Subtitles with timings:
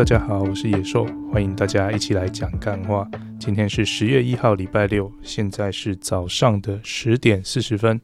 [0.00, 3.06] 大家好，我是野兽，欢迎大家一起来讲干话。
[3.38, 8.00] 今天是十月一号，礼拜六，现在是早上的十点四十分。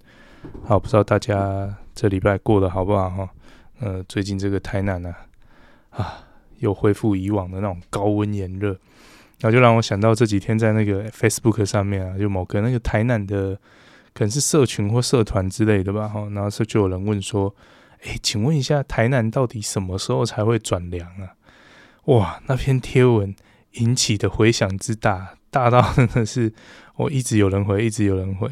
[0.62, 3.30] 好，不知道大家这礼拜过得好不好哈？
[3.80, 5.14] 呃，最近这个台南呢，
[5.88, 6.24] 啊，啊，
[6.59, 8.72] 又恢复以往的那种高温炎热，
[9.41, 13.58] 然后就让我想到这几天在那个 Facebook 上面啊，就某个那个台南的，
[14.12, 17.55] 可能是社群或社团之类的吧，哈，然后就有人问说，
[18.02, 21.33] 哎，请问一下，台南到底什么时候才会转凉啊？
[22.06, 23.34] 哇，那篇贴文
[23.73, 26.52] 引起的回响之大，大到真的是
[26.97, 28.51] 我一直有人回，一直有人回。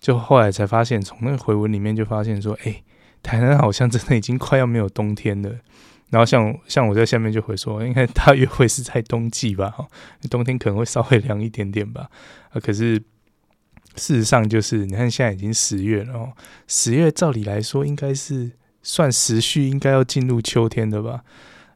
[0.00, 2.82] 就后来才发现，从那个回文里面就发现说，哎，
[3.22, 5.50] 台南好像真的已经快要没有冬天了。
[6.10, 9.86] 然后像像我在下面就回说，应该大约会是在冬季吧，哈，
[10.28, 12.10] 冬天可能会稍微凉一点点吧。
[12.50, 12.98] 啊，可是
[13.96, 16.32] 事实上就是，你看现在已经十月了，哦，
[16.66, 18.50] 十月照理来说应该是
[18.82, 21.22] 算时序，应该要进入秋天的吧。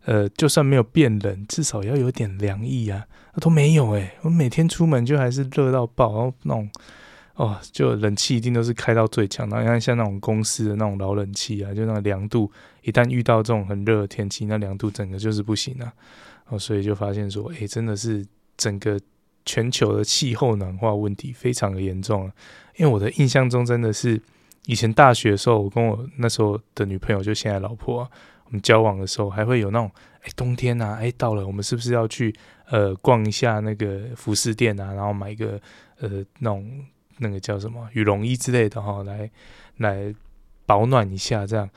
[0.07, 3.05] 呃，就算没有变冷，至少要有点凉意啊，
[3.41, 6.71] 都没有诶、我每天出门就还是热到爆，然后那种
[7.35, 9.49] 哦，就冷气一定都是开到最强。
[9.51, 12.49] 然后你看像那种公司的那种老冷气啊，就那个凉度，
[12.83, 15.93] 一旦遇到这种很热的天气，那凉度整个就是不行啊。
[16.51, 18.25] 哦，所以就发现说，诶，真的是
[18.57, 19.01] 整个
[19.45, 22.33] 全球的气候暖化问题非常的严重啊。
[22.77, 24.23] 因为我的印象中，真的是
[24.67, 28.09] 以前大学的时候，我跟我那时候的女朋友，就现在老婆。
[28.47, 29.91] 我们交往的时候还会有那种，
[30.23, 32.35] 哎，冬天啊，哎，到了，我们是不是要去
[32.71, 35.61] 呃逛一下那个服饰店啊，然后买一个
[35.99, 36.85] 呃那种
[37.19, 39.31] 那个叫什么羽绒衣之类的哈，来
[39.79, 40.15] 来
[40.65, 41.69] 保暖一下，这样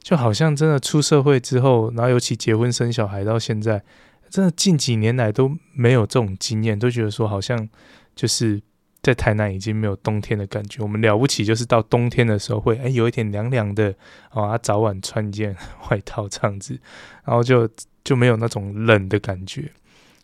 [0.00, 3.82] 就好像真的出社会之后，然后尤其结婚生小孩到现在，
[4.28, 7.68] 真的近几年来都没有这种经验，都觉得说好像
[8.14, 8.60] 就是。
[9.06, 13.94] 在台南已经没有冬天的感觉，我们了不起就是到冬天的时候会哎有一点凉凉的
[14.30, 15.54] 啊，早晚穿一件
[15.88, 16.76] 外套这样子，
[17.24, 17.70] 然后就
[18.02, 19.70] 就没有那种冷的感觉，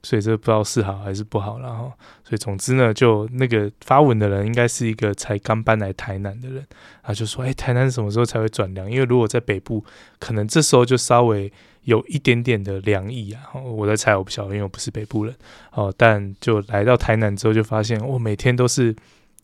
[0.03, 1.93] 所以这不知道是好还是不好了哈。
[2.25, 6.67] 所以总之呢，就那个发文的人应该是一个才刚搬来台南的人，
[7.05, 8.91] 他就说哎，台南什么时候才会转凉？
[8.91, 9.85] 因为如果在北部，
[10.19, 11.53] 可能这时候就稍微。
[11.85, 15.35] 有一点点的凉意啊，我在猜，我不晓得，因为我不是北部人
[15.73, 15.93] 哦。
[15.97, 18.95] 但就来到台南之后，就发现我、每天都是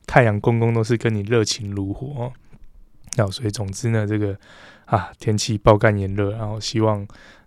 [0.06, 2.32] 太阳公公，都是跟你热情如火哦。
[3.16, 4.38] 那所以总之呢，这个
[4.84, 7.04] 啊天气爆干炎热，然后希望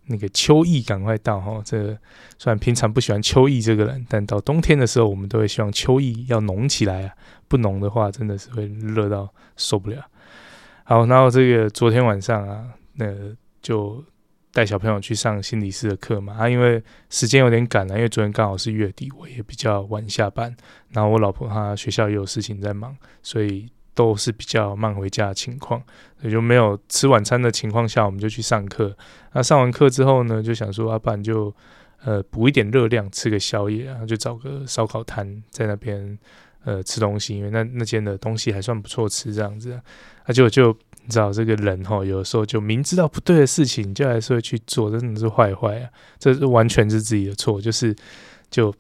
[0.07, 1.61] 那个秋意赶快到哈、哦。
[1.63, 1.97] 这、
[2.37, 7.13] 虽然平常不喜欢秋意这个人，但到冬天的时候，我们都会希望秋意要浓起来啊。
[7.47, 10.03] 不浓的话，真的是会热到受不了。
[10.83, 12.65] 好，然后这个昨天晚上啊，
[12.95, 13.05] 那、
[13.61, 14.03] 就。
[14.53, 20.53] 带小朋友去上心理师的课嘛，啊，因为时间有点赶了，因为昨天刚好是月底，我也比较晚下班，
[20.89, 25.81] 然后我老婆她学校也有事情在忙，所以都是比较慢回家的情况，
[26.19, 28.93] 所以就没有吃晚餐的情况下，我们就去上课。
[29.31, 31.53] 那上完课之后呢，就想说，啊，不然就
[32.03, 36.19] 呃补一点热量，吃个宵夜，然后就找个烧烤摊在那边
[36.65, 39.71] 呃吃东西，因为那那间的东西还算不错吃，这样子，
[40.25, 40.77] 啊，就就。
[41.03, 45.89] 你知道这个人哈，有时候就明知道不对的事情，就还是会去做，真的是坏坏啊！
[46.19, 47.95] 这是完全是自己的错，就是
[48.49, 48.73] 就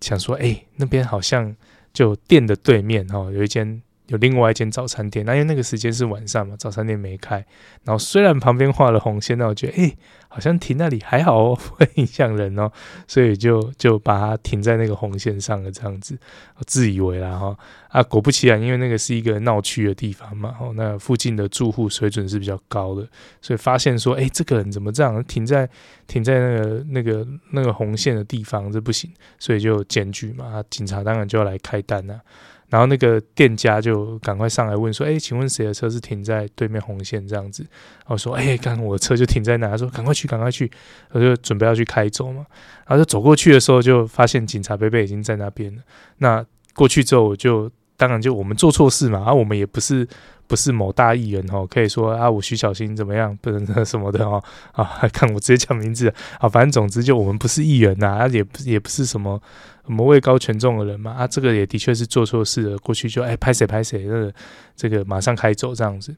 [0.00, 1.54] 想说，哎，那边好像
[1.92, 3.82] 就店的对面哈，有一间。
[4.08, 7.44] 有另外一间早餐店，那因为那个时间是晚上嘛，早餐店没开。
[7.84, 9.96] 然后虽然旁边画了红线，那我觉得诶、
[10.28, 12.70] 好像停那里还好哦， 不会影响人哦，
[13.08, 16.16] 所以就就把它停在那个红线上了，这样子，
[16.56, 17.56] 我自以为啦哈
[17.88, 23.06] 啊，果不其然，因为那个是一个闹区的地方嘛，哦，那附近的住户水准是比较高的，
[23.40, 25.68] 所以发现说，诶、这个人怎么这样停在
[26.06, 32.20] 停在那个那个那个红线的地方，这不行，所以就检举嘛，警察当然就要来开单了。
[32.68, 37.62] 然后那个店家就赶快上来问说：“哎，请问谁的车是停在对面红线这样子？”
[38.00, 40.70] 然后说：“哎，刚刚我的车就停在哪？”他说：“赶快去，赶快去！”
[41.12, 42.44] 我就准备要去开走嘛。
[42.86, 45.82] 然后就走过去的时候，就发现警察伯伯已经在那边了。
[46.18, 50.06] 那过去之后，我就当然就我们做错事嘛，啊，我们也不是。
[50.48, 54.40] 不是某大艺人哦，可以说啊，我徐小新怎么样，不能什么的哦，
[54.70, 56.08] 啊，看我直接讲名字
[56.38, 59.42] 啊，反正总之就我们不是艺人呐，啊，也不也不是什么
[59.86, 64.34] 什么位高权重的人嘛，啊，这个也的确是做错事了，过去就哎拍谁拍谁，那个
[64.74, 66.14] 这个马上开走这样子，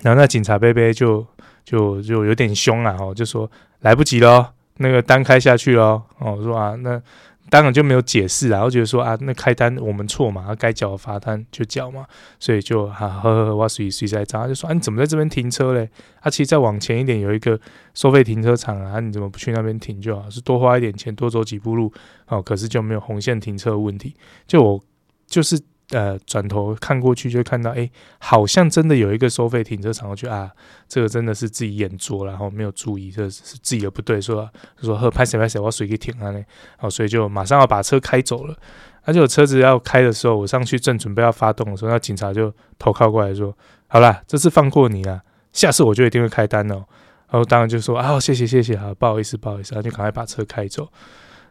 [0.00, 1.26] 然后那警察贝贝就
[1.64, 3.50] 就就有点凶啊，哦，就说
[3.80, 7.02] 来不及了，那个单开下去了，哦，我说啊那。
[7.54, 12.04] 当然就没有解释啊，然后觉得说啊，那开单我们错嘛，该缴罚单就缴嘛，
[12.40, 15.88] 所以就哈呵呵呵，我随随在找，他就说啊，你怎么在这边停车嘞？
[16.18, 17.60] 啊，其实再往前一点有一个
[17.94, 20.28] 收费停车场啊，你怎么不去那边停就好？
[20.28, 21.92] 是多花一点钱，多走几步路
[22.26, 24.16] 哦，可是就没有红线停车的问题。
[24.48, 24.80] 就我
[25.28, 25.56] 就是
[25.94, 27.88] 呃转头看过去，就看到哎，
[28.18, 30.10] 好像真的有一个收费停车场。
[30.10, 30.50] 我觉得啊，
[30.88, 34.50] 这个真的是自己眼拙，然后没有注意，这是自己的不对，说
[34.82, 36.44] 说呵，拍谁拍谁，我水给停了呢，
[36.76, 38.56] 好，所以就马上要把车开走了。
[39.06, 43.54] 而且我车子要开的时候，我上去正准备要发动的时候，那警察就投靠过来说
[43.86, 45.20] ：“好啦，这次放过你了，
[45.52, 46.84] 下次我就一定会开单哦。”
[47.28, 50.88] 然后当然就说：“啊，谢谢谢谢，好，不好意思不好意思。”然后就赶快把车开走，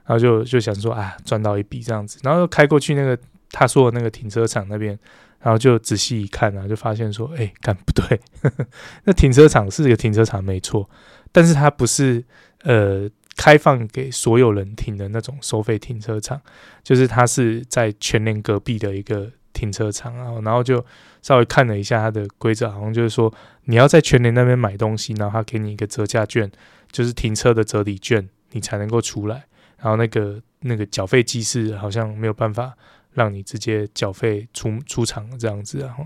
[0.06, 3.16] 然后就就想说：“啊，赚到一笔这样子。”然后开过去那个
[3.54, 5.00] 他说的那个停车场那边，
[5.40, 8.66] 然后就仔细一看啊，就发现说：“哎，干不对，呵呵，
[9.06, 10.90] 那停车场是一个停车场没错，
[11.32, 12.26] 但是它不是
[12.64, 16.40] 呃。”开放给所有人停的那种收费停车场，
[16.84, 20.86] 就是它是在全联隔壁的一个停车场啊，然后就
[21.24, 23.34] 稍微看了一下它的规则，好像就是说
[23.64, 26.50] 你要在全联那边买东西，然后他给你一个折价券，
[26.92, 29.46] 就是停车的折抵券，你才能够出来。
[29.80, 32.74] 然后那个那个缴费机是好像没有办法
[33.14, 36.06] 让你直接缴费出出场这样子，然后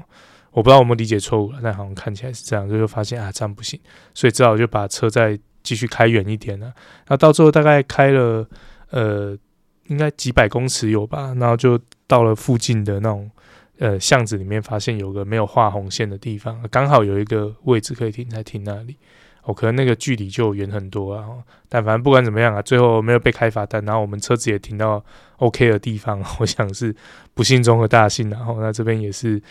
[0.51, 3.80] 我不知道我们理解错误了，但好像看起来是这样，就就发现啊这样不行，
[4.13, 5.39] 所以只好就把车再。
[5.63, 8.48] 继续开远一点了，然后到最后大概开了
[8.89, 9.38] 呃，
[9.88, 11.77] 应该几百公尺有吧，然后就
[12.07, 13.30] 到了附近的那种
[13.77, 18.95] 呃巷子里面，发现有个没有画红线的地方，刚好有一个位置可以停，才停那里。
[19.48, 21.26] 哦，可能那个距离就远很多啊，
[21.68, 25.04] 但反正不管怎么样啊，最后没有被开罚单，然后我们车子也停到
[25.38, 26.96] OK 的地方， 我想是
[27.34, 29.42] 不幸中的大幸，然后那这边也是。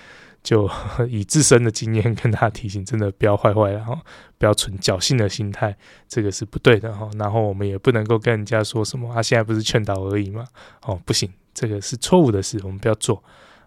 [0.43, 0.71] 就
[1.11, 3.99] 以自身的经验跟大家提醒，真的不要坏坏，然后
[4.39, 5.77] 不要存侥幸的心态，
[6.07, 7.11] 这个是不对的哈。
[7.19, 10.45] 然后我们也不能够跟人家说什么，啊、现在不是劝导而已嘛。
[10.85, 13.21] 哦，不行，这个是错误的事，我们不要做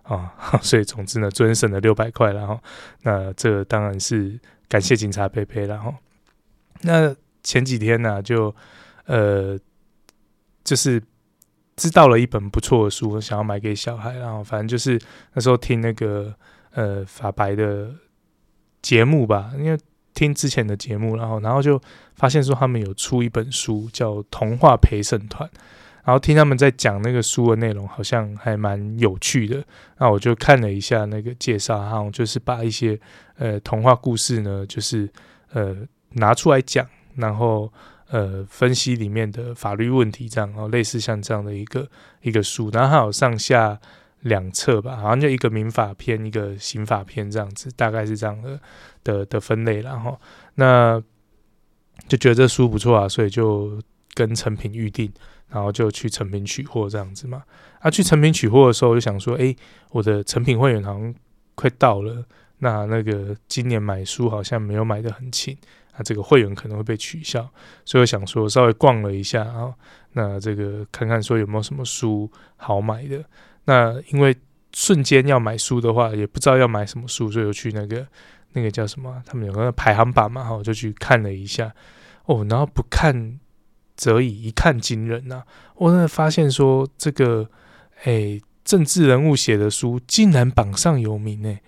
[0.04, 0.34] 啊。
[0.64, 2.58] 所以总之呢，尊省了六百块，然后
[3.04, 4.40] 那这当然是
[4.70, 5.94] 感谢警察佩佩了哈。
[6.82, 8.56] 那前几天呢、就
[9.06, 9.58] 呃，
[10.64, 11.02] 就是。
[11.82, 15.00] 知道了一本不错的书，想要买给小孩，然后反正就是
[15.34, 16.36] 那时候听那个
[16.72, 17.90] 呃法白的
[18.82, 19.80] 节目吧，因为
[20.14, 21.82] 听之前的节目，然后然后就
[22.16, 25.50] 发现说他们有出一本书叫《童话陪审团》，
[26.04, 29.64] 然后听他们在讲那个书的内容，好像还蛮有趣的。
[30.00, 33.00] 那我就看了一下那个介绍，然后就是把一些
[33.38, 35.10] 呃童话故事呢，就是
[35.54, 35.74] 呃
[36.12, 37.72] 拿出来讲，然后。
[38.12, 41.88] 呃，分析里面的法律问题，这样哦，类似像这样的一个
[42.24, 43.80] 一个书，然后还有上下
[44.22, 48.60] 两册吧，好像就一个民法篇，一个刑法篇这样子，大概是这样的
[49.04, 50.20] 的的分类，然后
[50.56, 51.00] 那
[52.08, 53.80] 就觉得这书不错啊，所以就
[54.16, 55.14] 跟成品预定，
[55.48, 57.44] 然后就去成品取货这样子嘛。
[57.80, 59.56] 啊，去成品取货的时候，就想说，哎，
[59.92, 61.14] 我的成品会员好像
[61.54, 62.26] 快到了，
[62.58, 65.56] 那那个今年买书好像没有买的很勤。
[66.00, 67.46] 那这个会员可能会被取消，
[67.84, 69.76] 所以我想说稍微逛了一下啊，
[70.14, 73.22] 那这个看看说有没有什么书好买的。
[73.66, 74.34] 那因为
[74.72, 78.08] 瞬间要买书的话，也不知道要买什么书，所以我去那个
[78.54, 81.70] 那个叫什么，他们有个排行榜嘛，哈，我就去看了一下。
[82.28, 83.38] 哦，然后不看
[83.98, 85.44] 则已，一看惊人呐！
[85.76, 87.50] 我真的发现说这个，
[88.06, 91.62] 哎，政治人物写的书竟然榜上有名哎！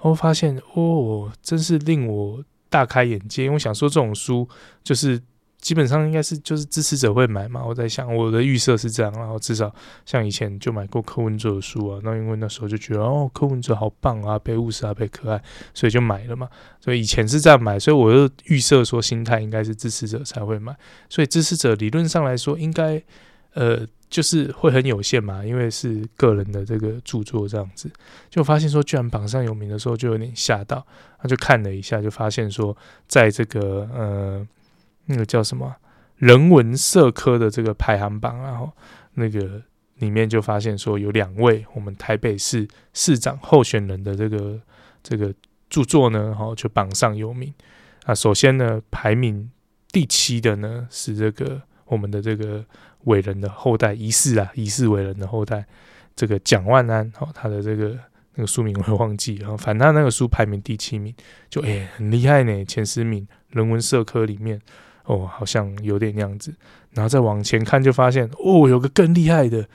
[0.00, 2.42] 我发现哦，真是令我。
[2.68, 4.48] 大开眼界，因为我想说这种书
[4.82, 5.20] 就是
[5.58, 7.64] 基本上应该是就是支持者会买嘛。
[7.64, 9.74] 我在想我的预设是这样，然后至少
[10.06, 15.42] 像以前就买过柯文哲的书啊，那因为那时候就觉得哦柯文哲好棒啊，被务实啊，被可爱，
[15.74, 16.48] 所以就买了嘛。
[16.80, 20.76] 所以以前是这样买，所以我就预设说心态应该是支持者才会买，
[21.08, 23.02] 所以支持者理论上来说应该
[23.58, 23.86] 呃。
[24.10, 27.90] 就是会很有限嘛，因为是个人的这个著作这样子，
[28.30, 30.82] 就发现说居然榜上有名的时候就有点吓到，
[31.20, 32.74] 他就看了一下，就发现说
[33.06, 34.48] 在这个呃
[35.04, 35.76] 那个叫什么
[36.16, 38.72] 人文社科的这个排行榜，然后
[39.12, 39.60] 那个
[39.96, 44.58] 里面就发现说有两位我们台北市市长候选人的这个
[45.02, 45.34] 这个
[45.68, 47.52] 著作呢，然后就榜上有名
[48.06, 48.14] 啊。
[48.14, 49.50] 首先呢，排名
[49.92, 52.64] 第七的呢是这个我们的这个。
[53.04, 55.64] 伟人的后代，疑似啊，疑似伟人的后代，
[56.16, 57.96] 这个蒋万安，哦，他的这个
[58.34, 61.14] 那个书名我会忘记，然后反正他那个书排名第七名，
[61.48, 64.60] 就诶、很厉害呢，前十名人文社科里面，
[65.04, 66.54] 哦，好像有点那样子，
[66.92, 69.66] 然后再往前看就发现，哦，有个更厉害的，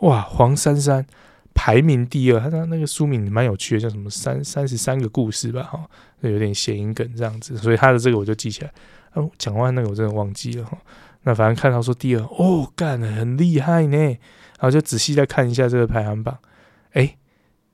[0.00, 1.06] 哇，黄珊珊
[1.54, 8.72] 排名第二，他那那个书名蛮有趣的，叫什么三三十三个故事吧，哈、哦，有点谐音梗这样子，所以他的这个我就记起来，
[9.14, 10.76] 哦，蒋万那个我真的忘记了哈。
[11.24, 16.38] 那反正看到说第二哦，干得很厉害呢，然后就仔细再看一下这个排行榜，
[16.92, 17.16] 哎，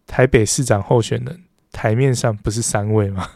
[0.06, 3.28] 台北市长候选人台面上不是三位吗？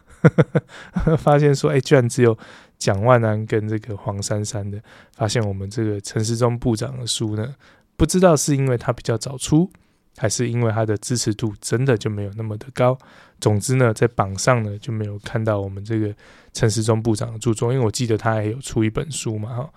[1.19, 2.37] 发现说，哎，居然只有
[2.79, 4.81] 蒋万安跟这个黄珊珊的。
[5.17, 7.55] 发现我们这个陈时中部长的书呢，
[7.97, 9.69] 不知道是因为他比较早出，
[10.17, 12.97] 还是因为他的支持度真的就没有那么的高？
[13.41, 16.15] 总之呢，在榜上呢就没有看到我们这个
[16.53, 19.71] 陈时中部长的著作，因为我记得他还有出一本书嘛，哈，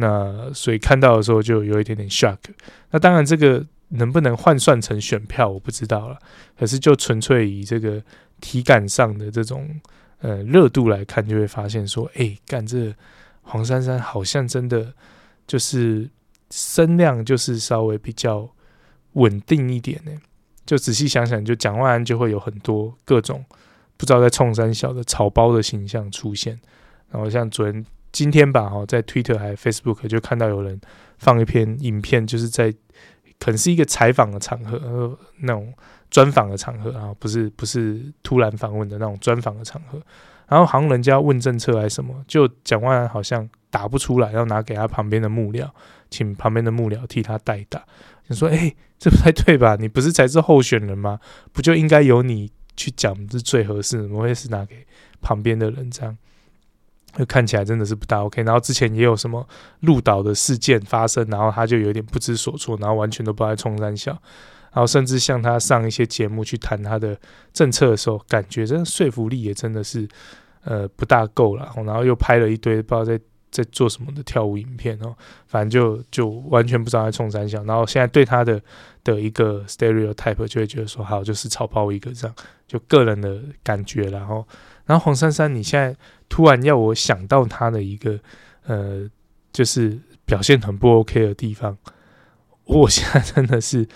[0.00, 2.38] 那所以看到的时候就有一点点 shock。
[2.90, 6.18] 那当然，这个能不能换算成选票我不知道了，
[6.58, 8.02] 可是就纯粹以这个
[8.40, 9.68] 体感上的这种
[10.20, 12.94] 呃热度来看，就会发现说，哎，干这
[13.42, 14.92] 黄珊珊好像真的
[15.46, 16.08] 就是
[16.50, 18.48] 声量就是稍微比较
[19.12, 20.12] 稳定一点呢。
[20.64, 23.44] 就仔细想想，就蒋万安就会有很多各种
[23.96, 26.58] 不知道在冲三小的草包的形象出现。
[27.10, 30.80] 然后像昨天、今天吧，哈，在 Twitter 还 Facebook 就看到有人
[31.18, 32.72] 放一篇影片，就是在
[33.38, 35.72] 可能是一个采访的场合，呃，那种
[36.10, 40.00] 专访的场合啊，不是不是突然访问的那种专访的场合。
[40.48, 45.70] 然后好像人家问政策还是什么，就蒋万安好像答不出来，要拿给他旁边的幕僚，
[46.10, 47.84] 请旁边的幕僚替他代打。
[48.26, 49.76] 你说，哎、这不太对吧？
[49.78, 51.20] 你不是才是候选人吗？
[51.52, 54.02] 不就应该由你去讲是最合适的？
[54.02, 54.84] 怎么会是拿给
[55.20, 56.18] 旁边的人这样？
[57.16, 58.42] 就看起来真的是不大 OK。
[58.42, 59.46] 然后之前也有什么
[59.80, 64.12] 鹿岛的事件发生，然后他就有点不知所措，然后完全都不爱冲三小。
[64.72, 67.16] 然后甚至像他上一些节目去谈他的
[67.52, 70.08] 政策的时候，感觉真的说服力也真的是
[70.64, 71.72] 呃不大够了。
[71.84, 73.20] 然后又拍了一堆不知道在。
[73.50, 75.12] 在做什么的跳舞影片哦，
[75.48, 78.62] 反正就就完全不知道在冲三小，然后现在对他的
[79.02, 82.36] 的一个 stereotype 就会觉得说，好，就是草包一个这样，
[82.68, 84.46] 就个人的感觉，然后
[84.90, 85.96] 然后黄珊珊，你现在
[86.28, 88.18] 突然要我想到他的一个
[88.64, 89.08] 呃，
[89.52, 91.78] 就是表现很不 OK 的地方，
[92.64, 93.86] 我现在真的是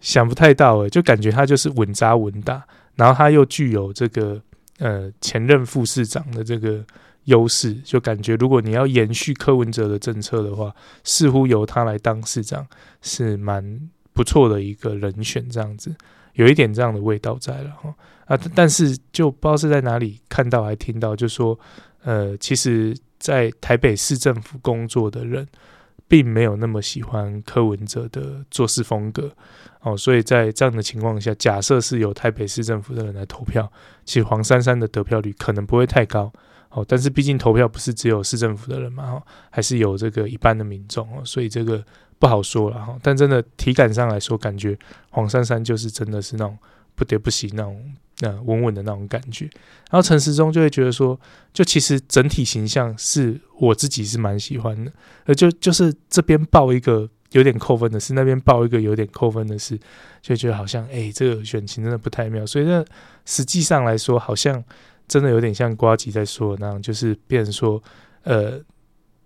[0.00, 2.64] 想不太到诶，就感觉他就是稳扎稳打，
[2.94, 4.40] 然后他又具有这个
[4.78, 6.84] 呃前任副市长的这个。
[7.24, 12.66] 优势就感觉，如果你要延续柯文哲的政策的话，似乎由他来当市长
[13.02, 15.94] 是蛮不错的一个人选，这样子
[16.32, 17.94] 有一点这样的味道在了哈
[18.28, 21.58] 啊，但是就不知道是在哪里看到还听到，就说
[22.02, 25.46] 呃，其实，在台北市政府工作的人，
[26.06, 29.30] 并没有那么喜欢柯文哲的做事风格
[29.80, 33.70] 哦，所以在这样的情况下，假设是有台北市政府的人来投票，
[34.04, 36.32] 其实黄珊珊的得票率可能不会太高。
[36.70, 41.82] 哦，但是毕竟投票不是只有市政府的人嘛，哈，还是有这个一般的民众哦，所以这个
[42.18, 42.94] 不好说了哈。
[43.02, 46.58] 但真的体感上来说，感觉黄珊珊就是真的是那种
[46.94, 47.82] 不得不行那种
[48.20, 49.44] 那稳稳的那种感觉。
[49.90, 51.18] 然后陈时中就会觉得说，
[51.52, 54.92] 就其实整体形象是我自己是蛮喜欢的，
[55.26, 59.78] 呃，就就是这边报一个有点扣分的事，那边报一个有点扣分的事，
[60.20, 62.46] 就觉得好像哎，这个选情真的不太妙。
[62.46, 62.84] 所以呢
[63.24, 64.62] 实际上来说，好像。
[65.08, 67.82] 真的有点像瓜吉在说的那样，就是变成说，
[68.24, 68.60] 呃，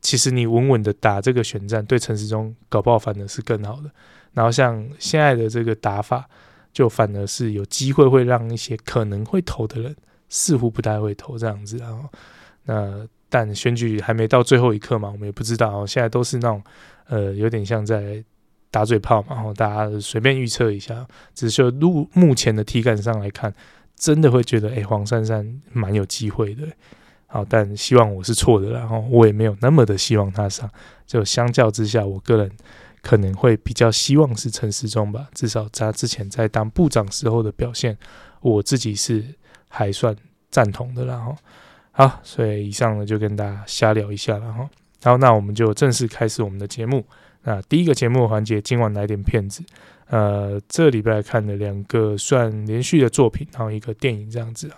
[0.00, 3.90] 其实你稳稳的打这个选战，对陈时中搞不好反而是更好的。
[4.32, 6.24] 然后像现在的这个打法，
[6.72, 9.94] 就反而是有机会会让一些可能会投的人，
[10.28, 11.76] 似乎不太会投这样子。
[11.78, 12.08] 然后，
[12.64, 15.86] 那但选举还没到最后一刻嘛，我们也不知道。
[15.86, 16.62] 现在都是那种，
[17.08, 18.24] 呃，有点像在
[18.70, 21.06] 打嘴炮嘛，然后大家随便预测一下。
[21.34, 23.54] 只是说，目目前的体感上来看。
[23.94, 26.66] 真的会觉得，哎、黄珊珊蛮有机会的，
[27.28, 30.68] 好，但希望我是错的，然后我也没有那么的希望他上。
[31.06, 32.50] 就相较之下，我个人
[33.02, 37.98] 可能会比较希望是陈时中吧，至少他之前在当部长时候的表现，
[38.40, 39.24] 我自己是
[39.68, 40.16] 还算
[40.50, 41.36] 赞同的，然后
[41.90, 44.70] 好，所以以上呢就跟大家瞎聊一下了哈。
[45.02, 47.04] 好，那我们就正式开始我们的节目。
[47.42, 49.64] 那第一个节目环节，今晚来点片子。
[50.06, 54.76] 呃，这礼拜看了两个算连续的作品，然后一个电影这样子啊。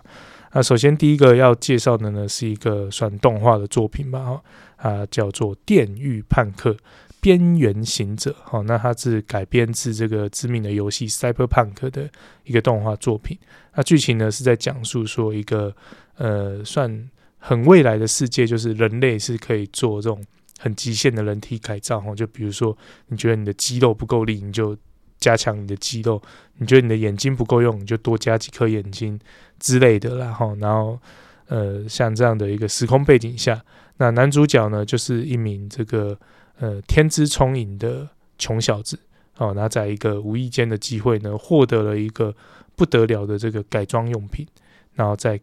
[0.53, 4.43] 那首先第一个要介绍的呢，是一个算动画的作品吧，哈，
[4.77, 6.77] 啊，叫做《电狱叛客：
[7.25, 8.31] 边缘行者》。
[8.43, 12.11] 好，那它是改编自这个知名的游戏《Cyberpunk》的
[12.45, 13.39] 一个动画作品。
[13.75, 15.75] 那剧情呢是在讲述说一个
[16.19, 20.23] 呃，算很未来的世界，就是人类是可以做这种
[20.59, 22.77] 很极限的人体改造，哈，就比如说
[23.09, 24.77] 你觉得你的肌肉不够力，你就
[25.19, 26.21] 加强你的肌肉，
[26.59, 29.19] 你觉得你的眼睛不够用，你就多加几颗眼睛
[29.59, 30.27] 之类的啦。
[30.27, 31.01] 然后，然后，
[31.47, 33.65] 呃，像这样的一个时空背景下，
[33.97, 36.19] 那男主角呢，就是一名这个
[36.59, 38.09] 呃天资聪颖的
[38.39, 38.99] 穷小子
[39.39, 39.53] 哦。
[39.55, 42.35] 那在一个无意间的机会呢，获得了一个
[42.77, 44.47] 不得了的这个改装用品。
[44.95, 45.41] 然后在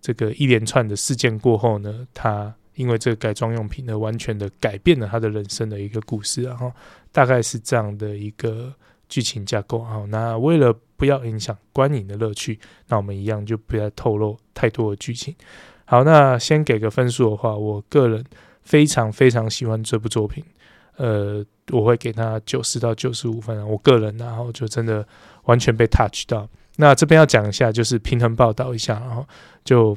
[0.00, 6.42] 这个一连串的事件过后呢，他因为这个改装用品呢，完全的改变了他的人生的一个故事。
[6.42, 6.72] 然后
[7.12, 8.72] 大概是这样的一个。
[9.06, 12.58] 剧情架构好，那为了不要影响观影的乐趣，
[12.88, 15.32] 那我们一样就不要透露太多的剧情。
[15.84, 18.24] 好，那先给个分数的话，我个人
[18.64, 20.44] 非常非常喜欢这部作品。
[20.96, 25.06] 呃，我会给他九十到九十五分啊，我个人然后就真的
[25.44, 26.48] 完全被 touch 到。
[26.76, 29.26] 那这边要讲一下，就是平衡报道一下，然后
[29.64, 29.96] 就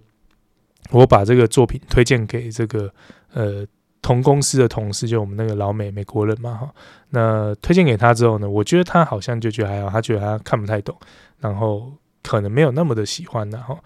[0.92, 2.92] 我把这个作品推荐给这个
[3.34, 3.66] 呃
[4.02, 6.74] 同公司的同事，就我们那个老美美国人嘛哈。
[7.10, 10.98] 那推荐给他之后呢，我觉得他好像就觉得还好，他觉得他看不太懂，
[11.40, 11.92] 然后
[12.24, 13.78] 可能没有那么的喜欢，然后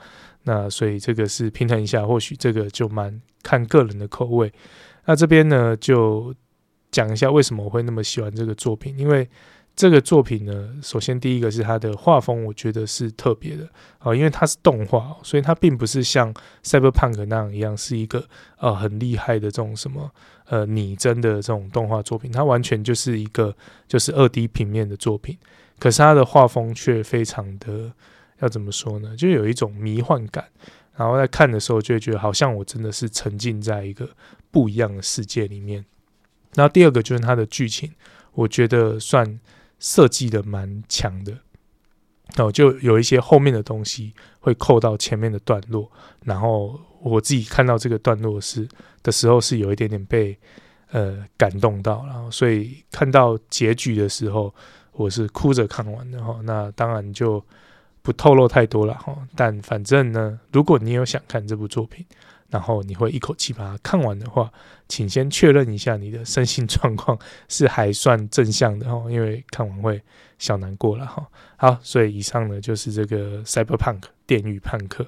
[0.44, 4.52] 那所以这个是平衡一下，或许这个就蛮看个人的口味。
[5.06, 6.34] 那这边呢就
[6.92, 9.28] 讲一下为什么我会那么喜欢这个作品，因为。
[9.74, 13.66] 这个作品呢，首先第一个是它的画风，我觉得是特别的
[14.00, 16.32] 啊，因为它是动画，所以它并不是像
[16.62, 18.22] Cyberpunk 那样一样是一个
[18.58, 20.12] 呃很厉害的这种什么
[20.48, 23.56] 呃拟真的这种动画作品，它完全就是一个
[23.88, 25.38] 就是二 D 平面的作品，
[25.80, 27.94] 可是它的画风却非常的
[28.42, 29.16] 要怎么说呢？
[29.16, 30.46] 就有一种迷幻感，
[30.96, 34.10] 然后在看的时候就会觉得好像我真的是沉浸在一个
[34.52, 35.86] 不一样的世界里面。
[36.54, 37.92] 然后第二个就是它的剧情，
[38.34, 39.40] 我觉得算。
[39.84, 41.36] 设计的蛮强的，
[42.38, 45.92] 哦，就有一些后面的东西会扣到前面的段落，
[46.24, 48.70] 然后我自己看到这个段落是
[49.02, 50.38] 的时候，是有一点点被
[50.92, 54.54] 呃感动到，然后所以看到结局的时候，
[54.92, 56.40] 我是哭着看完的哈。
[56.44, 57.44] 那当然就
[58.02, 62.06] 不透露太多了哈，但反正呢，如果你有想看这部作品。
[62.52, 64.52] 然后你会一口气把它看完的话，
[64.90, 67.18] 请先确认一下你的身心状况
[67.48, 70.04] 是还算正向的哦，因为看完会
[70.38, 71.26] 小难过了哈。
[71.56, 75.08] 好，所以以上呢就是这个 Cyberpunk 电驭叛客。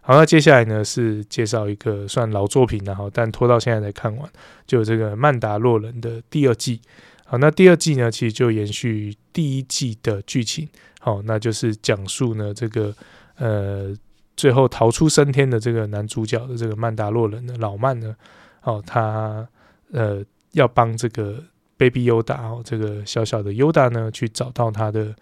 [0.00, 4.28] 好，那接下来呢是介绍一个算老作品然后但拖到现在才看完，
[4.66, 6.80] 就这个《曼达洛人》的第二季。
[7.24, 10.68] 好，那第二季呢其实就延续第一季的剧情，
[11.00, 12.94] 好，那就是讲述呢这个
[13.34, 13.92] 呃。
[14.36, 18.16] 最后逃出升天的这个男主角的这个曼达洛人的老曼呢，
[18.62, 19.46] 哦，他
[19.92, 21.44] 呃要帮这个
[21.76, 25.14] Baby Yoda 哦，这个小小的 Yoda 呢去找到他的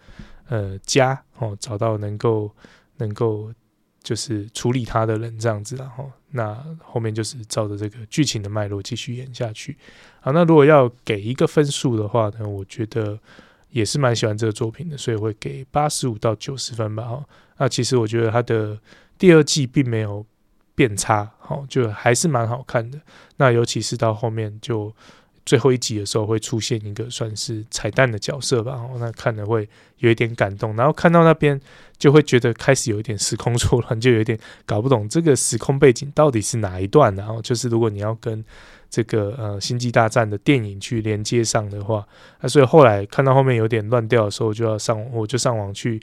[0.47, 2.49] 呃家哦，找到能够
[2.95, 3.51] 能够
[4.01, 9.77] 就是处理他的人这样子，然后那后面就是照着这个剧情的脉络继续演下去。
[10.21, 13.19] 好，那如果要给一个分数的话呢，我觉得
[13.71, 17.03] 也是蛮喜欢这个作品的，所以会给八十五到九十分吧。
[17.03, 17.25] 哈，
[17.57, 18.77] 那其实我觉得他的。
[19.19, 20.25] 第二季并没有
[20.73, 22.97] 变差，好，就还是蛮好看的。
[23.35, 24.95] 那尤其是到后面，就
[25.45, 28.79] 最后一集的时候，会出现一个算是彩蛋的角色吧。
[28.97, 31.59] 那看了会有一点感动，然后看到那边
[31.97, 37.13] 就会觉得开始有一点时空错乱，就有点搞不懂这个时空背景到底是哪一段。
[37.17, 38.41] 然后就是如果你要跟
[38.89, 42.07] 这个呃星际大战的电影去连接上的话，
[42.41, 46.01] 那所以后来看到后面有点乱掉的时候，就要上我就上网去。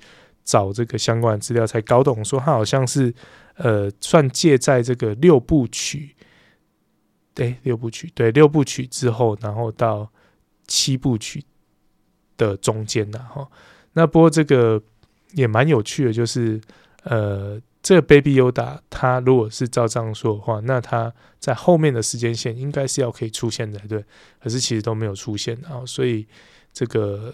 [0.49, 3.13] 找这个相关的资料，才搞懂说他好像是，
[3.57, 6.15] 呃，算借在这个六部曲，
[7.35, 10.09] 对，六部曲，对，六部曲之后，然后到
[10.69, 11.43] 七部曲
[12.37, 13.49] 的中间呐，哈。
[13.95, 14.81] 那不过这个
[15.33, 16.61] 也蛮有趣的，就是，
[17.03, 24.05] 呃，这个 Baby Yoda 他如果是照这样说的话，那他在后面的时间线应该是要可以出现的，对，
[24.43, 26.27] 可是其实都没有出现，啊所以
[26.73, 27.33] 这个。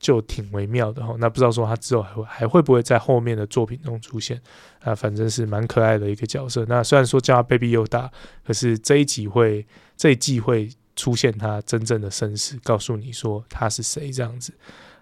[0.00, 4.38] 就挺微妙的哈，那不知道说他之后还会还会不会在后面的作品中出现
[4.80, 4.94] 啊？
[4.94, 6.62] 反正是蛮可爱的一个角色。
[6.68, 8.10] 那虽然说叫他 Baby Yoda，
[8.44, 14.52] 可是这一集会这一季会出现他真正的身世，告诉你说他是谁这样子。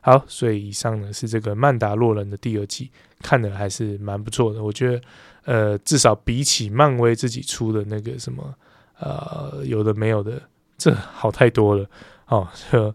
[0.05, 4.63] 好，所以以上呢是这个曼达洛人的第二季，看的还是蛮不错的。
[4.63, 5.01] 我觉得
[5.45, 8.53] 呃，至少比起漫威自己出的那个什么
[8.99, 10.43] 呃有的没有的，
[10.77, 11.89] 这好太多了
[12.27, 12.49] 哦。
[12.69, 12.95] 就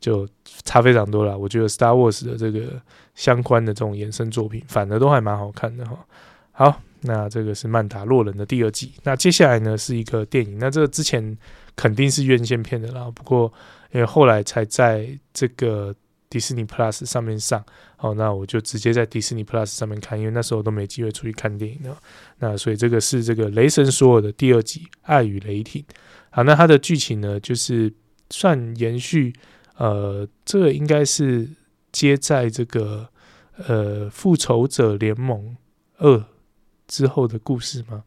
[0.00, 0.28] 就
[0.64, 2.80] 差非常多了，我觉得 Star Wars 的这个
[3.14, 6.06] 相关的这种衍生作品，反而都还蛮好看的哈。
[6.52, 11.36] 好，那这个是《曼达洛人》的第二季，那接下来呢是一个电影，那这个之前
[11.74, 13.52] 肯定是院线片的啦，不过
[13.92, 15.94] 因为后来才在这个
[16.36, 17.64] 迪士尼 Plus 上面上，
[17.96, 21.96] 好，那我就直接在迪士尼 Plus 上面看，因为那时候都没机会出去看电影了。
[22.40, 25.82] 那所以这个是这个《雷神索尔》的第二集《爱与雷霆》。
[26.28, 27.90] 好，那它的剧情呢，就是
[28.28, 29.32] 算延续。
[29.76, 31.48] 呃，这个应该是
[31.90, 33.08] 接在这个
[33.66, 35.56] 呃《复仇者联盟
[35.96, 36.18] 二》
[36.86, 38.04] 之后的故事吗？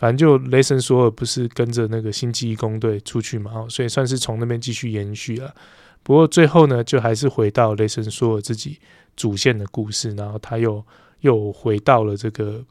[0.00, 5.54] 反正就雷神索尔不是跟着那个星际异攻队出去嘛，所以算是从那边继续延续了。
[6.02, 8.78] 不过最后呢，就还是回到雷神索尔自己
[9.14, 10.82] 主线的故事，然后他又
[11.20, 12.64] 又回到了这个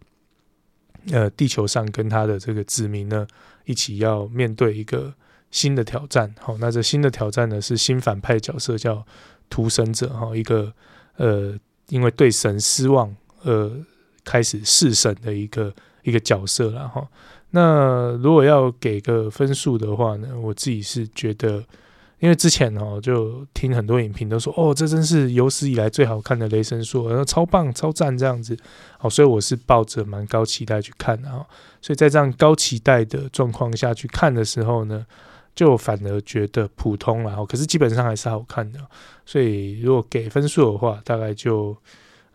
[1.11, 3.27] 呃地球上，跟他的这个子民呢
[3.65, 5.13] 一起要面对一个。
[5.51, 9.03] 新的挑战，好，那这新的挑战呢是新反派角色叫
[9.49, 10.71] 屠神者，哈，一个
[11.17, 13.83] 呃，因为对神失望而
[14.23, 15.73] 开始弑神的一个
[16.09, 17.07] 一个角色了，哈。
[17.51, 21.63] 那如果要给个分数的话呢，我自己是觉得，
[22.19, 28.55] 因为之前哦，就听很多影评都说，哦，这真是有史以来最好看的雷神说，超棒、超赞这样子。
[28.99, 31.43] 好，所以我是抱着蛮高期待去看的哈。
[31.81, 35.03] 所以在这样高期待的状况下去看的时候呢，
[35.55, 37.43] 就反而觉得普通了。
[37.47, 38.79] 可是基本上还是好看的。
[39.25, 41.75] 所以如果给分数的话，大概就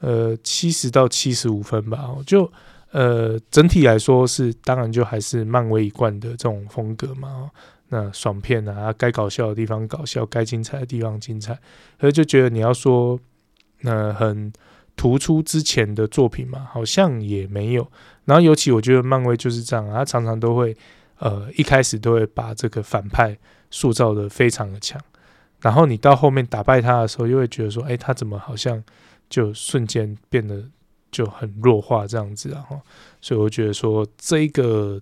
[0.01, 2.11] 呃七十到七十五分吧。
[2.27, 2.51] 就
[2.95, 7.51] 呃整体来说是，当然就还是漫威一贯的这种风格嘛。
[7.89, 11.59] 那爽片啊，该搞笑的地方搞笑，该精彩的地方精彩，
[12.01, 13.19] 所以就觉得你要说，
[13.83, 14.53] 那很
[14.97, 17.87] 突出之前的作品嘛，好像也没有。
[18.25, 20.75] 然后尤其我觉得漫威就是这样，他常常都会，
[21.19, 23.37] 呃，一开始都会把这个反派
[23.71, 25.01] 塑造得非常的强，
[25.61, 28.83] 然后你到后面打败他的时候，又会觉得说，哎，他怎么好像
[29.29, 30.65] 就瞬间变得
[31.15, 32.67] 就很弱化这样子啊？
[33.21, 35.01] 所以我觉得说这个。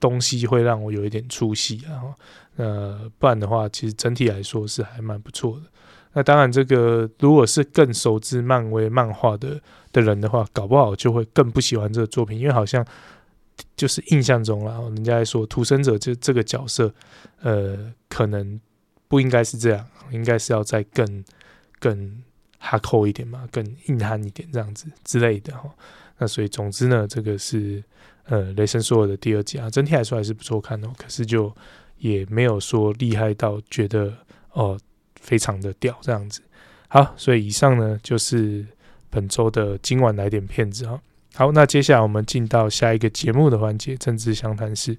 [0.00, 2.14] 东西会让我有一点出戏，然后
[2.56, 5.66] 呃，不然的话，其实整体来说是还蛮不错的。
[6.14, 9.60] 那当然，这个如果是更熟知漫威漫画的
[9.92, 12.82] 的人的话，搞不好就会更不喜欢这个作品，因为好像
[13.76, 16.90] 就是印象中啦，人家说屠神者这这个角色，
[17.42, 18.58] 呃，可能
[19.06, 21.22] 不应该是这样，应该是要再更
[21.78, 22.22] 更
[22.60, 25.68] 哈扣一点嘛，更硬汉一点这样子之类的哈。
[26.18, 27.82] 那所以总之呢，这个是。
[28.26, 30.92] 呃，雷神索尔的第二集啊，整体来说还是不错看哦。
[30.96, 31.52] 可是就
[31.98, 34.14] 也没有说厉害到觉得
[34.52, 34.78] 哦、
[35.20, 36.40] 非常的屌这样子。
[36.86, 38.64] 好，所以以上呢就是
[39.08, 41.00] 本周的今晚来点片子哈。
[41.34, 44.96] 好，那接下来我们进到下一个节目的环节——政治相谈室。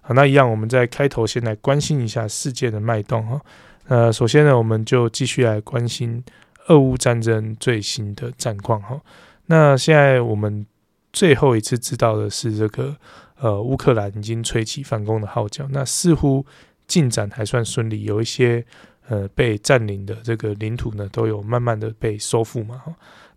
[0.00, 3.40] 好，那一样我们在开头先来关心一下世界的脉动哈。
[3.88, 6.22] 呃，首先呢，我们就继续来关心
[6.68, 8.98] 俄乌战争最新的战况哈。
[9.46, 10.64] 那现在我们。
[11.10, 12.94] 最后一次知道的是，这个
[13.40, 16.44] 呃，乌克兰已经吹起反攻的号角，那似乎
[16.86, 18.64] 进展还算顺利，有一些
[19.08, 22.82] 呃被占领的这个领土呢，都有慢慢的被收复嘛。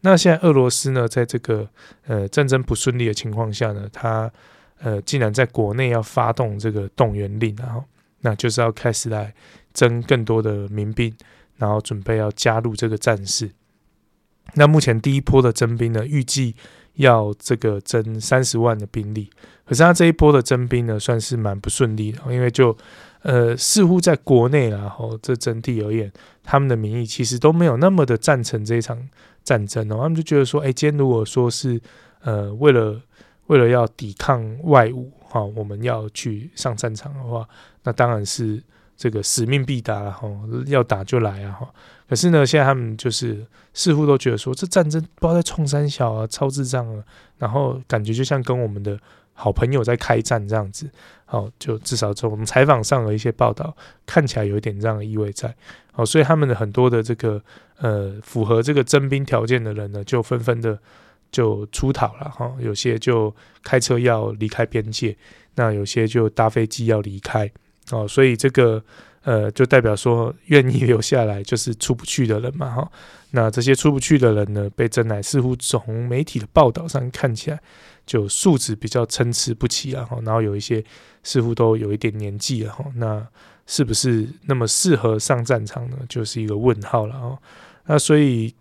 [0.02, 1.68] 那现在俄罗斯呢，在这个
[2.06, 4.30] 呃战争不顺利的情况下呢，他
[4.82, 7.84] 呃竟然在国内要发动这个动员令，然后
[8.20, 9.34] 那就是要开始来
[9.74, 11.12] 征更多的民兵，
[11.62, 13.52] 然后准备要加入这个战事。
[14.56, 16.56] 那目前第一波的征兵呢，预计。
[16.96, 19.30] 要这个征三十万的兵力，
[19.64, 22.76] 可是他这一波的征兵呢，算是蛮不顺利的，因为就
[23.22, 26.12] 呃似乎在国内然后这整体而言，
[26.44, 29.08] 他们的民意其实都没有那么的赞成这一场
[29.42, 31.80] 战争哦，他们就觉得说，哎，今天如果说是
[32.24, 33.02] 呃为了
[33.48, 37.48] 为了要抵抗外侮哈，我们要去上战场的话，
[37.84, 38.62] 那当然是
[39.02, 40.30] 这个使命必达哈，
[40.68, 41.74] 要打就来啊哈。
[42.08, 47.04] 可是呢，现在他们就是似乎都觉得说，这战争不知道在冲三小啊，超智障啊，
[47.40, 48.96] 然后感觉就像跟我们的
[49.34, 50.88] 好朋友在开战这样子。
[51.26, 55.52] 好，就至少从我们采访上的一些报道看起来有一点这样的意味在。
[55.92, 57.42] 好，所以他们的很多的这个
[57.80, 60.78] 呃符合这个征兵条件的人呢，就纷纷的
[61.32, 62.54] 就出逃了哈。
[62.60, 63.34] 有些就
[63.64, 65.18] 开车要离开边界，
[65.56, 67.50] 那有些就搭飞机要离开。
[67.92, 68.84] 哦，所以这个。
[69.24, 72.92] 呃，就代表说愿意留下来就是出不去的人嘛，哈。
[73.30, 77.62] 那这些出不去的人呢，被征来，似乎从媒体的报道上看起来，
[78.04, 80.18] 就素质比较参差不齐啊，哈。
[80.24, 80.84] 然后有一些
[81.22, 82.84] 似乎都有一点年纪了，哈。
[82.96, 83.24] 那
[83.68, 85.98] 是不是那么适合上战场呢？
[86.10, 87.40] 就是一个问号了，哈。
[87.86, 88.52] 那所以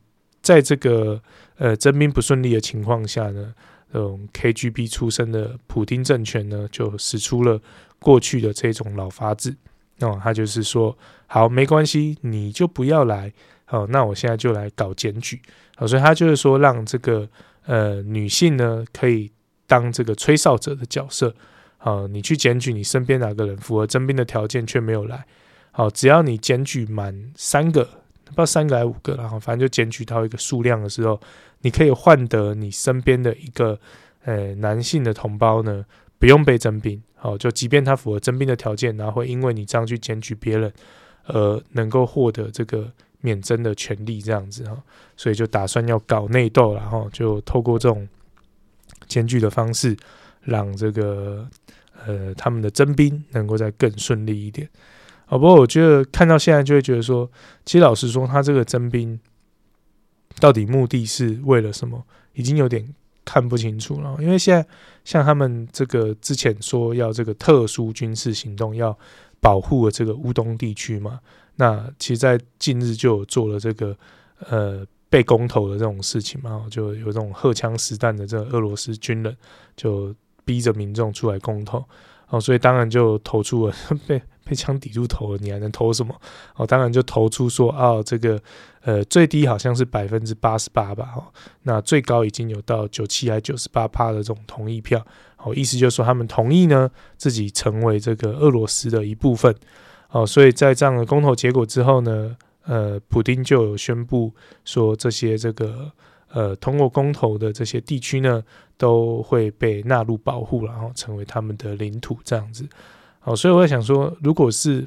[0.43, 1.19] 在这个
[1.57, 3.55] 呃征兵不顺利的情况下呢，
[3.93, 7.61] 这种 KGB 出身的普丁政权呢，就使出了
[7.99, 9.55] 过去的这种老法子。
[10.01, 13.33] 哦，他就是说，好，没关系，你就不要来。
[13.67, 15.41] 好，那我现在就来搞检举。
[15.77, 17.29] 好，所以他就是说，让这个
[17.67, 19.31] 呃女性呢，可以
[19.67, 21.35] 当这个吹哨者的角色。
[21.77, 25.25] 好，你去检举你身边哪个人符合征兵的条件却没有来。
[25.71, 27.85] 好，只要你检举满三个，
[28.25, 31.21] 不知道三个还五个，然后反正就检举到一个数量的时候，
[31.63, 33.79] 你可以换得你身边的一个
[34.25, 35.85] 呃男性的同胞呢，
[36.19, 37.03] 不用被征兵。
[37.17, 40.73] 好，就即便他符合征兵的条件，然后会因为你这样去检举别人，
[41.27, 44.83] 而能够获得这个免征的权利，这样子哈，
[45.19, 48.09] 所以就打算要搞内斗，然后就透过这种
[49.07, 49.95] 检举的方式，
[50.41, 51.47] 让这个
[52.07, 54.67] 呃他们的征兵能够再更顺利一点。
[55.29, 57.31] 哦，不过我觉得看到现在就会觉得说，
[57.67, 59.21] 其实老实说，他这个征兵
[60.41, 62.93] 到底目的是为了什么，已经有点。
[63.23, 64.67] 看不清楚了，因为现在
[65.05, 68.99] 像他们这个之前说要这个特殊军事行动，要
[69.39, 71.21] 保护这个乌东地区嘛。
[71.55, 73.97] 那其实，在近日就有做了这个
[74.49, 79.37] 呃被公投的这种事情嘛，就有这种荷枪实弹的这个俄罗斯军人
[79.77, 80.13] 就
[80.45, 81.85] 逼着民众出来公投，
[82.31, 83.75] 哦，所以当然就投出了
[84.09, 84.21] 被
[84.51, 86.13] 被枪抵住头了，你还能投什么？
[86.57, 88.43] 哦，当然就投出说，哦，这个
[88.83, 91.23] 呃最低好像是百分之八十八吧，哦，
[91.63, 95.01] 那最高已经有到九七还九十八趴的这种同意票，
[95.37, 99.55] 哦，意思就是说他们同意呢自己成为这个俄罗斯的一部分，
[100.11, 104.35] 哦，所以在这样的公投结果之后呢，呃，普丁就有宣布
[104.65, 105.93] 说这些这个。
[106.33, 108.41] 呃，通过公投的这些地区呢，
[108.79, 112.65] 都会被纳入保护，然后成为他们的领土这样子。
[113.21, 114.87] 好，所以我在想说，如果是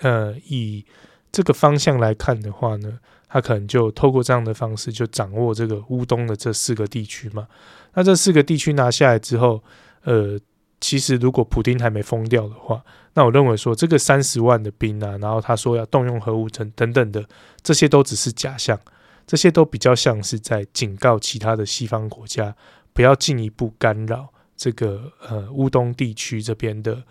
[0.00, 0.84] 呃以
[1.32, 7.48] 这个方向来看的话呢，他可能就透过这样的方式，就掌握这个乌东的这四个地区嘛。
[7.94, 9.62] 那这四个地区拿下来之后，
[10.04, 10.38] 呃，
[10.80, 17.24] 其实如果普丁还没疯掉的话，那我认为说这个三十万的兵啊，然后他说要动用核武等等等的，
[17.62, 18.78] 这些都只是假象。
[19.24, 22.54] 这些都比较像是在警告其他的西方国家，
[22.92, 27.02] 不要进一步干扰这个呃乌东地区这边的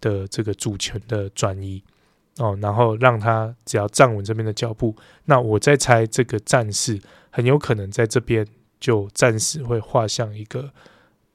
[0.00, 1.82] 的这个主权的转移
[2.38, 8.46] 哦，然后让他只要站稳这边的脚步，那我在猜这个战事很有可能在这边
[8.78, 10.72] 就暂时会画向一个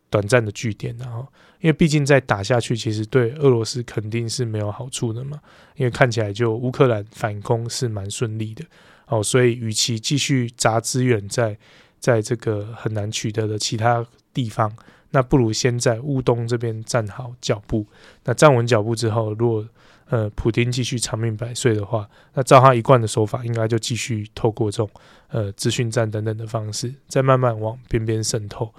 [0.09, 1.27] 短暂的句点，然后
[1.59, 5.39] 因为毕竟再打下去，其实对俄罗斯肯定是没有好处的嘛，
[5.75, 8.63] 因为看起来就乌克兰反攻是蛮顺利的。
[9.07, 11.57] 哦，所以与其继续砸资源在
[11.99, 14.73] 在这个很难取得的其他地方，
[15.13, 17.85] 那不如先在乌东这边站好脚步。
[18.25, 19.65] 那站稳脚步之后，如果
[20.09, 24.89] 呃普丁继续长命百岁的话，那照他一贯的手法，应该就继续透过这种
[25.29, 28.73] 呃资讯战等等的方式，再慢慢往边边渗透。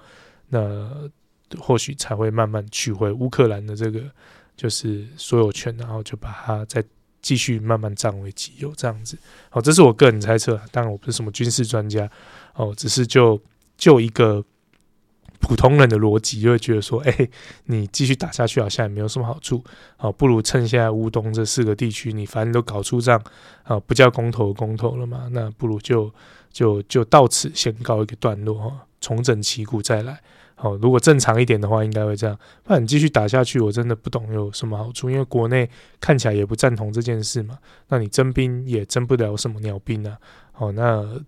[0.49, 1.09] 那
[1.57, 4.01] 或许才会慢慢取回乌克兰的这个
[4.55, 6.83] 就是所有权，然后就把它再。
[7.21, 9.17] 继续慢慢占为己有，这样子，
[9.49, 12.07] 好，这是我个人猜测，当然我不是什么军事专家，
[12.53, 13.41] 哦，只是就
[13.75, 14.45] 就一个
[15.39, 17.29] 普通人的逻辑，就会觉得说，哎、
[17.65, 19.63] 你继续打下去好像也没有什么好处，
[19.97, 23.21] 好，不如趁现在乌东这四个地区，你反正都搞出这样，
[23.63, 26.11] 啊，不叫公投公投了嘛，那不如就
[26.51, 30.19] 就就到此先告一个段落哈，重整旗鼓再来。
[30.57, 32.39] 好，如果正常一点的话，应该会这样。
[32.63, 35.09] 不然你继续打下去，我真的不懂有什么好处。
[35.09, 35.69] 因为国内
[35.99, 37.59] 看起来也不赞同这件事嘛。
[37.89, 40.17] 那你征兵也征不了什么鸟兵啊。
[40.53, 41.21] 好，那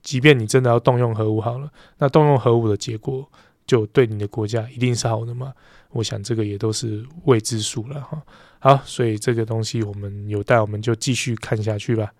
[0.00, 1.68] 即便你真的要动用核武好了，
[1.98, 3.28] 那动用核武的结果
[3.68, 5.52] 就对你的国家一定是好的吗？
[5.90, 8.20] 我想这个也都是未知数了哈。
[8.58, 12.10] 好，所以这个东西我们有待我们就继续看下去吧。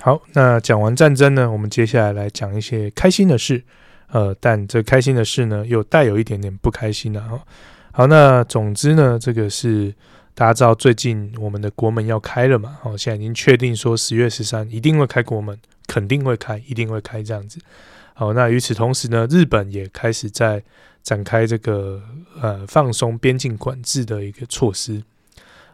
[0.00, 3.64] 好，那讲完战争呢，我们接下来来讲一些开心的事。
[4.08, 7.40] 呃，但这开心的事呢，又带有一点点不开心的哈。
[7.92, 9.94] 好，那总之呢，这个是
[10.34, 12.78] 大家知道，最近我们的国门要开了嘛？
[12.84, 17.58] 哦，现在已经确定说十月十三一定会开国门，肯定会开，一定会开这样子。
[18.18, 20.60] 好，那与此同时呢，日本也开始在
[21.04, 22.02] 展开这个
[22.42, 25.00] 呃放松边境管制的一个措施。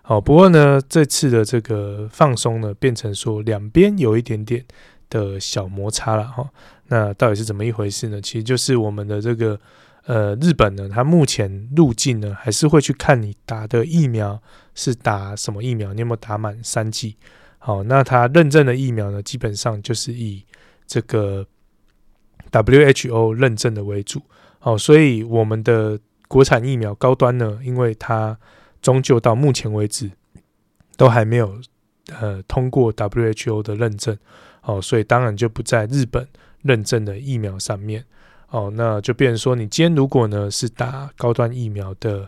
[0.02, 4.62] 好，不过呢，这次的这个放松呢，变成说两边有一点点
[5.09, 6.46] 的小摩擦了哈。
[6.88, 8.20] 那到底是怎么一回事呢？
[8.20, 9.59] 其实就是我们的这个
[10.04, 14.38] 呃日本呢，它目前入境呢还是会去看你打的疫苗
[14.74, 17.16] 是打什么疫苗，你有没有打满三剂？
[17.57, 20.44] 好，那它认证的疫苗呢，基本上就是以
[20.87, 21.46] 这个
[22.62, 24.23] WHO 认证的为主。
[24.59, 28.38] 好，所以我们的国产疫苗高端呢，因为它
[28.81, 30.11] 终究到目前为止
[30.97, 31.61] 都还没有
[32.19, 34.17] 呃通过 WHO 的认证。
[34.62, 36.27] 哦，所以当然就不在日本。
[36.64, 38.03] 认证的疫苗上面，
[38.49, 42.27] 哦，那就变成说，你今天如果呢是打高端疫苗的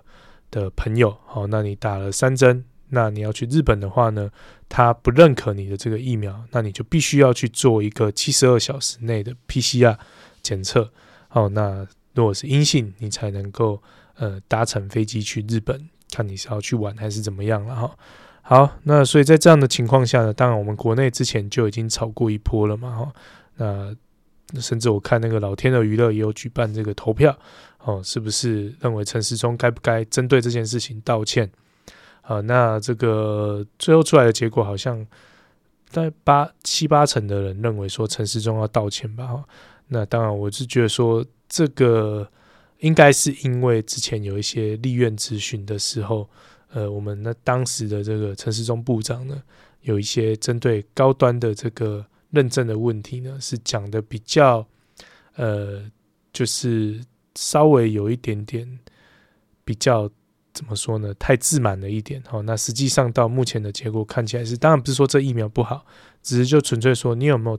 [0.51, 4.31] 的朋友，好，那你打了三针，那你要去日本的话呢，
[4.69, 9.97] 他不认可你的这个疫苗，那你就必须要去做一个七十二小时内的 PCR
[10.43, 10.91] 检测，
[11.29, 13.83] 好，那如果是阴性，你才能够
[14.17, 17.97] 呃搭乘飞机去日本，看你是要去玩还是怎么样了哈。
[18.43, 23.13] 好，那所以在这样的情况下呢，当然我们国内之前就已经炒过一波了嘛，哈，
[23.57, 23.95] 那。
[24.61, 27.37] 甚至我看那个老天的娱乐也有举办这个投票，
[27.83, 31.51] 哦，是不是认为陈时中该不该针对这件事情道歉？
[32.27, 35.07] 啊，那这个最后出来的结果好像
[35.89, 39.27] 在八七八成的人认为说陈时中要道歉吧？
[39.27, 39.45] 哈，
[39.89, 42.29] 那当然我是觉得说这个
[42.81, 46.29] 应该是因为之前有一些立院咨询的时候，
[46.73, 49.43] 呃，我们那当时的这个陈时中部长呢，
[49.83, 52.05] 有一些针对高端的这个。
[52.31, 54.67] 认证的问题呢，是讲的比较，
[55.37, 55.81] 呃，
[56.33, 57.01] 就是
[57.37, 58.79] 稍微有一点点
[59.65, 60.11] 比较
[60.57, 61.13] 怎么说呢？
[61.19, 62.23] 太自满了一点。
[62.27, 65.85] 好，那实际上到目前的结果看起来是，当然不是说这疫苗不好，
[66.23, 67.59] 只是就纯粹说你有没有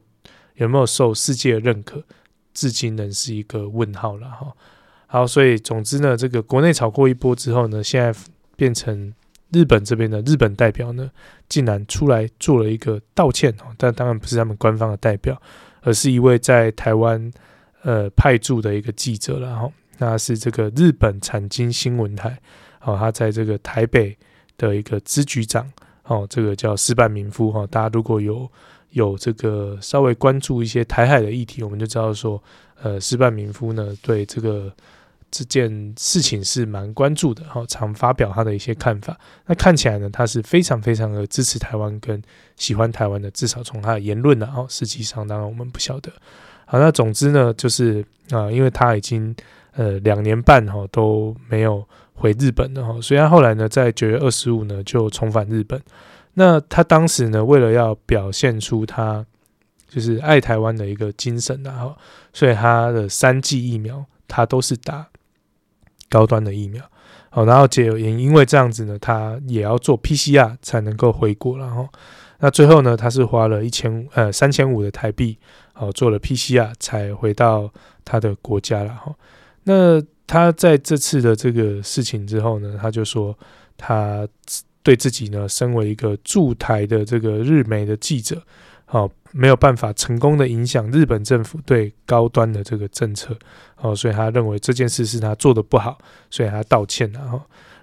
[0.55, 2.03] 有没有受世界的认可，
[2.55, 4.51] 至今仍是一个问号了哈。
[5.05, 8.19] 好，所以总之呢，这个国内炒过一波之后呢，现在
[8.55, 9.13] 变成
[9.51, 11.09] 日本这边的日本代表呢，
[11.47, 15.39] 竟然出来做了一个道歉哦，但当然不是他们官方的代表，
[15.81, 17.31] 而是一位在台湾
[17.83, 19.71] 呃派驻的一个记者了哈。
[19.99, 22.37] 那是这个日本产经新闻台
[22.87, 24.17] 哦，他在这个台北
[24.57, 25.69] 的一个支局长
[26.05, 27.67] 哦，这个叫矢板民夫哈。
[27.67, 28.49] 大家如果有
[28.91, 32.41] 有这个稍微关注一些台海的议题，我们就知道说，
[32.81, 34.71] 呃，矢板民夫呢对这个。
[35.29, 39.15] 这件事情是蛮关注的，哈，常发表他的一些看法。
[39.45, 42.19] 那看起来呢，他是非常非常的支持台湾跟
[42.55, 46.09] 喜欢台湾的，至少从他的言论呢，哦，实际上当然我们不晓得。
[46.65, 49.35] 好，那总之呢，就是啊，因为他已经
[49.73, 51.85] 呃两年半哈都没有
[52.17, 55.81] 回日本了哈，所以他后来呢，在九月二十五呢就重返日本。
[56.33, 59.25] 那他当时呢，为了要表现出他
[59.87, 61.95] 就是爱台湾的一个精神然后，
[62.33, 65.07] 所以他的三剂疫苗他都是打。
[66.09, 66.81] 高端的疫苗，
[67.29, 71.85] 好，然后也也因为这样子呢，他也要做 PCR 才能够回国，然后
[72.39, 75.37] 那最后呢，他是花了一千呃三千五的台币，
[75.73, 77.69] 好做了 PCR 才回到
[78.05, 79.13] 他的国家了哈。
[79.63, 83.35] 那他在这次的这个事情之后呢，他就说
[83.75, 84.27] 他
[84.83, 88.43] 对自己呢，身为一个驻台的这个日媒的记者。
[88.89, 93.37] 好，没有办法成功的影响日本政府对高端的这个政策，
[93.81, 95.97] 哦，所以他认为这件事是他做的不好，
[96.29, 97.41] 所以他道歉，然后，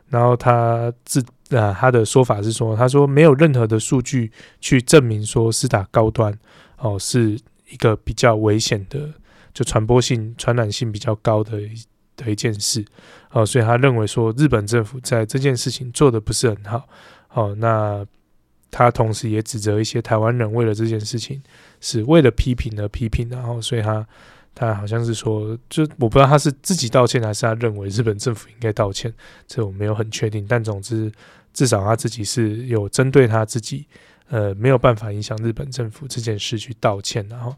[0.08, 6.32] 然后他自啊，他的说法是说，他说没有任何的数据去证明说是打高端，
[6.78, 9.12] 哦，是一个比较危险的，
[9.52, 11.60] 就传播性、传染性比较高的
[12.16, 12.84] 的一件事，
[13.30, 16.88] 哦，所以他认为说日本政府在这件事情做的不是很好，
[17.32, 18.06] 哦，那。
[18.76, 21.40] 他同时也指责一些台湾人为了这件事情
[21.80, 24.04] 是为了批评而批评，然后所以他
[24.52, 29.14] 他好像是说，就我不知道他是自己道歉还是他认为日本政府应该道歉，
[29.46, 30.44] 这我没有很确定。
[30.48, 31.08] 但总之，
[31.52, 33.86] 至少他自己是有针对他自己
[34.28, 37.24] 呃没有办法影响日本政府这件事去道歉。
[37.28, 37.54] 然后，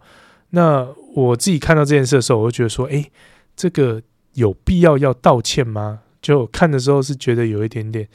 [0.50, 3.10] 那我自己看到这件事的时候，我就觉得说，诶，
[3.56, 4.02] 这个
[4.36, 6.00] 有必要要道歉吗？
[6.22, 8.08] 就看的时候是觉得有一点点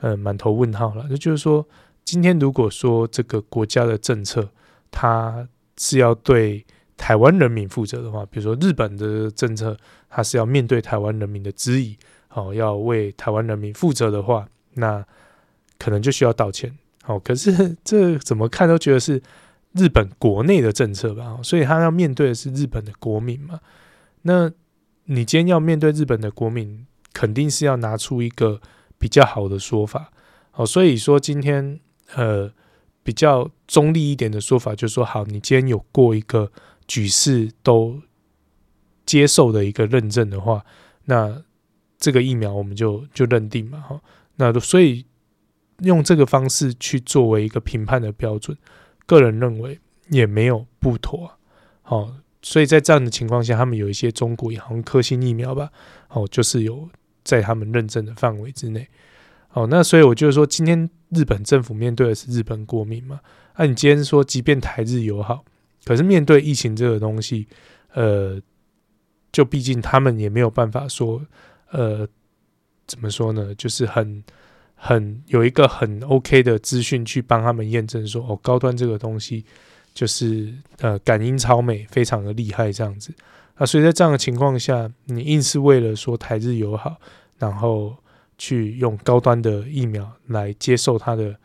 [0.00, 1.66] 呃满头问号了，那就是说。
[2.02, 4.48] 今天如果说这个国家的政策，
[4.90, 6.64] 它是要对
[6.96, 9.76] 台湾人民负责的话，比如说日本的政策，
[10.08, 15.04] 它是要面对台湾人民的质疑，好，要为台湾人民负责的话，那
[15.78, 16.76] 可能就需要道歉。
[17.02, 19.22] 好，可是这怎么看都觉得是
[19.74, 23.60] 日本国内的政策吧，所以他要面对的是日本的国民嘛。
[24.22, 24.50] 那
[25.10, 28.60] 你今天要面对日本的国民，肯定是要拿出一个
[28.98, 30.10] 比较好的说法。
[30.50, 31.78] 好，所以说今天。
[32.16, 32.52] 呃，
[33.04, 36.50] 比较中立一点的说法就是说，好，你今天有过一个
[36.88, 38.02] 举世都
[39.06, 40.64] 接受的一个认证的话，
[41.04, 41.40] 那
[41.98, 44.00] 这个疫苗我们就就认定嘛，哈。
[44.34, 45.06] 那所以
[45.84, 48.58] 用这个方式去作为一个评判的标准，
[49.06, 51.38] 个人认为也没有不妥。
[51.82, 55.70] 好，所以在这样的情况下，他们有一些中国也好像科兴疫苗吧，
[56.08, 56.88] 哦，就是有
[57.22, 58.88] 在他们认证的范围之内。
[59.52, 63.20] 哦，那所以我就是说，今天日本政府面对的是日本国民嘛？
[63.56, 65.44] 那、你今天说，即便台日友好，
[65.84, 67.46] 可是面对疫情这个东西，
[67.92, 68.40] 呃，
[69.32, 71.20] 就毕竟他们也没有办法说，
[71.72, 72.08] 呃，
[72.86, 73.54] 怎么说呢？
[73.56, 74.24] 就是很
[74.76, 79.44] 很有一个很 OK 的资讯去帮他们验证说，哦，高端这个东西
[79.94, 83.12] 就是呃感应超美，非常的厉害这样子。
[83.54, 86.96] 啊，所以在这样的情况下，你硬是为了说台日友好，
[87.38, 87.96] 然后。
[88.42, 91.36] 去用高端的疫苗来接受它的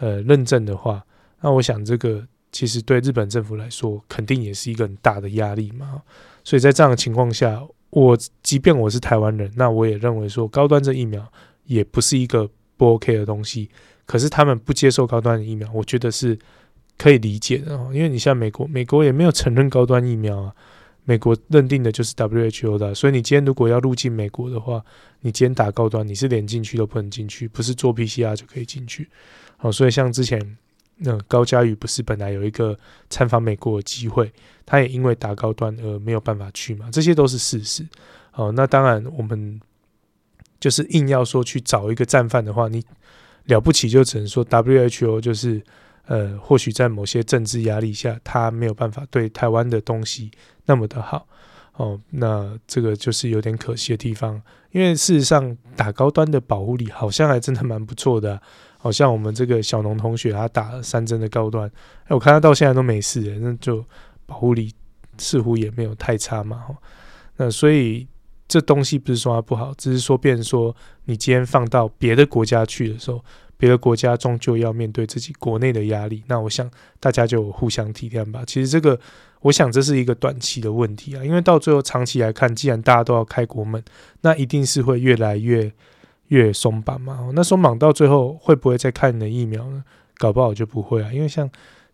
[0.00, 1.00] 呃认证的话，
[1.40, 6.02] 那我想这个其实对日本政府来说，肯定也是一个很大的压力嘛。
[6.42, 11.24] 所以在这样的情况下，我即便我是台湾人，那我也认为说高端这疫苗
[11.66, 13.70] 也不是一个不 OK 的东西。
[14.04, 16.36] 可是他们不接受高端的疫苗，我觉得是
[17.02, 20.54] 可以理解的哦，因为你像美国，美国也没有承认高端疫苗啊。
[21.04, 24.80] 美国认定的就是 WHO 的，所以你今天如果要入境美国的话，
[25.22, 29.08] 你今天打高端，你是连进去都不能进去，不是做 PCR 就可以进去。
[29.56, 30.56] 好，所以像之前
[30.98, 32.78] 那高嘉宇不是本来有一个
[33.10, 34.32] 参访美国的机会，
[34.64, 37.84] 他也因为打高端而没有办法去嘛，这些都是事实。
[38.30, 39.60] 好，那当然我们
[40.60, 42.80] 就是硬要说去找一个战犯的话，你
[43.46, 45.60] 了不起就只能说 WHO 就是。
[46.12, 50.30] 呃，或许在某些政治压力下，他没有办法对台湾的东西
[50.66, 51.26] 那么的好
[51.76, 51.98] 哦。
[52.10, 54.38] 那这个就是有点可惜的地方，
[54.72, 58.38] 因为事实上打高端的保护力好像还真的蛮不错的。
[58.76, 61.66] 好像我们这个小农同学他打了三针的高端，
[62.04, 63.82] 哎，我看他到现在都没事，那就
[64.26, 64.70] 保护力
[65.16, 66.62] 似乎也没有太差嘛。
[67.36, 68.06] 那所以
[68.46, 73.24] 这东西不是说它不好，只是说，变成说你今天放到别的国家去的时候，
[73.62, 76.24] 别的国家终究要面对自己国内的压力。
[76.26, 78.42] 那我想大家就互相体谅吧。
[78.44, 78.98] 其实这个，
[79.42, 83.80] 我想这是一个短期的问题啊，因为到最后长期来看，既然大家都要开国门，
[84.22, 85.70] 那一定是会越来越
[86.26, 87.30] 越松绑嘛。
[87.34, 89.84] 那松绑到最后会不会再看你的疫苗呢？
[90.18, 91.48] 搞不好就不会啊，因为像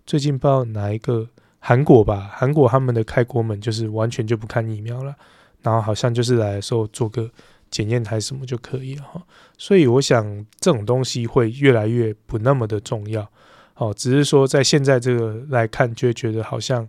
[0.06, 5.14] 最近不知道哪一个韩国吧，韩国他们的开国门就是完全就不看疫苗了，
[5.60, 7.30] 然后好像就是来的时候做个
[7.70, 9.22] 检验台什么就可以了哈。
[9.56, 13.30] 所以我想这种东西会越来越不那么的重要，
[13.76, 16.88] 哦，只是说在现在这个来看，就会觉得好像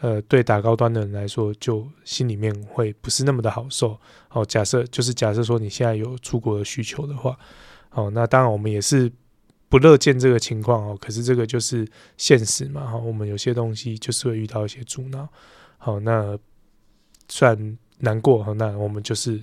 [0.00, 3.98] 呃，对打高端的人来说，就心里面会不是那么的好受。
[4.30, 7.38] 哦，假设就是假设说你现在有出国的需求的话，
[7.90, 9.10] 哦，那当然我们也是。
[9.70, 12.96] 不乐见这个情况哦，可是这个就是现实嘛哈。
[12.96, 15.28] 我们有些东西就是会遇到一些阻挠，
[15.78, 16.36] 好，那
[17.28, 19.40] 虽然难过哈，那我们就是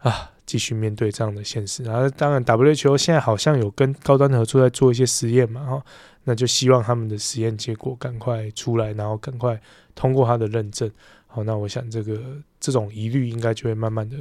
[0.00, 1.82] 啊，继续面对这样的现实。
[1.84, 5.82] 然后当然，WHO 现在好像有跟高端合作在做一些实验嘛哈，
[6.24, 9.60] 那就希望他们的实验结果赶快出来，然后赶快
[9.94, 10.90] 通过他的认证。
[11.26, 12.20] 好，那我想这个
[12.58, 14.16] 这种疑虑应该就会慢慢的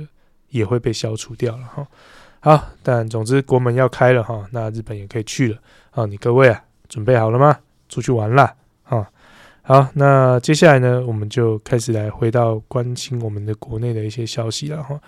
[0.50, 1.88] 也会被消除掉了哈。
[2.42, 5.58] 好，但总之国门要开了哈，那日本也可以去了。
[5.90, 7.58] 好，你各位啊，准备好了吗？
[7.90, 8.56] 出去玩啦！
[8.84, 9.10] 啊，
[9.64, 15.00] 好，那接下来呢，我们就开始来回到关心我们的国内的一些消息了哈。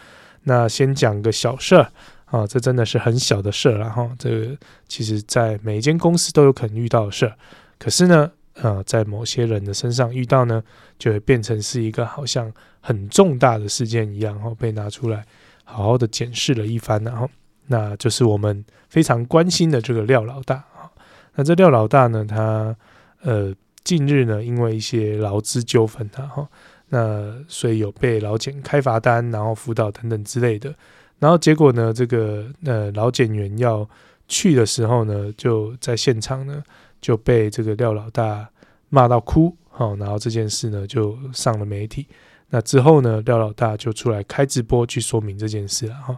[0.44, 1.92] 那先讲个小事儿
[2.26, 4.10] 啊，这真的是很小的事儿了哈。
[4.18, 7.36] 这其实在每一间公司都有可能遇到的事儿，
[7.78, 8.32] 可是呢，
[8.62, 10.64] 啊，在某些人的身上遇到呢，
[10.98, 15.26] 就会变成是一个好像很重大的事件一样，哈，被拿出来。
[15.64, 17.30] 好好的检视了一番，然后
[17.68, 20.92] 那就是我们非常关心的这个廖老大啊。
[21.36, 22.76] 那这廖老大呢，他
[23.22, 26.50] 呃近日呢，因为一些劳资纠纷啊，哈，
[26.94, 30.76] 那所以有被老检开罚单，然后辅导等等之类的。
[31.20, 33.90] 然后结果呢，这个呃老检员要
[34.28, 36.62] 去的时候呢，就在现场呢
[37.00, 38.46] 就被这个廖老大
[38.90, 42.06] 骂到哭，好，然后这件事呢就上了媒体。
[42.50, 46.18] 那之后呢，廖老大就出来开直播去说明这件事了哈。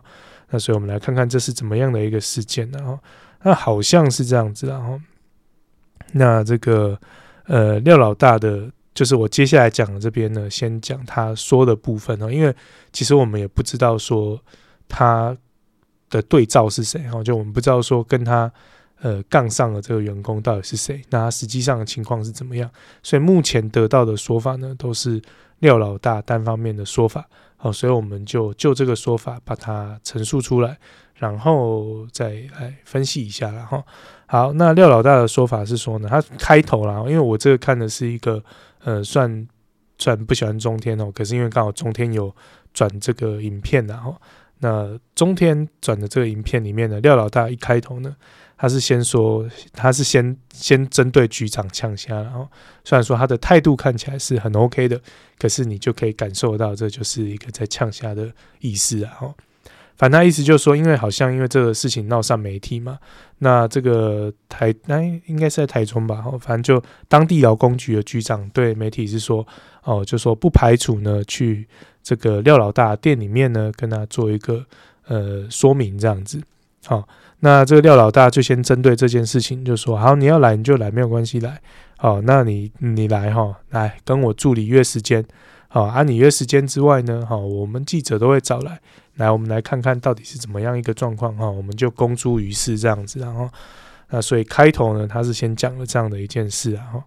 [0.49, 2.79] 那所以我们来看看这是怎么样的一个事件呢？
[2.83, 2.99] 哈，
[3.43, 4.99] 那好像是这样子然后，
[6.13, 6.97] 那这个
[7.45, 12.55] 呃廖老大的，就是我接下来讲的这边呢，先讲他说的部分哦，因为
[12.91, 14.39] 其实我们也不知道说
[14.87, 15.35] 他
[16.09, 18.51] 的对照是谁哈，就我们不知道说跟他
[19.01, 22.69] 呃杠上的这个员工到底是谁，那他实际上的情况是怎么样？
[23.01, 25.21] 所以目前得到的说法呢，都是。
[25.59, 27.25] 廖老大单方面的说法，
[27.55, 30.77] 好，所以我们就就这个说法把它陈述出来，
[31.15, 33.81] 然后再来分析一下了哈。
[34.25, 38.43] 好，那廖老大的说法是说呢，他开头啦，因为我这个看的是一个
[38.83, 39.47] 呃，算
[39.97, 42.33] 算不喜欢中天哦，可是因为刚好中天有
[42.73, 44.15] 转这个影片然后，
[44.59, 48.15] 那中天转的这个影片里面呢，廖老大一开头呢。
[48.55, 52.47] 他是先说，他是先先针对局长呛声，然后
[52.85, 55.01] 虽然说他的态度看起来是很 OK 的，
[55.37, 59.11] 可是你就可以感受到这就是一个在呛声的意思啊。
[59.19, 59.35] 哈，
[59.97, 62.97] 反正他意思就是说，因为好像因为这个事情闹上媒体嘛，
[63.39, 69.45] 那这个台那、哎、应该是在台中吧，反正就当地劳工局的局长对媒体是说，
[69.83, 71.67] 哦，就说不排除呢去
[72.01, 74.65] 这个廖老大店里面呢跟他做一个
[75.07, 76.41] 呃说明这样子，
[76.85, 77.07] 好。
[77.45, 81.61] 那这个廖老大就先针对这件事情就说：好，你要来你就来，没有关系，来。
[81.97, 85.21] 好，那你你来哈，来跟我助理约时间。
[85.73, 88.79] 好，啊，你约时间之外呢，好，我们记者都会找来，
[89.15, 93.19] 来，我们来看看到底是怎么样一个状况哈，我们就公诸于世这样子。
[93.19, 93.49] 然后，
[94.11, 97.03] 那所以开头呢，他是先讲了这样的一件事啊，哈，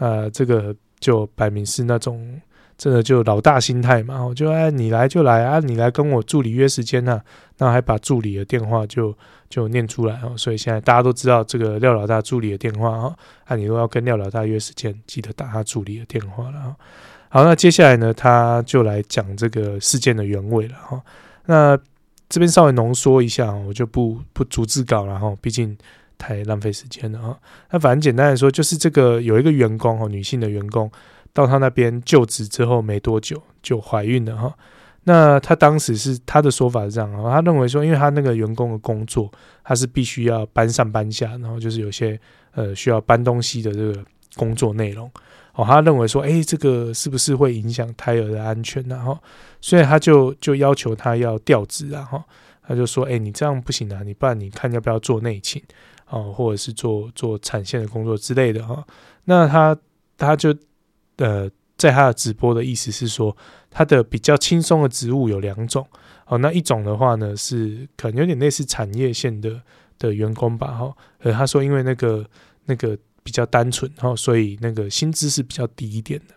[0.00, 2.40] 呃，这个就摆明是那种。
[2.76, 7.20] 真的就老大心态嘛，我就哎，你来就来啊，你来跟我助理约时间呐，
[7.56, 9.12] 那还把助理的电话就
[9.50, 13.16] 就念出来哦，所以现在大家都知道这个廖老大助理的电话哈，
[13.46, 16.76] 啊，你如果要跟廖老大约时间，记得打他助理的电话了哈。
[17.28, 21.02] 好，那接下来呢，他就来讲这个事件的原委了哈。
[21.46, 21.78] 那
[22.28, 25.76] 这边稍微浓缩一下，我就不不逐字稿了哈，毕竟
[26.16, 27.38] 太浪费时间了哈。
[27.70, 30.90] 那反正简单来说，就是这个有一个员工哈，女性的员工。
[31.34, 34.52] 到他那边就职之后没多久就怀孕了哈，
[35.04, 39.30] 那他当时是他的说法是这样啊，他认为说，因为他那个员工的工作，
[39.62, 42.18] 他是必须要搬上搬下，然后就是有些
[42.52, 44.04] 呃需要搬东西的这个
[44.34, 45.08] 工作内容
[45.58, 48.80] 哦，他认为说，诶，这个是不是会影响胎儿的安全？
[48.84, 49.18] 然后，
[49.60, 52.24] 所以他就就要求他要调职啊，哈，
[52.62, 55.60] 他就说，诶，你这样不行啊，你不然你看要不要做内勤
[56.04, 58.86] 啊，或者是做做产线的工作之类的哈，
[59.24, 59.76] 那他
[60.16, 60.54] 他就。
[61.20, 63.36] 呃，在他的直播的意思是说，
[63.72, 65.84] 他的比较轻松的职务有两种。
[66.26, 69.60] 哦，那一种的话呢，是可能有点类似产业线的
[69.98, 70.68] 的员工吧。
[70.68, 72.24] 哈，呃，他说因为那个
[72.66, 72.96] 那个
[73.28, 76.34] 比较单纯，哈，所以那个薪资是比较低一点的。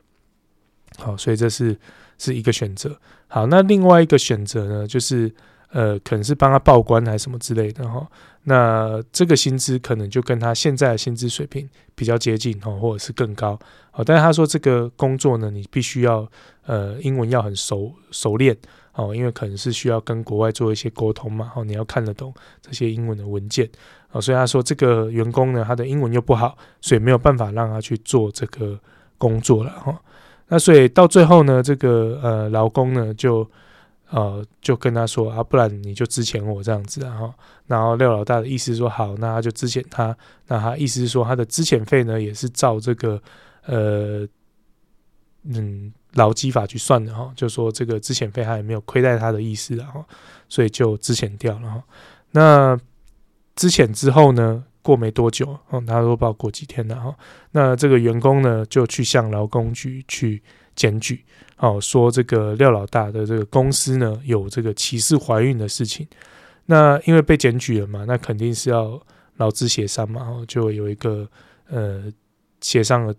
[0.98, 1.80] 好，所以这是
[2.18, 3.00] 是一个选择。
[3.28, 5.34] 好，那另外一个选择呢，就是
[5.70, 8.06] 呃，可能是帮他报关还是什么之类的哈。
[8.44, 13.58] 那这个薪资可能就跟他现在的薪资水平比较接近哈，或者是更高。
[13.92, 16.30] 好，但是他说这个工作呢，你必须要
[16.66, 18.58] 呃英文要很熟熟练。
[18.94, 23.68] 哦，因为可能是需要跟国外做一些沟通嘛，哦，你要看得懂这些英文的文件，
[24.12, 28.80] 哦，所以他说这个员工呢，他的英文又不好，所以没有办法让他去做这个
[29.18, 30.00] 工作了，哈。
[30.48, 33.50] 那所以到最后呢，这个呃劳工呢就
[34.10, 37.34] 呃就跟他说啊，不然你就支遣我这样子，然后
[37.68, 40.16] 然后廖老大的意思说好，那他就支遣他，
[40.48, 43.22] 那他意思是说他的支遣费呢也是照这个
[43.66, 44.28] 呃
[45.44, 45.94] 嗯。
[46.16, 50.06] 劳基法去算的哈，就说这个支遣费他也没有亏待他的意思啊，
[50.50, 51.82] 所以就支遣掉了哈。
[52.32, 52.78] 那
[53.56, 57.16] 之前之后呢，过没多久，哦，他说不知道过几天了哈。
[57.52, 60.42] 那这个员工呢，就去向劳工局去
[60.76, 61.24] 检举，
[61.58, 66.08] 哦，说这个廖老大的这个公司呢有这个歧视怀孕的事情。
[66.66, 69.02] 那因为被检举了嘛，那肯定是要
[69.38, 71.28] 劳资协商嘛，就有一个
[71.70, 72.12] 呃
[72.62, 73.14] 协商了。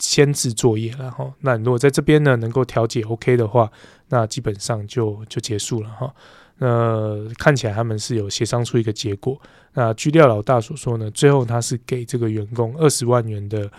[0.00, 3.68] 签字作业，然后那如果在这边呢能够调解 OK 的话，
[4.10, 6.14] 那基本上就就结束了哈。
[6.58, 9.40] 那看起来他们是有协商出一个结果。
[9.74, 13.70] 那据廖老大所说呢，最后他是给这个员工二十万元的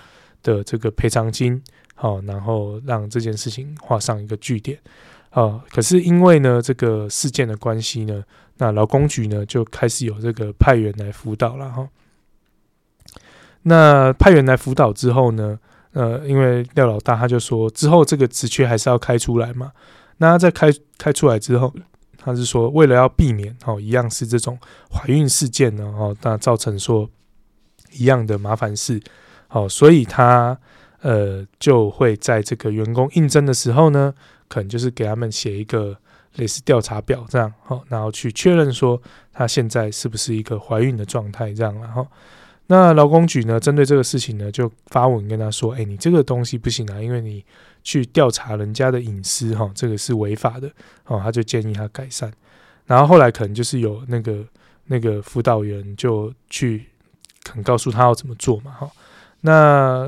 [0.41, 1.61] 的这个赔偿金，
[1.95, 4.79] 好，然后让这件事情画上一个句点。
[5.29, 8.23] 啊，可是因为呢这个事件的关系呢，
[8.57, 11.87] 那劳工局呢就开始有这个派员来辅导了哈。
[13.63, 15.59] 那派员来辅导之后呢？
[15.91, 19.71] 呃，因为廖老大他就说，之后这个职缺还是要开出来嘛。
[20.17, 21.73] 那在开开出来之后，
[22.19, 24.57] 他是说为了要避免哦，一样是这种
[24.91, 27.09] 怀孕事件呢，哦，那造成说
[27.91, 29.01] 一样的麻烦事，
[29.49, 30.57] 哦，所以他
[31.01, 34.13] 呃就会在这个员工应征的时候呢，
[34.47, 35.97] 可能就是给他们写一个
[36.35, 39.01] 类似调查表这样，哦，然后去确认说
[39.33, 42.05] 他现在是不是一个怀孕的状态这样，然后。
[42.71, 47.43] 那劳工局呢，针对这个事情呢，就发文跟他说：“哎，你这个东西不行啊，因为你
[47.89, 50.69] 去调查人家的隐私，哈，这个是违法的。”
[51.07, 52.31] 哦，他就建议他改善。
[52.85, 54.45] 然后后来可能就是有那个
[54.85, 56.85] 那个辅导员就去，
[57.43, 58.87] 肯告诉他要怎么做嘛，哈。
[59.41, 60.07] 那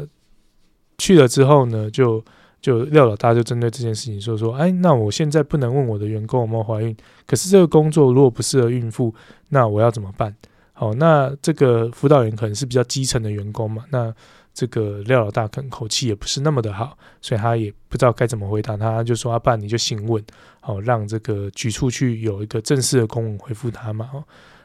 [1.00, 2.24] 去了之后呢，就
[2.62, 9.12] 就廖老大就针对这件事情说说：“哎，那我现在不能问我的员工有没有怀孕，可是这个工作如果不适合孕妇，
[9.50, 10.36] 那我要怎么办？”
[10.78, 14.14] 哦，那这个辅导员可能是比较基层的员工嘛，那
[14.54, 20.24] 这个廖老大可能口气也不是那么的好，所以他也不知道该怎么回答他，就说：“阿爸，你就行问，
[20.62, 24.24] 哦，让这个局处去有一个正式的公文回复他嘛。”哦，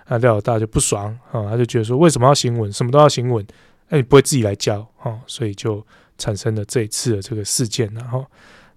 [0.08, 2.72] 那廖老大就不爽，哦，他就觉得说：“为什么要询问？
[2.72, 3.46] 什么都要询问？
[3.88, 5.84] 那你不会自己来交？”哦，所以就
[6.18, 7.88] 产生了这一次的这个事件。
[7.94, 8.26] 然后，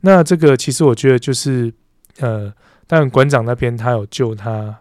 [0.01, 1.74] 那这个其实我觉得就是，
[2.20, 2.53] 呃，
[2.86, 4.80] 但馆长那边他有救他。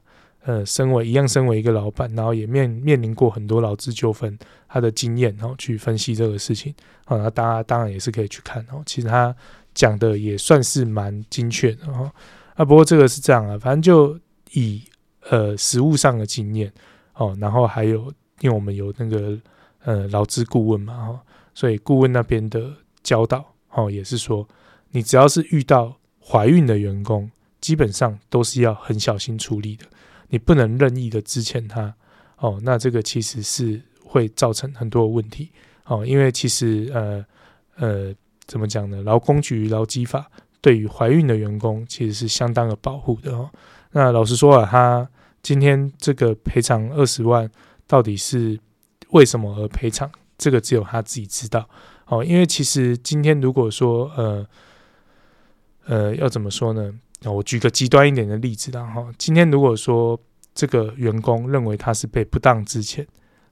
[0.48, 6.74] 呃，身为一样，身为一个老板，然后也面面临过很多劳资纠纷，他的经验，然后去分析这个事情，
[7.04, 8.82] 啊，那大家当然也是可以去看哦。
[8.86, 9.36] 其实他
[9.74, 12.10] 讲的也算是蛮精确的哈。
[12.54, 14.18] 啊，不过这个是这样啊，反正就
[14.52, 14.82] 以
[15.28, 16.72] 呃实物上的经验
[17.16, 19.38] 哦，然后还有因为我们有那个
[19.84, 21.20] 呃劳资顾问嘛哈，
[21.52, 22.72] 所以顾问那边的
[23.02, 23.44] 教导
[23.74, 24.48] 哦，也是说，
[24.92, 25.94] 你只要是遇到
[26.26, 27.30] 怀孕的员工，
[27.60, 29.84] 基本上都是要很小心处理的。
[30.28, 31.94] 你不能任意的支遣他
[32.38, 35.50] 哦，那这个其实是会造成很多问题
[35.86, 37.24] 哦，因为其实呃
[37.76, 38.14] 呃
[38.46, 39.02] 怎么讲呢？
[39.02, 43.50] 劳工局劳基法对于怀孕的员工其实是相当的保护的哦。
[43.92, 45.10] 那老实说啊，他
[45.42, 47.50] 今天这个赔偿二十万
[47.86, 48.58] 到底是
[49.10, 50.10] 为什么而赔偿？
[50.36, 51.68] 这个只有他自己知道
[52.06, 52.24] 哦。
[52.24, 54.46] 因为其实今天如果说呃
[55.86, 56.92] 呃要怎么说呢？
[57.20, 60.16] 那我举个极端一点的例子，然后今天如果说
[60.54, 63.04] 这个员工认为他是被不当资遣，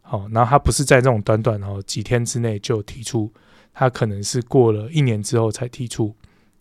[0.02, 3.32] 好，然后他不是在这种短短哦几天之内就提出，
[3.74, 6.14] 他可能是过了一年之后才提出，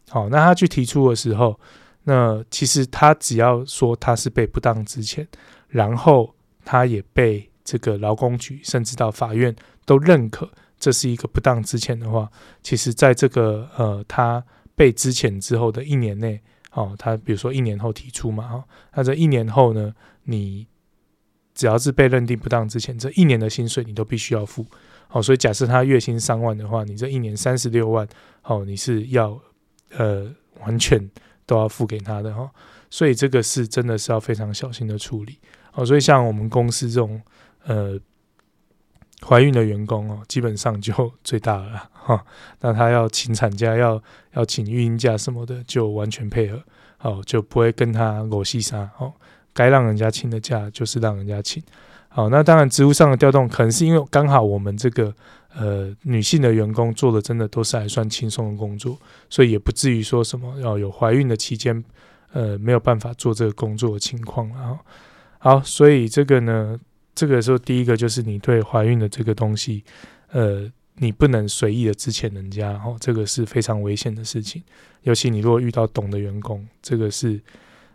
[0.10, 1.60] 好，那他去提出的时候，
[2.06, 5.28] 那其实他只要说他是被不当资遣，
[5.68, 6.34] 然后
[6.64, 10.50] 他也被这个劳工局甚至到法院都认可
[10.80, 12.28] 这是一个不当之前的话，
[12.64, 14.44] 其实在这个呃他
[14.74, 16.42] 被之前之后的一年内。
[16.76, 18.64] 哦，他比如说一年后提出嘛，哈，
[18.94, 20.68] 那这一年后呢，你
[21.54, 24.66] 只要是被认定不当之前，这一年的薪水你都必须要付。
[25.08, 28.08] 好，所以假设他月薪三万的话，你这一年三十六万，
[28.42, 29.40] 好，你是要
[29.98, 31.10] 呃完全
[31.46, 32.52] 都要付给他的哈，
[32.90, 35.40] 所以这个是真的是要非常小心的处理。
[35.72, 37.22] 好，所以像我们公司这种
[37.64, 38.00] 呃。
[39.24, 42.24] 怀孕的员工哦，基本上就最大了 哈。
[42.62, 44.02] 那他要请产假，要
[44.34, 46.62] 要请育婴假什么的，就完全配合，
[46.98, 49.14] 好，就不会跟他裸戏杀哦。
[49.54, 51.64] 该让人家请的假，就是让人家请。
[52.10, 55.14] 好，那当然职务上的调动，可能是因为刚好我们这个
[55.56, 58.98] 呃女性的员工做的真的都是还算轻松的工作，
[59.30, 61.84] 所以也不至于说什么要有怀孕的期间
[62.34, 64.78] 呃没有办法做这个工作的情况了。
[65.40, 66.80] 好，所以这个呢。
[67.16, 69.84] 这个时候，第一个就是你对怀孕的这个东西，
[70.32, 74.62] 呃，你不能随意的资遣人家，哦，这个是非常危险的事情。
[75.04, 77.40] 尤其你如果遇到懂的员工，这个是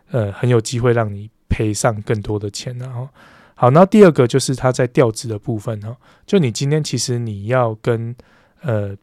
[0.09, 3.07] 呃很有机会让你赔上更多的钱，然后
[3.53, 5.95] 好，那第二个就是他在调职的部分，哈，
[6.25, 8.15] 就你今天其实你要跟
[8.61, 8.97] 呃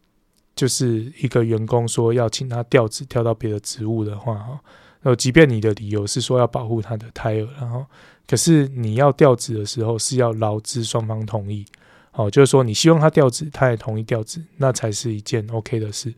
[0.56, 4.60] 就是一个员工说要请他调职调到别的职务的话，哈，
[5.02, 7.86] 那即便你的理由是说要保护他的胎儿，然后。
[8.28, 11.64] 可是你要调职的时候是要劳资双方同意，
[12.12, 16.12] 哦，就是说你希望他调职，他也同意调职，那才是一件 OK 的事。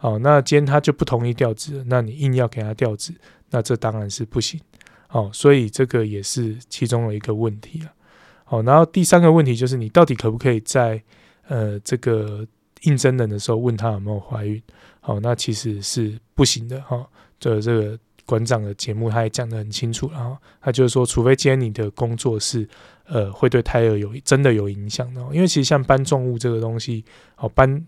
[0.00, 3.12] 哦，那今天他就不同意调职，那你硬要给他调职，
[3.50, 4.58] 那这当然是不行。
[5.10, 7.92] 哦，所以这个也是其中的一个问题啊。
[8.48, 11.02] 哦，然后第三个问题就是你到底可不可以在
[11.48, 12.46] 呃这个
[12.84, 14.60] 应征人的时候问他有没有怀孕？
[15.02, 17.06] 哦，那其实是不行的哈。
[17.38, 17.98] 这这个。
[18.24, 22.66] 馆长的节目，他也讲得很清楚，然后他就是说，除非今天你的工作是
[23.04, 27.04] 呃会对胎儿有真的有影响的，因为其实像搬重物这个东西，
[27.36, 27.86] 哦搬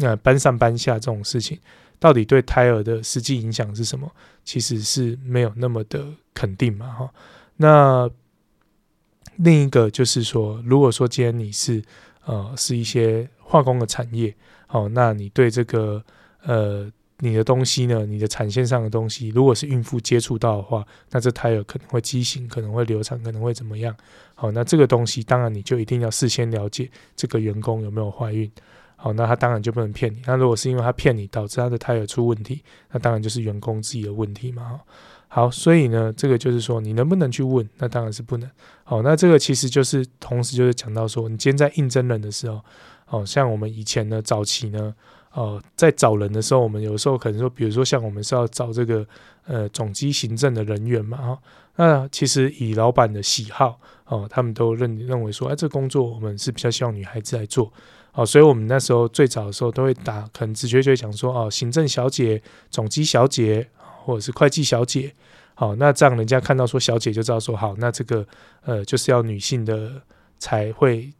[0.00, 1.58] 呃搬上搬下这种事情，
[1.98, 4.10] 到底对胎儿的实际影响是什么？
[4.42, 7.10] 其实是没有那么的肯定嘛，哈。
[7.56, 8.10] 那
[9.36, 11.82] 另一个就是说，如果说今天你是
[12.24, 14.34] 呃是一些化工的产业，
[14.68, 16.02] 哦，那你对这个
[16.42, 16.90] 呃。
[17.24, 18.04] 你的东西呢？
[18.04, 23.94] 你的产线上的东西，如果是孕妇接触到的话，那这胎儿可能会畸形，可能会流产，可能会怎么样？
[24.34, 28.50] 好，那这个东西当然你就一定要事先了解这个员工有没有怀孕。
[28.96, 30.20] 好，那他当然就不能骗你。
[30.26, 32.60] 那如果是因为他骗你导致他的胎儿出问题，
[32.90, 34.80] 那当然就是员工自己的问题嘛。
[35.28, 37.64] 好，所以呢，这个就是说你能不能去问？
[37.78, 38.50] 那当然是不能。
[38.82, 42.60] 好，那这个其实就是同时就是讲到说，你今天在应征人的时候，
[43.04, 44.92] 好像我们以前呢早期呢。
[45.34, 49.06] 哦，在找人的时候，我们有时候可能说，比如说像我们是要找这个
[49.46, 51.38] 呃总机行政的人员嘛，哈，
[51.76, 57.72] 那其实以老板的喜好，哦，他们都认认为说，哎，这工作我们是比较希望女孩子来做，
[58.12, 63.66] 哦，所以我们那时候最早的时候都会打，可能直觉就会讲说，哦，行政小姐、总机小姐，
[64.04, 65.14] 或者是会计小姐，
[65.54, 68.26] 好，那这样人家看到说小姐就知道说，好，那这个
[68.66, 70.02] 呃就是要女性的
[70.38, 71.10] 才会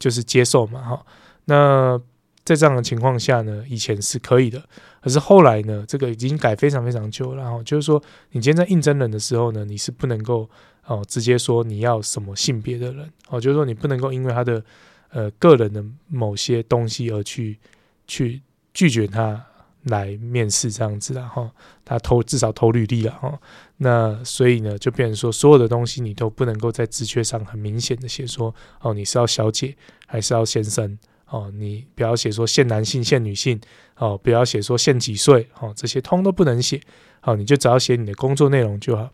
[0.00, 1.06] 就是接受嘛，哈，
[1.44, 2.00] 那。
[2.44, 4.60] 在这样的情况下呢，以前是可以的，
[5.00, 7.42] 可是后来呢，这个已经改非常非常久了。
[7.42, 10.48] 然后就是说，你今天在应征人的时候呢，你是不能够
[10.86, 14.64] 哦直接说你要什么性别的人哦，就是说你不能够因为他的
[15.10, 17.58] 呃个人的某些东西而去
[18.06, 18.40] 去
[18.72, 19.44] 拒绝他
[19.84, 21.50] 来面试这样子然后
[21.84, 23.38] 他投至少投履历了哈。
[23.76, 29.76] 那所以呢，就变成说所有的东西你都不能够在职缺上很明显的写说哦你是要小姐
[30.06, 30.98] 还是要先生。
[31.30, 33.60] 哦，你不要写说限男性、限女性，
[33.96, 36.80] 哦，不要写说限几岁，哦，这些通都不能写，
[37.20, 39.08] 好，你就只要写你的工作内容就好。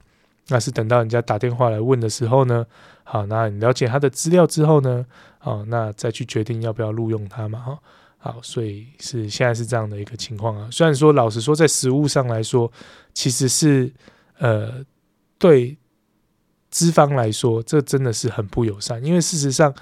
[0.48, 2.64] 那是等到人家打电话来问的时候呢，
[3.04, 5.04] 好，那你了解他的资料之后呢，
[5.38, 7.78] 好，那再去决定要不要录用他嘛，哈，
[8.16, 10.68] 好，所以是现在是这样的一个情况啊。
[10.72, 12.72] 虽然说老实说，在实务上来说，
[13.12, 13.92] 其实是
[14.38, 14.82] 呃
[15.36, 15.76] 对
[16.70, 19.74] 资方来说，这真的是很不友善，因为事实上。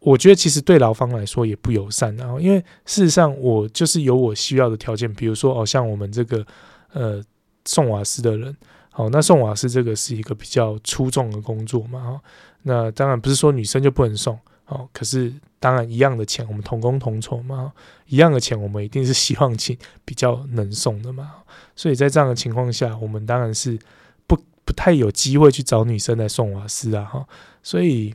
[0.00, 6.46] 我觉得其实对劳方来说也不友善，然后因为事实上我就是有我需要的条件，比如说哦，像我们这个
[6.94, 7.22] 呃
[7.66, 8.56] 送瓦斯的人，
[8.90, 12.20] 好，那送瓦斯这个是一个比较出众的工作嘛，哈，
[12.62, 14.38] 那当然不是说女生就不能送，
[14.68, 17.70] 哦，可是当然一样的钱我们同工同酬嘛，
[18.06, 19.76] 一样的钱我们一定是希望请
[20.06, 21.30] 比较能送的嘛，
[21.76, 23.78] 所以在这样的情况下，我们当然是
[24.26, 24.34] 不
[24.64, 27.26] 不太有机会去找女生来送瓦斯啊，哈，
[27.62, 28.14] 所以。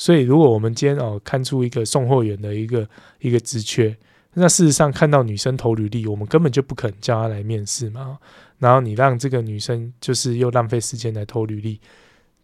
[0.00, 2.88] 所以，如果我们今天哦看出一个送货员的一个
[3.18, 3.94] 一个职缺，
[4.32, 8.18] 那事实上看到女生投履历，我们根本就不肯叫她来面试嘛。
[8.58, 11.78] 然后你让这个女生就是又浪费时间来投履历，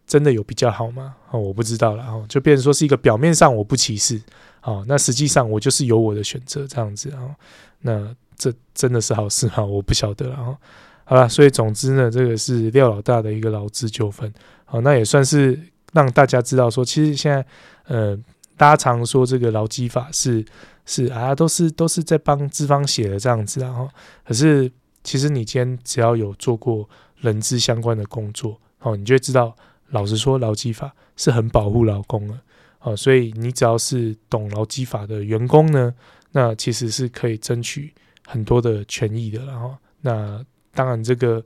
[0.06, 1.16] 真的有比较好吗？
[1.30, 2.04] 哦，我不知道了。
[2.04, 4.20] 哦，就变成说是一个表面上我不歧视，
[4.62, 7.34] 哦，那实际上我就是有我的选择这样子啊。
[7.80, 9.64] 那这真的是好事吗？
[9.64, 10.36] 我不晓得了。
[10.36, 10.58] 哦，
[11.04, 14.30] 好了，所以总之呢，这个是廖老大的一个劳资纠纷。
[14.66, 15.58] 好，那也算是。
[15.96, 17.46] 让大家知道说，其实现在，
[17.84, 18.14] 呃，
[18.54, 20.44] 大家常说这个劳基法是
[20.84, 23.88] 是啊，都是都是在帮资方写的这样子，然后
[24.22, 24.70] 可是
[25.02, 26.86] 其实你今天只要有做过
[27.16, 29.56] 人资相关的工作，哦，你就会知道，
[29.88, 32.38] 老实说，劳基法是很保护劳工的，
[32.80, 35.94] 哦，所以你只要是懂劳基法的员工呢，
[36.32, 37.94] 那其实是可以争取
[38.26, 40.44] 很多的权益的，然后那
[40.74, 41.42] 当然这个。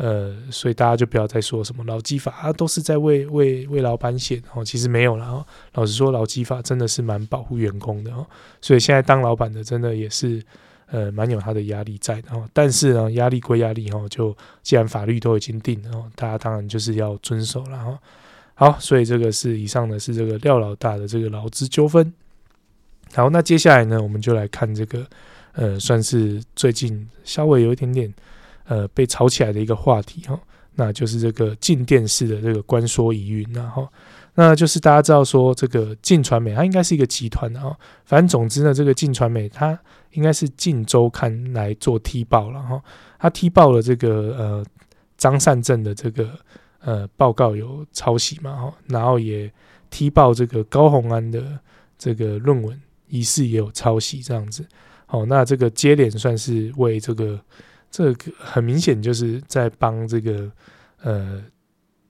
[0.00, 5.44] 呃，所以大家就不要再说什么劳基法啊，都是在为为为老板写的哦，其实没有了哦。
[5.74, 8.24] 老实说，劳基法真的是蛮保护员工的哦。
[8.60, 10.40] 所以现在当老板的真的也是
[10.86, 12.48] 呃蛮有他的压力在的哦。
[12.52, 14.32] 但是呢，压力归压力哦，就
[14.62, 17.98] 既然法律都已经定了哦，大家当然就是要遵守了哈。
[18.54, 22.14] 好，所以这个是以上的是这个廖老大的这个劳资纠纷。
[23.14, 25.04] 好，那接下来呢，我们就来看这个
[25.54, 28.14] 呃，算是最近稍微有一点点。
[28.68, 30.38] 呃，被炒起来的一个话题哈，
[30.74, 33.88] 那就是这个镜电视的这个关说疑云，然后，
[34.34, 39.80] 那就是大家知道说这个镜传媒它应该是一个集团的哈，反正总之呢，这个镜传媒它
[40.12, 42.82] 应该是镜周刊来做踢爆了哈，
[43.18, 44.66] 它踢爆了这个呃
[45.16, 46.28] 张善政的这个
[46.80, 49.50] 呃报告有抄袭嘛哈，然后也
[49.88, 51.58] 踢爆这个高虹安的
[51.96, 54.62] 这个论文疑似也有抄袭这样子，
[55.06, 57.40] 好，那这个接连算是为这个。
[57.90, 60.50] 这个很明显就是在帮这个
[61.02, 61.42] 呃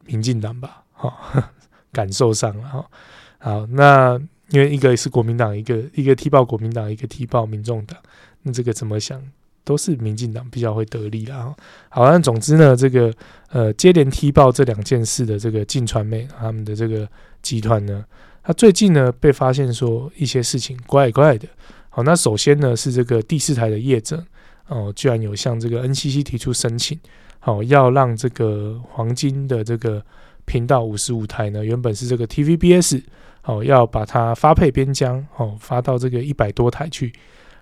[0.05, 1.45] 民进党吧，哈、哦，
[1.93, 2.91] 感受上了哈。
[3.39, 4.20] 好，那
[4.51, 7.97] 因为一个是国民党，一个一个踢爆国民党，一个踢爆民众党，
[8.43, 9.22] 那这个怎么想
[9.62, 11.55] 都是民进党比较会得利啦。
[11.89, 13.14] 好，那总之呢，这个
[13.51, 17.09] 呃接连踢爆这两件事的这个晋传媒他们的这个
[17.41, 18.05] 集团呢，
[18.43, 21.47] 他最近呢被发现说一些事情怪怪的。
[21.89, 24.24] 好，那首先呢是这个第四台的业者。
[24.69, 26.99] 哦，居然有向这个 NCC 提出申请，
[27.41, 30.05] 好、哦，要让这个黄金的这个
[30.45, 33.03] 频道五十五台呢，原本是这个 TVBS，
[33.41, 37.12] 好、哦，要把它发配边疆，哦，发到这个一百多台去，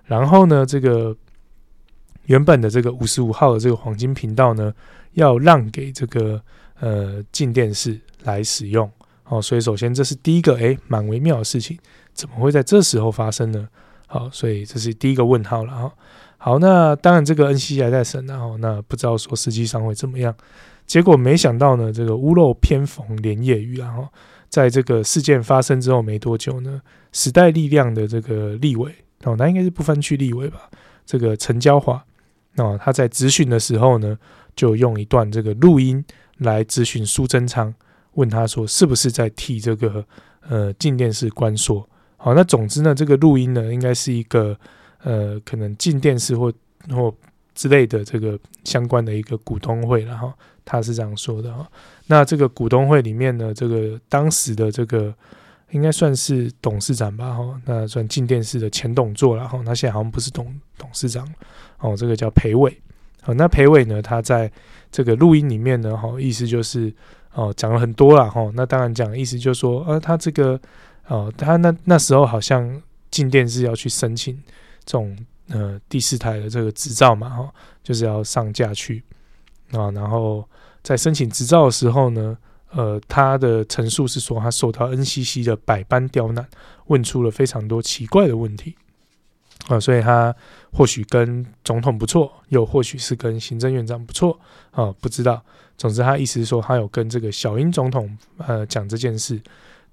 [0.05, 1.15] 然后呢，这个
[2.25, 4.73] 原本的这个五十五号的这个黄金频道呢，
[5.13, 6.41] 要让给这个
[6.79, 8.91] 呃镜电视来使用，
[9.25, 11.77] 哦，所以首先这是第一个诶，蛮微妙的事情，
[12.13, 13.67] 怎么会在这时候发生呢？
[14.07, 15.93] 好，所以这是第一个问号了哈。
[16.37, 20.33] 好，那当然这个 NCC 还在审，然后那不知道说实际上会怎么样。
[20.85, 24.07] 结果没想到呢，这个屋漏偏逢连夜雨，然后
[24.47, 26.81] 在这个事件发生之后没多久呢，
[27.11, 30.69] 时代力量的这个立委哦，那应该是不分区立委吧？
[31.05, 32.01] 这个陈椒华
[32.55, 34.17] 哦，他在质询的时候呢，
[34.55, 36.01] 就用一段这个录音
[36.37, 37.73] 来质询苏贞昌，
[38.13, 40.05] 问他说是不是在替这个
[40.47, 41.87] 呃静电视关说。
[42.15, 44.57] 好，那总之呢，这个录音呢，应该是一个
[45.03, 46.51] 呃，可能进电视或
[46.89, 47.13] 或
[47.53, 50.31] 之类的这个相关的一个股东会，然后
[50.63, 51.67] 他是这样说的哈。
[52.07, 55.13] 那这个股东会里面呢，这个当时的这个
[55.71, 61.27] 应该算是董事长吧，哈，那算进电视的前董座，然后他现在好像不是董董事长
[61.79, 62.75] 哦，这个叫裴伟。
[63.21, 64.51] 好，那裴伟呢，他在
[64.91, 66.93] 这个录音里面呢，哈，意思就是
[67.33, 68.49] 哦，讲了很多了哈。
[68.53, 70.59] 那当然讲的意思就是说，呃，他这个。
[71.09, 74.37] 哦，他那那时候好像进电视要去申请
[74.87, 75.15] 这种
[75.49, 79.03] 呃第四台的这个执照嘛，哈、就是要上架去
[79.71, 79.91] 啊。
[79.91, 80.43] 然后
[80.81, 82.35] 在申请执照的时候呢，
[82.71, 86.47] 呃，他的陈述是说他受到 NCC 的百般刁难，
[86.85, 88.75] 问出了非常多奇怪的问题
[89.67, 89.77] 啊。
[89.77, 90.33] 所以他
[90.71, 94.39] 或许跟总统不错，又或许是跟行政院长不错
[94.71, 95.43] 啊，不知道。
[95.77, 99.39] 总之，他意思是说他有跟这个小英总统呃讲这件事。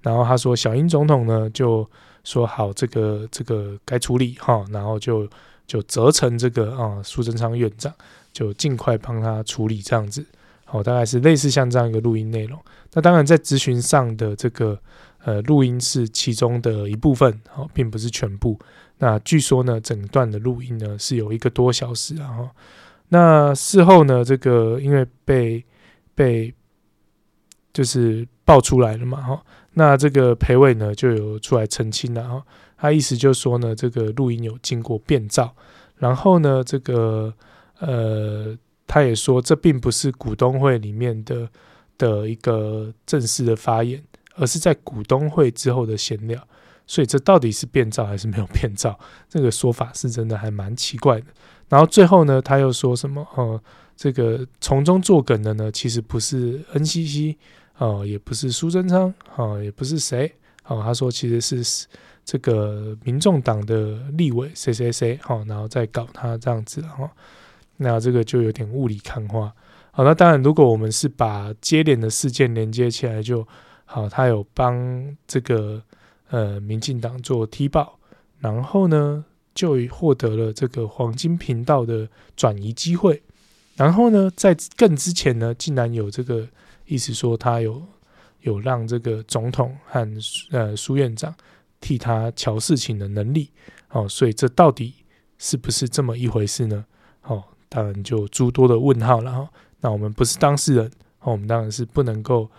[0.01, 1.89] 然后他说，小英总统呢就
[2.25, 5.25] 说好，这个这个该处理哈，然后就
[5.65, 7.93] 就责成这个啊苏贞昌院长
[8.33, 10.25] 就尽快帮他处理这样子，
[10.65, 12.59] 好，大概是类似像这样一个录音内容。
[12.93, 14.77] 那当然在咨询上的这个
[15.23, 18.59] 呃录音是其中的一部分，好，并不是全部。
[18.97, 22.49] 那据说呢，整段的录音呢是有一个多小时，然后
[23.09, 25.63] 那事后呢，这个因为被
[26.15, 26.53] 被
[27.71, 29.43] 就是爆出来了嘛，哈。
[29.77, 32.43] 那这个裴伟呢就有出来澄清了哈，
[32.77, 35.53] 他意思就是说呢，这个录音有经过变造，
[35.97, 37.33] 然后呢，这个
[37.79, 38.57] 呃，
[38.87, 41.49] 他也说这并不是股东会里面的
[41.97, 44.01] 的一个正式的发言，
[44.35, 46.41] 而是在股东会之后的闲聊，
[46.87, 48.97] 所以这到底是变造还是没有变造？
[49.27, 51.25] 这个说法是真的还蛮奇怪的。
[51.67, 53.27] 然后最后呢，他又说什么？
[53.35, 53.61] 呃，
[53.97, 57.35] 这个从中作梗的呢，其实不是 NCC。
[57.77, 60.33] 哦，也不是苏贞昌，哦，也不是谁，
[60.65, 61.85] 哦，他说其实是
[62.23, 67.11] 这个民众党的立委谁谁谁，哦，然后再搞他这样子，哈，
[67.77, 69.53] 那这个就有点雾里看花，
[69.91, 73.47] 好，那当然，如果我们是把接连的事件连接起来就，就
[73.85, 75.81] 好，他有帮这个
[76.29, 77.99] 呃民进党做踢爆，
[78.39, 79.23] 然后呢
[79.53, 83.21] 就获得了这个黄金频道的转移机会，
[83.75, 86.47] 然后呢在更之前呢，竟然有这个
[86.85, 87.81] 意思说他有
[88.41, 90.07] 有让这个总统和
[90.51, 91.33] 呃苏院长
[91.81, 93.49] 替他乔事情的能力，
[93.89, 94.93] 哦，所以这到底
[95.37, 96.85] 是不是这么一回事呢？
[97.23, 99.49] 哦，当然就诸多的问号了哈。
[99.81, 102.49] 那我们不是当事人，我们当然是不能够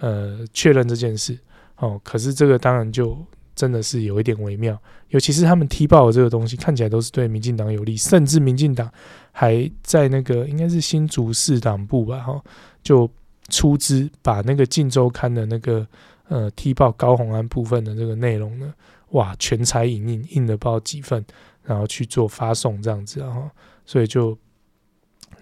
[0.00, 1.38] 呃确认这件事。
[1.78, 3.18] 哦，可是这个当然就
[3.54, 4.78] 真的是有一点微妙，
[5.08, 8.90] 尤其是他们踢爆的这个东西，看起来都是对民进党有利，甚至民进党
[9.32, 12.42] 还在那个应该是新竹市党部吧，哈，
[12.82, 13.10] 就
[13.48, 15.86] 出资把那个《晋周刊》的那个
[16.28, 18.72] 呃踢爆高虹安部分的这个内容呢，
[19.10, 21.24] 哇，全彩影印印了不知道几份，
[21.62, 23.50] 然后去做发送这样子，然后
[23.84, 24.36] 所以就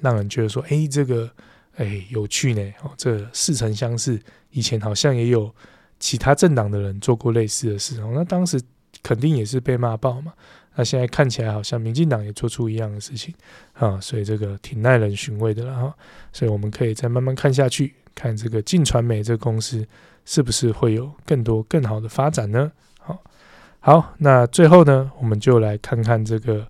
[0.01, 1.31] 让人觉得说，哎、这个
[1.77, 5.55] 哎、有趣呢，哦，这、似曾相识，以前好像也有。
[6.01, 8.61] 其他政党的人做过类似的事，哦那当时
[9.03, 10.35] 肯定也是被骂爆嘛。
[10.75, 13.35] 那现在看起来好像民进党也做出一样的事情
[13.75, 15.95] 啊，所以这个挺耐人寻味的了哈。
[16.33, 19.87] 所以我们可以再慢慢看下去，看这个镜传媒这个公司
[20.25, 22.71] 是不是会有更多更好的发展呢？
[22.99, 23.23] 好，
[23.81, 26.67] 好，那最后呢，我们就来看看这个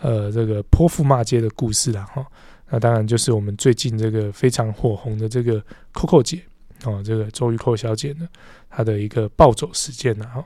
[0.00, 2.26] 呃这个泼妇骂街的故事了哈。
[2.68, 6.42] 那当然就是我们最近这个非常火红的这个 Coco 姐。
[6.84, 8.28] 哦，这个周玉蔻小姐呢，
[8.68, 10.44] 她的一个暴走事件呢，哈，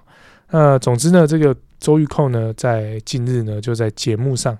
[0.50, 4.56] 那总之呢，这个周玉蔻呢，在近日呢，就在节目上，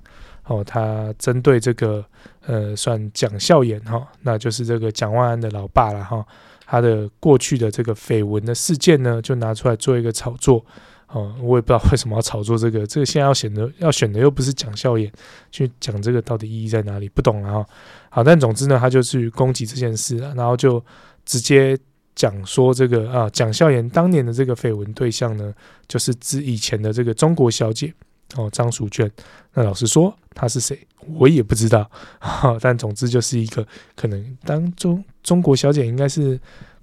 [0.46, 2.04] 哦，他针对这个
[2.46, 6.24] 呃，算蒋孝严哈，那就是这个蒋万安的老爸了哈，
[6.64, 10.64] 他的过去的这个绯闻的事件呢，就拿出来做一个炒作，
[11.08, 15.10] 哦，我也不知道为什么要炒作这个， 这个现在要选的要选的又不是蒋孝严，
[15.50, 17.66] 去讲这个到底意义在哪里，不懂了哈，
[18.10, 20.82] 好，但总之呢，他就去攻击这件事了，然后就。
[21.26, 21.78] 直接
[22.14, 25.54] 讲说这个啊，蒋孝严当年的这个绯闻对象呢，
[25.88, 27.92] 就是指以前的这个中国小姐
[28.36, 29.10] 哦，张淑娟。
[29.54, 30.78] 那老实说，她是谁，
[31.16, 31.90] 我也不知道。
[32.20, 36.38] 哈但总之就是一个可能当中中国小姐应该是。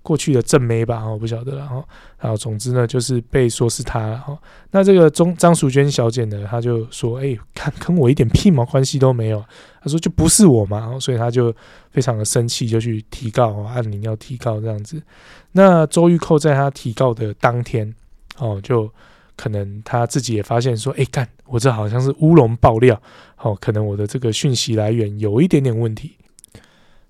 [0.08, 1.84] 过去的正妹吧，我不晓得了哈。
[2.18, 4.38] 然后总之呢，就是被说是他哈。
[4.72, 9.44] 那这个中张淑娟小姐呢，她就说：“哎，看跟我一点屁毛关系都没有。”
[9.84, 11.54] 她说：“就不是我嘛。”所以她就
[11.92, 15.04] 非常的生气，就去提告，按铃要提告这样子。
[15.52, 17.94] 那周玉蔻在她提告的当天，
[18.38, 18.90] 哦，就
[19.36, 23.02] 可能她自己也发现说：“哎，干，我这好像是乌龙爆料，
[23.42, 26.16] 哦，可能我的这个讯息来源有一点点问题。”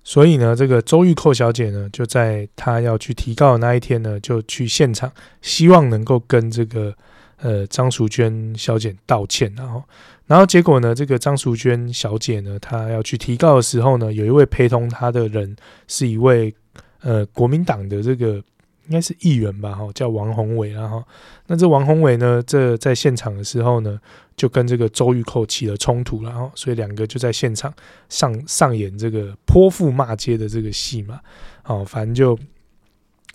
[0.08, 6.94] 所以呢，这个周玉蔻小姐呢，就在她要去提告的那一天呢，就去现场，希望能够跟这个
[7.42, 9.82] 呃张淑娟小姐道歉，然后，
[10.24, 15.54] 然后结果呢，这个张淑娟小姐呢，她要去提告的时候呢，有一位陪同她的人
[15.86, 16.54] 是一位
[17.02, 18.42] 呃国民党的这个。
[18.88, 21.04] 应该是议员吧，哈，叫王宏伟，然后
[21.46, 24.00] 那这王宏伟呢，这在现场的时候呢，
[24.34, 27.72] 就跟这个周玉蔻起了冲突，然后所以两个就在现场
[28.08, 31.20] 上上演这个泼妇骂街的这个戏嘛，
[31.62, 32.38] 好，反正就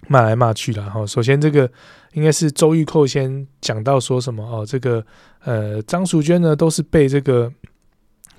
[0.08, 1.06] 骂来骂去了，哈。
[1.06, 1.70] 首先这个
[2.14, 5.06] 应该是周玉蔻先讲到说什么哦，这个
[5.44, 7.52] 呃张淑娟呢都是被这个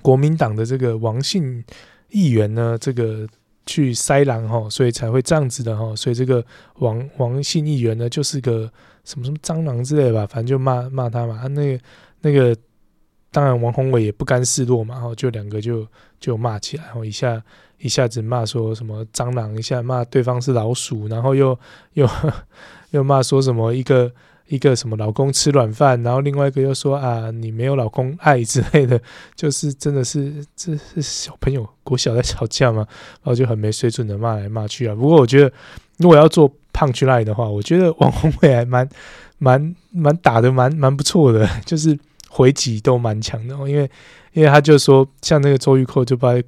[0.01, 1.63] 国民党的这个王姓
[2.09, 3.25] 议员呢这个。
[3.65, 6.43] 去塞狼哈，所以才会这样子的哈，所以这个
[6.79, 8.71] 王王姓议员呢，就是个
[9.03, 11.39] 什么什么蟑螂之类吧，反正就骂骂他嘛。
[11.41, 11.83] 他那个
[12.21, 12.55] 那个，
[13.31, 15.87] 当然王宏伟也不甘示弱嘛，然后，就两个就
[16.19, 17.41] 就骂起来，然后一下
[17.79, 21.57] 一下子骂说什么蟑螂，一下骂对方是老鼠，然后又
[21.93, 22.09] 又
[22.91, 24.11] 又骂说什么一个。
[24.47, 28.99] 一个什么老公吃软饭，然后另外一个又说啊，你没有老公爱之类的，
[29.35, 32.85] 就是真的是这是小朋友国小在吵架嘛，
[33.23, 34.93] 然后就很没水准的骂来骂去啊。
[34.93, 35.51] 不过我觉得
[35.97, 38.87] 如果要做胖去赖的话，我觉得王宏伟还蛮
[39.39, 41.97] 蛮蛮打得蛮蛮不错的，就是
[42.29, 43.67] 回击都蛮强的哦。
[43.67, 43.89] 因为
[44.33, 46.47] 因为他就说像那个周玉蔻就不知道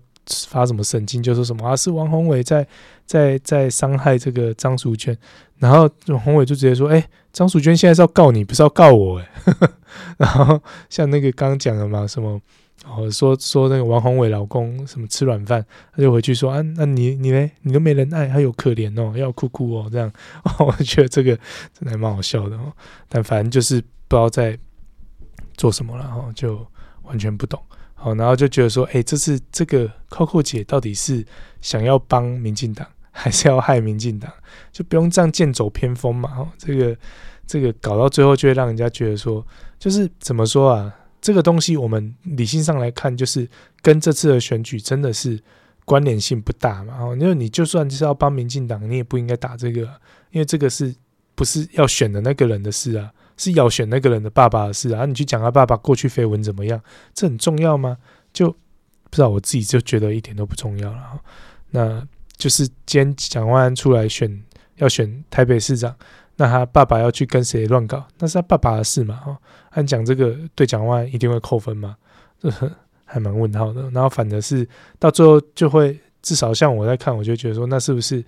[0.49, 2.67] 发什么神经，就说什么啊是王宏伟在
[3.07, 5.17] 在在伤害这个张淑娟。
[5.57, 7.03] 然后王宏伟就直接说：“哎、
[7.33, 9.27] 张淑娟现在是要告你，不是要告我哎。
[10.17, 12.39] ”然后像那个刚刚讲的嘛，什么
[12.85, 17.49] 哦，说说那个王宏伟老公什么吃软饭，他就回去说：“啊，那你你呢？
[17.63, 20.07] 你都没人爱，还有可怜哦，要哭哭哦，这样。
[20.45, 21.35] 哦”我觉得这个
[21.73, 22.71] 真的还蛮好笑的哦。
[23.09, 24.55] 但反正就是不知道在
[25.55, 26.63] 做什么了，哈，就
[27.01, 27.59] 完全不懂。
[27.95, 31.25] 好，然后就觉得说：“哎、这是这个 Coco 姐到底是
[31.61, 32.87] 想要帮民进党？”
[33.17, 34.31] 还是要害民进党，
[34.71, 36.37] 就不用这样剑走偏锋嘛。
[36.37, 36.95] 哦，这个
[37.47, 39.45] 这个搞到最后，就会让人家觉得说，
[39.79, 40.93] 就是怎么说啊？
[41.19, 43.49] 这个东西我们理性上来看，就是
[43.81, 45.41] 跟这次的选举真的是
[45.83, 46.93] 关联性不大嘛。
[46.99, 49.81] 哦，因为你就算是要帮民进党，你也不应该打这个，
[50.29, 50.93] 因为这个是
[51.33, 53.11] 不是要选的那个人的事啊？
[53.35, 56.81] 是要选那个人的爸爸的事啊，你去讲他爸爸过去绯闻怎么样，
[57.13, 57.97] 这很重要吗？
[58.31, 61.19] 就不知道我自己就觉得一点都不重要了。
[61.71, 62.07] 那
[62.37, 64.43] 就是兼蒋万安出来选
[64.75, 65.95] 要选台北市长，
[66.35, 69.15] 那他爸爸要去跟谁乱搞，那是他爸爸的事嘛？
[69.15, 69.37] 哈，
[69.71, 71.97] 按讲这个对蒋万安一定会扣分吗？
[72.39, 72.49] 这
[73.03, 73.89] 还蛮问号的。
[73.91, 74.67] 然后反的是
[74.99, 78.23] 到最后就会，至少像我在看，我就觉得说，那是不是？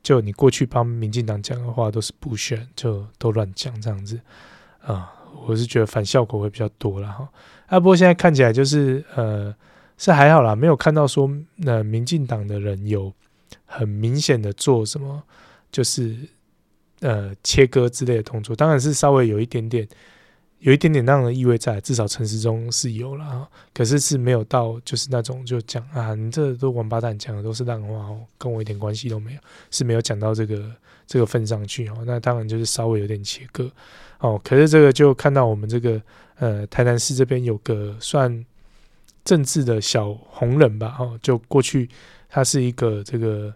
[0.00, 4.18] 就你过去帮民进党讲的话都是不选，就都乱讲这样子
[4.80, 5.12] 啊，
[5.44, 7.28] 我是觉得反效果会比较多了哈。
[7.66, 9.52] 啊，不过现在看起来就是呃
[9.98, 13.12] 是还好啦，没有看到说那民进党的人有
[13.68, 15.22] 很明显的做什么，
[15.70, 16.16] 就是
[17.00, 19.86] 呃切割之类的动作，当然是稍微有一点点。
[20.60, 29.40] 有一点点那样的意味在，至少陈时中是有了，可是是没有到就是那种就讲啊，你这都王八蛋讲的都是烂话哦，跟我一点关系都没有，
[29.70, 30.68] 是没有讲到这个
[31.06, 32.02] 这个份上去哦。
[32.04, 33.70] 那当然就是稍微有点切割
[34.18, 34.40] 哦。
[34.42, 36.02] 可是这个就看到我们这个
[36.40, 38.44] 呃台南市这边有个算
[39.24, 41.88] 政治的小红人吧，哦，就过去
[42.28, 43.52] 他是一个这个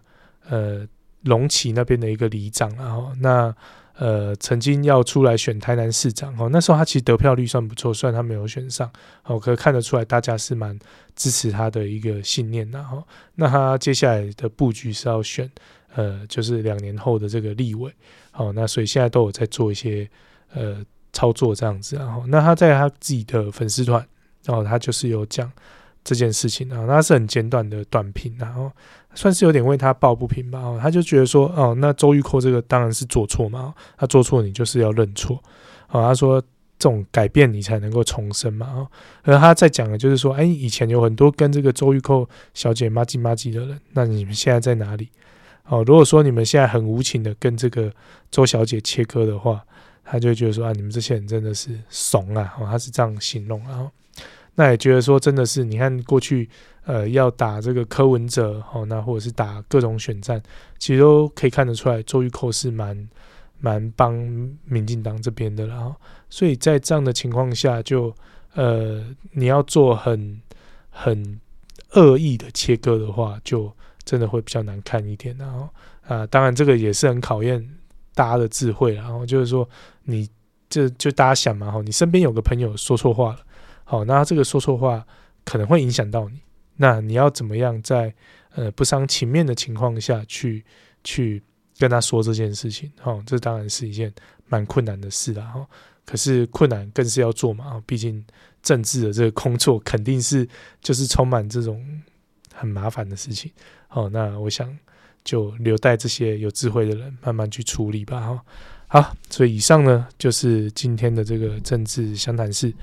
[0.49, 0.87] 呃
[1.23, 3.55] 龙崎那边的一个里长，然后那。
[3.95, 8.91] 呃，曾经要出来选台南市长哦，那时候他其实得票率算不错，虽然他没有选上
[9.23, 10.77] 哦，可看得出来大家是蛮
[11.15, 13.03] 支持他的一个信念的哈。
[13.35, 15.47] 那他接下来的布局是要选
[15.93, 17.93] 呃，就是两年后的这个立委
[18.31, 20.09] 哦，那所以现在都有在做一些
[20.55, 24.03] 呃操作这样子，然后那他在他自己的粉丝团
[24.47, 25.49] 哦，他就是有讲
[26.03, 28.71] 这件事情啊，那是很简短的短评，然后。
[29.15, 35.35] 算是有点为他抱不平吧，哦，他就觉得说，哦，那周玉蔻这个当然是做错嘛，他做错你就是要认错，
[35.89, 36.41] 哦，他说
[36.79, 38.87] 这种改变你才能够重生嘛，哦，
[39.21, 45.09] 而他在讲的就是说，哎，以前有很多跟这个周玉蔻小姐麻吉麻吉的人，那你们现在在哪里？
[45.67, 47.93] 哦，如果说你们现在很无情的跟这个
[48.31, 49.63] 周小姐切割的话，
[50.03, 53.91] 他就觉得说，啊，你们这些人真的是怂啊，哦，他是这样形容，然后，
[54.55, 56.49] 那也觉得说，真的是你看过去。
[56.85, 60.43] 呃，要打这个柯文哲，哦，那或者是打各种选战，
[60.77, 63.07] 其实都可以看得出来，周玉蔻是蛮
[63.61, 64.13] 蛮帮
[64.65, 65.95] 民进党这边的，然后，
[66.29, 68.13] 所以在这样的情况下就，
[68.53, 69.01] 呃，
[69.31, 70.41] 你要做很
[70.89, 71.39] 很
[71.93, 73.71] 恶意的切割的话，就
[74.03, 75.69] 真的会比较难看一点，然后
[76.05, 77.65] 啊、当然这个也是很考验
[78.13, 79.65] 大家的智慧，然后就是说，
[80.03, 80.27] 你
[80.67, 83.39] 这就大家想嘛，哈，你身边有个朋友说错话了，
[83.83, 85.05] 好，那这个说错话
[85.43, 86.39] 可能会影响到你。
[86.75, 88.13] 那你要怎么样在
[88.55, 90.63] 呃不伤情面的情况下去
[91.03, 91.41] 去
[91.77, 92.91] 跟他说这件事情？
[92.99, 94.11] 哈，这当然是一件
[94.47, 95.43] 蛮困难的事啦。
[95.45, 95.67] 哈，
[96.05, 97.81] 可是困难更是要做嘛。
[97.85, 98.25] 毕竟
[98.63, 100.47] 政治的这个工作肯定是
[100.81, 101.83] 就是充满这种
[102.53, 103.51] 很麻烦的事情。
[103.87, 104.75] 好，那我想
[105.23, 108.19] 就留待这些有智慧的人慢慢去处理吧。
[108.21, 108.45] 哈，
[108.87, 112.73] 好，所以以上呢就是今天的这个政治相谈室。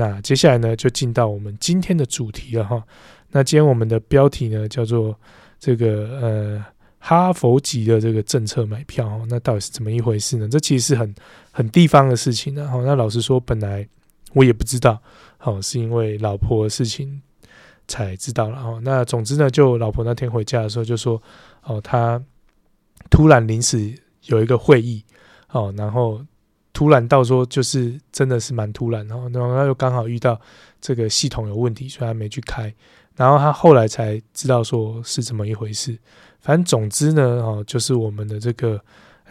[0.00, 2.82] 那接下来呢就进到我们今天的主题了哈。
[3.32, 5.14] 那今天我们的标题呢，叫做
[5.58, 6.64] 这个呃
[6.98, 10.48] 哈佛级的这个政策买票，那到底是怎么一回事呢？
[10.48, 11.14] 这其实是很
[11.52, 12.66] 很地方的事情呢。
[12.66, 13.86] 好，那老实说，本来
[14.32, 14.98] 我也不知道，
[15.36, 17.20] 好，是因为老婆的事情
[17.86, 18.58] 才知道了。
[18.58, 21.20] 哦，那总之呢，就老婆那天回家的时候就说，
[21.64, 22.18] 哦，他
[23.10, 23.94] 突然临时
[24.24, 25.04] 有一个会议，
[25.50, 26.24] 哦，然后
[26.72, 30.40] 突然到说就是真的是蛮突然，然后然后他又刚好遇到
[30.80, 32.72] 这个系统有问题，所以他没去开。
[33.16, 35.98] 然后他后来才知道说是这么一回事，
[36.40, 38.80] 反正总之呢，哦，就是我们的这个，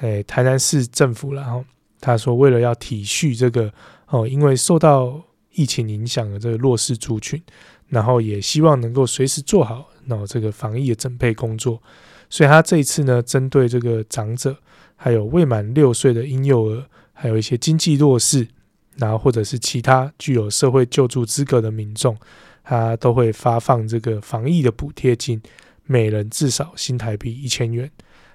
[0.02, 1.64] 诶，台南市政府，然后
[2.00, 3.74] 他说为了要体恤这个，
[4.10, 5.20] 哦，因为受到
[5.54, 7.42] 疫情影响的这个弱势族群，
[7.88, 11.82] 然后也希望能够随时做好，那这个防疫的整备工作，
[12.30, 14.56] 所以他这一次呢，针对这个长者，
[14.96, 16.86] 还有未满六岁的婴幼儿，
[17.20, 18.48] 还有一些经济弱势，
[18.96, 22.18] 然后或者是其他具有社会救助资格的民众。
[22.62, 25.42] 他都会发放这个防疫的补贴金，
[25.86, 27.90] 每人至少新台币一千元。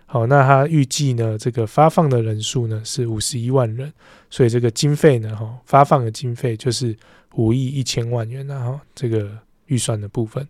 [0.07, 3.93] 好，那他预计呢，这个发放的人数呢是五十一万人，
[4.30, 6.97] 所以这个经费呢，哈，发放的经费就是
[7.37, 9.30] 五亿一千万元，然后这个
[9.66, 10.45] 预算的部分。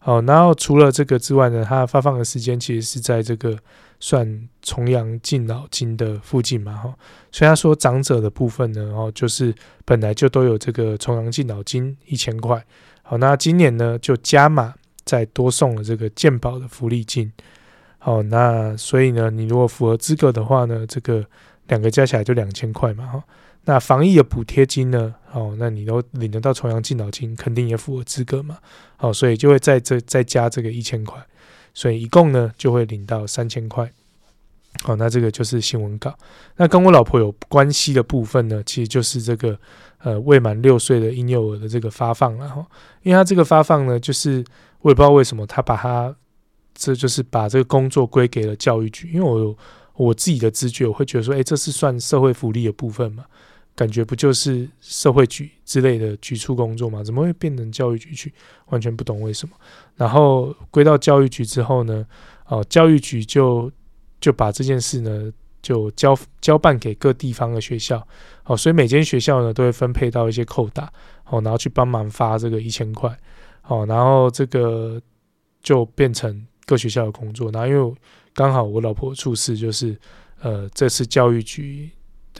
[0.00, 3.56] 好，然后除了这个之外呢，他发放的时间其实是在这个
[4.00, 6.92] 算重阳敬老金的附近嘛，哈。
[7.30, 12.64] 所以他说长者的部分呢，哦，就是本来就都有这个重阳敬老金一千块。
[13.02, 14.74] 好，那今年呢就加码，
[15.04, 17.30] 再多送了这个健保的福利金。
[17.98, 21.24] 好，那所以呢，你如果符合资格的话呢，这个
[21.68, 23.06] 两个加起来就两千块嘛。
[23.06, 23.22] 哈，
[23.64, 25.14] 那防疫的补贴金呢？
[25.32, 28.56] 哦，那你都领得到重阳敬老金，肯定也符合资格嘛。
[28.96, 31.20] 好，所以就会在这再加这个一千块，
[31.74, 33.90] 所以一共呢就会领到三千块。
[34.82, 36.16] 好，那这个就是新闻稿。
[36.56, 39.58] 那跟我老婆有关系的部分呢，其实就是这个
[39.98, 42.64] 呃未满六岁的婴幼儿的这个发放了哈。
[43.02, 44.44] 因为他这个发放呢，就是
[44.80, 46.14] 我也不知道为什么他把他
[46.72, 49.58] 这就是把这个工作归给了教育局，因为我有
[49.94, 53.24] 我自己的直觉，我会觉得说，哎，这是算社会福利的部分嘛？
[53.80, 57.02] 感觉不就是社会局之类的局处工作吗？
[57.02, 58.32] 怎么会变成教育局去？
[58.66, 59.56] 完全不懂为什么。
[59.96, 62.06] 然后归到教育局之后呢，
[62.48, 63.72] 哦，教育局就。
[64.20, 68.06] 就把这件事呢，就交交办给各地方的学校，
[68.44, 70.92] 哦，所以每间学校呢都会分配到一些扣打，
[71.30, 73.08] 哦，然后去帮忙发这个一千块，
[73.66, 75.00] 哦，然后这个
[75.62, 77.50] 就变成各学校的工作。
[77.50, 77.94] 然后因为
[78.34, 79.98] 刚好我老婆处事就是
[80.42, 81.90] 呃这次教育局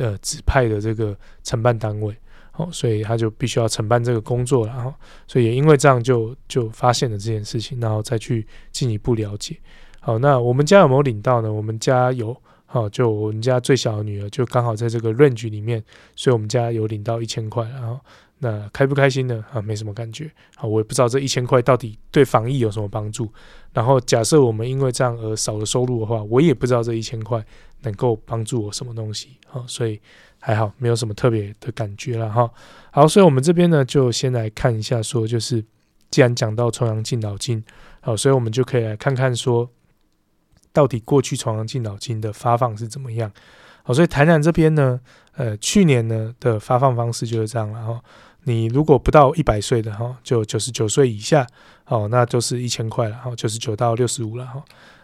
[0.01, 2.17] 的指派的这个承办单位，
[2.53, 4.93] 好，所以他就必须要承办这个工作，然后
[5.27, 9.59] 所以也因为这样就就发现了这件事情，然后再去进一步了解。
[10.01, 11.53] 好，那我们家有没有领到呢？
[11.53, 12.35] 我们家有，
[12.65, 15.85] 好，就我们家最小的女儿就刚好在这个 range 里面，
[16.17, 18.01] 所以我们家有领到一千块，然后
[18.39, 19.45] 那开不开心呢？
[19.53, 23.31] 啊，没什么感觉，好，我也不知道这一千块到底对防疫有什么帮助。
[23.75, 27.45] 然后假设我们因为这样而少了收入的话，我也不知道这一千块
[27.83, 30.01] 能够帮助我什么东西，好，所以
[30.39, 32.51] 还好，没有什么特别的感觉了哈。
[32.91, 35.64] 好，所以我们这边呢，就先来看一下，说就是
[36.11, 37.64] 既然讲到重阳敬老金，
[38.01, 39.70] 好，所以我们就可以来看看说。
[40.72, 43.28] 到底过去重阳敬老金的发放是怎么样？
[43.83, 45.01] 好，所以台南这边呢，
[45.33, 48.01] 呃，去年呢的发放方式就是这样了哈。
[48.45, 51.45] 你如果不到一百岁的哈，就九十九岁以下，
[51.83, 54.62] 好，那就是一千块了哈，九十九到六十五了哈。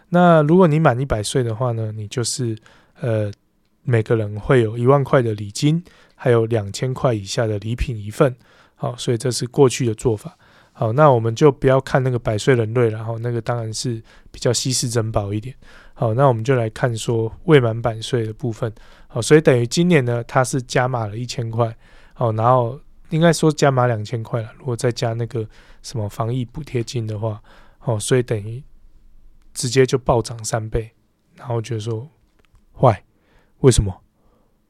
[0.09, 2.57] 那如果你满一百岁的话呢，你就是
[3.01, 3.31] 呃，
[3.83, 5.83] 每个人会有一万块的礼金，
[6.15, 8.35] 还有两千块以下的礼品一份。
[8.75, 10.37] 好，所以这是过去的做法。
[10.73, 15.55] 好，那我们就不要看那个百岁人瑞，然后那个当然是比较稀世珍宝一点。
[15.95, 18.71] 好，那我们就来看说未满百岁的部分。
[19.09, 21.75] 好，所以等于今年呢，它是加码了一千块。
[22.13, 22.79] 好，然后
[23.09, 24.51] 应该说加码两千块了。
[24.59, 25.49] 如果再加那个
[25.83, 27.41] 什么防疫补贴金的话，
[27.79, 28.63] 好，所以等于
[29.57, 30.89] 直接就暴涨三倍。
[31.35, 32.09] 然后觉得说，
[32.81, 33.03] 坏，
[33.59, 33.93] 为什么？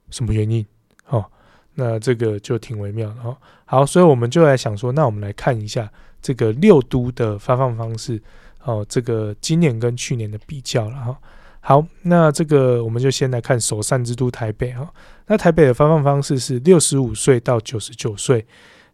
[0.09, 0.65] 什么原因？
[1.05, 1.31] 好。
[1.79, 3.37] 那这个就挺微妙的哈。
[3.67, 8.19] 好，所以我们就来想说，那我们来看一下这个六都的发放方式，
[8.65, 11.19] 哦，这个今年跟去年的比较了哈。
[11.61, 14.91] 好，那这个我们就先来看首善之都台北哈。
[15.27, 18.47] 那台北的发放方式是六十五岁到九十九岁，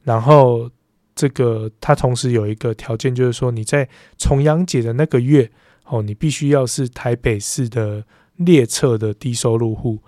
[0.03, 0.69] 然后
[1.15, 3.89] 这个它同时有一个条件，就是说你在
[4.19, 5.49] 重阳节的那个月，
[5.93, 8.05] 哦，你必须要是台北市的
[8.37, 9.99] 列册的低收入户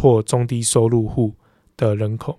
[0.00, 1.34] 或中低收入户。
[1.80, 2.38] 的人口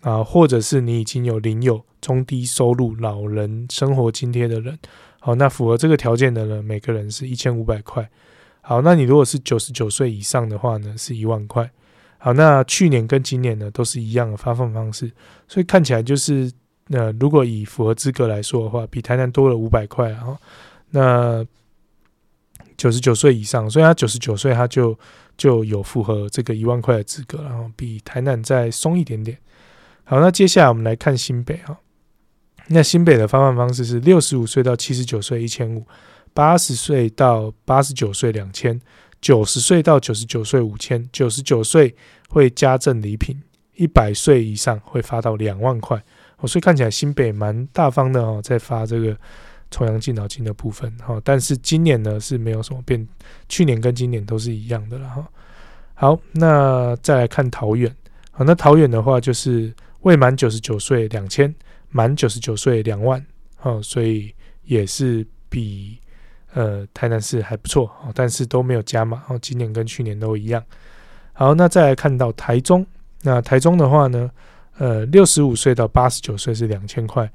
[0.00, 4.78] 啊，或者是你已经有领有中低收入老人生活津贴的人，
[5.18, 8.08] 好，那符合这个条件的人，每个人是一千五百块。
[8.62, 11.70] 好，那你如果是九十九岁以上的话呢，是一万块。
[12.16, 15.12] 好，那去年跟今年呢都是一样的发放方式，
[15.46, 16.50] 所以看起来就是，
[16.88, 20.38] 呃，如果以符合资格来说的话，比台南多了五百块啊。
[20.88, 21.44] 那
[22.80, 24.98] 九十九岁以上，所以他九十九岁他就。
[25.40, 29.38] 就有符合这个一万块的资格，然后比台南再松一点点。
[30.04, 31.78] 好，那接下来我们来看新北哈。
[32.66, 35.86] 那新北的发放方式是六十五岁到七十九岁一千五，
[36.34, 38.78] 八十岁到八十九岁两千，
[39.18, 41.96] 九十岁到九十九岁五千，九十九岁
[42.28, 43.40] 会加赠礼品，
[43.76, 45.96] 一百岁以上会发到两万块。
[46.36, 49.16] 哦，所以看起来新北蛮大方的哦，在发这个。
[49.70, 53.06] 重阳敬老金的部分，哈，但是今年呢是没有什么变，
[53.48, 55.28] 去年跟今年都是一样的了，哈。
[55.94, 57.94] 好，那再来看桃园，
[58.32, 61.54] 好，那桃园的话就是未满九十九岁两千，
[61.90, 63.24] 满九十九岁两万，
[63.62, 64.34] 哦，所以
[64.64, 65.98] 也是比
[66.54, 70.64] 呃台南市还不错，哦，但是都没有加码，哦，今年跟去年都一样。
[71.32, 72.84] 好，那再来看到台中，
[73.22, 74.30] 那台中的话呢，
[74.78, 77.30] 呃，六十五岁到八十九岁是两千块。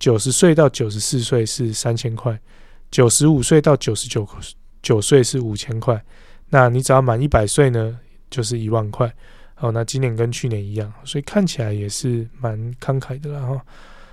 [0.00, 2.36] 九十岁到九十四岁是三千块，
[2.90, 4.26] 九十五岁到九十九
[4.82, 6.02] 九岁是五千块。
[6.48, 7.96] 那你只要满一百岁呢，
[8.30, 9.14] 就是一万块。
[9.54, 13.64] 好，那今年跟去年一样，所以看起来也是蛮慷慨的了哈。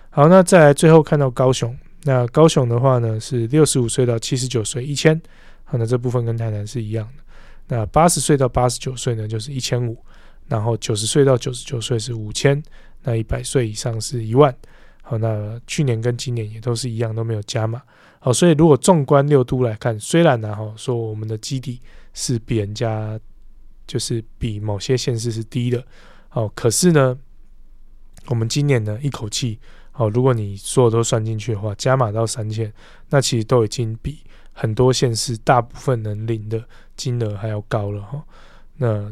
[0.10, 5.20] 好，那再来最后看到高雄，那高雄的话呢是六十五岁到七十九岁一千，
[5.64, 7.24] 好，那这部分跟台南是一样的。
[7.70, 9.98] 那八十岁到八十九岁呢就是一千五，
[10.48, 12.62] 然后九十岁到九十九岁是五千，
[13.04, 14.54] 那一百岁以上是一万。
[15.10, 17.82] 好，那去年跟今年也都是一样，都没有加码。
[18.20, 21.80] 好，所以如果纵观六都来看，虽然呢，哈，说我们的基底
[22.14, 23.18] 是比人家，
[23.88, 25.82] 就是比某些县市是低的，
[26.28, 27.18] 好，可是呢，
[28.26, 29.58] 我们今年呢一口气，
[29.92, 32.74] 好，如果你所有都算进去的话，加码到三千，
[33.10, 34.20] 那其实都已经比
[34.52, 36.62] 很多县市大部分能领的
[36.98, 38.22] 金额还要高了哈。
[38.76, 39.10] 那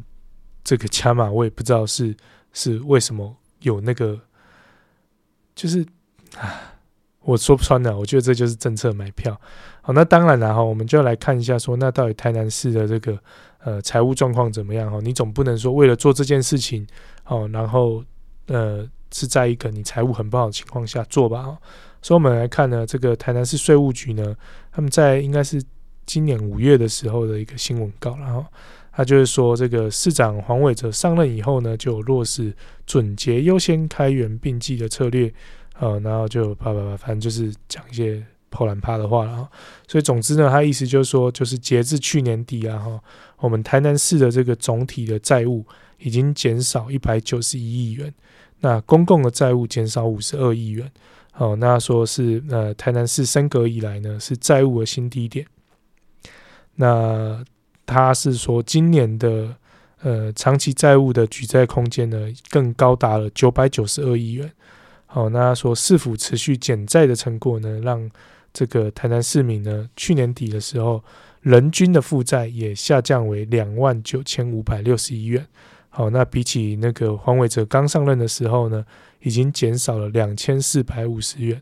[0.61, 2.13] 这个加码我也不知道是
[2.51, 4.19] 是为什么有那个，
[5.55, 5.85] 就是
[6.37, 6.73] 啊。
[7.27, 9.35] 我说不穿了，我觉得这就是政策买票。
[9.81, 13.17] 好，那当然了哈，我们就要来看一下说，那到底台南市的这个
[13.63, 14.99] 呃财务状况怎么样哈？
[15.01, 16.85] 你总不能说为了做这件事情，
[17.25, 18.03] 哦，然后
[18.45, 21.57] 呃是在一个你财务很不好的情况下做吧？
[21.99, 24.35] 所以我们来看呢，这个台南市税务局呢，
[24.71, 25.59] 他们在应该是
[26.05, 28.45] 今年五月的时候的一个新闻稿，然后
[28.95, 32.53] 他就是说，这个市长黄伟哲上任以后呢，就落实
[32.85, 35.33] 准节优先开源并济的策略。
[35.77, 39.49] 呃，然后就啪啪啪，反正就是讲一些破烂趴的话了哈。
[39.85, 42.97] 所以总之呢，他意思就是说，就是截至去年底啊哈，
[43.39, 45.65] 我们台南市的这个总体的债务
[45.99, 48.13] 已经减少一百九十一亿元，
[48.61, 50.89] 那公共的债务减少五十二亿元。
[51.33, 55.45] 哦，那说是呃台南市升格以来呢，是债务的新低点。
[56.75, 57.43] 那
[57.85, 59.55] 他是说今年的
[60.01, 64.51] 呃长期债务的举债空间呢，更高达了九百九十二亿元。
[65.05, 68.09] 好，那他说市府持续减债的成果呢，让
[68.51, 71.03] 这个台南市民呢，去年底的时候，
[71.41, 75.45] 人均的负债也下降为两万九千五百六十一元。
[75.89, 78.85] 好，那比起那个黄伟哲刚上任的时候呢，
[79.21, 81.61] 已经减少了两千四百五十元。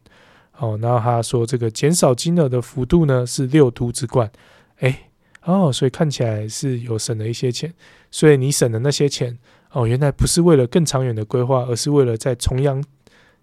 [0.49, 4.31] 好，然后他说这个减少金额的幅度呢，是六都之冠。
[4.79, 5.09] 哎，
[5.45, 7.73] 哦，所以看起来是有省了一些钱。
[8.11, 9.37] 所以你省的那些钱，
[9.71, 12.83] 哦，原来不是为了更长远的规划，而是为了在重阳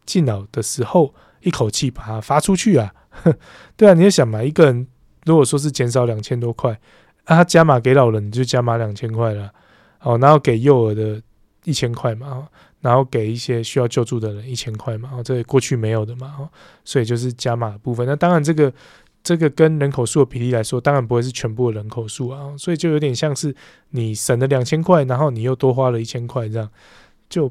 [0.06, 2.92] 敬老的时候，一口气把它发出去啊！
[3.76, 4.86] 对啊，你要想嘛，一个人
[5.24, 6.72] 如果说是减少两千多块，
[7.24, 9.52] 啊，他加码给老人就加码两千块了，
[10.00, 11.20] 哦，然后给幼儿的
[11.64, 12.48] 一千块嘛，
[12.80, 16.48] 然后给一些需要救助的人一千块嘛，哦，这过去没有的嘛，哦，
[16.84, 18.06] 所以就是加码部分。
[18.06, 18.72] 那当然，这个
[19.22, 23.54] 这个跟人口数的比例来说，当然不会是全部的人口数啊，所以就有点像是
[23.90, 26.70] 你省了两千块，然后你又多花了一千块这样，
[27.28, 27.50] 就。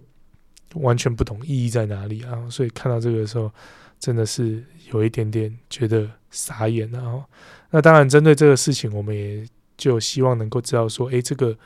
[0.76, 2.48] 完全不懂意义在哪里啊！
[2.48, 3.52] 所以看到这个时候，
[4.00, 4.64] 真的是
[4.94, 7.26] 有一点点觉得傻眼啊！
[7.72, 9.44] 那当然，针对这个事情，我们也
[9.78, 11.58] 就希望能够知道说，诶，这个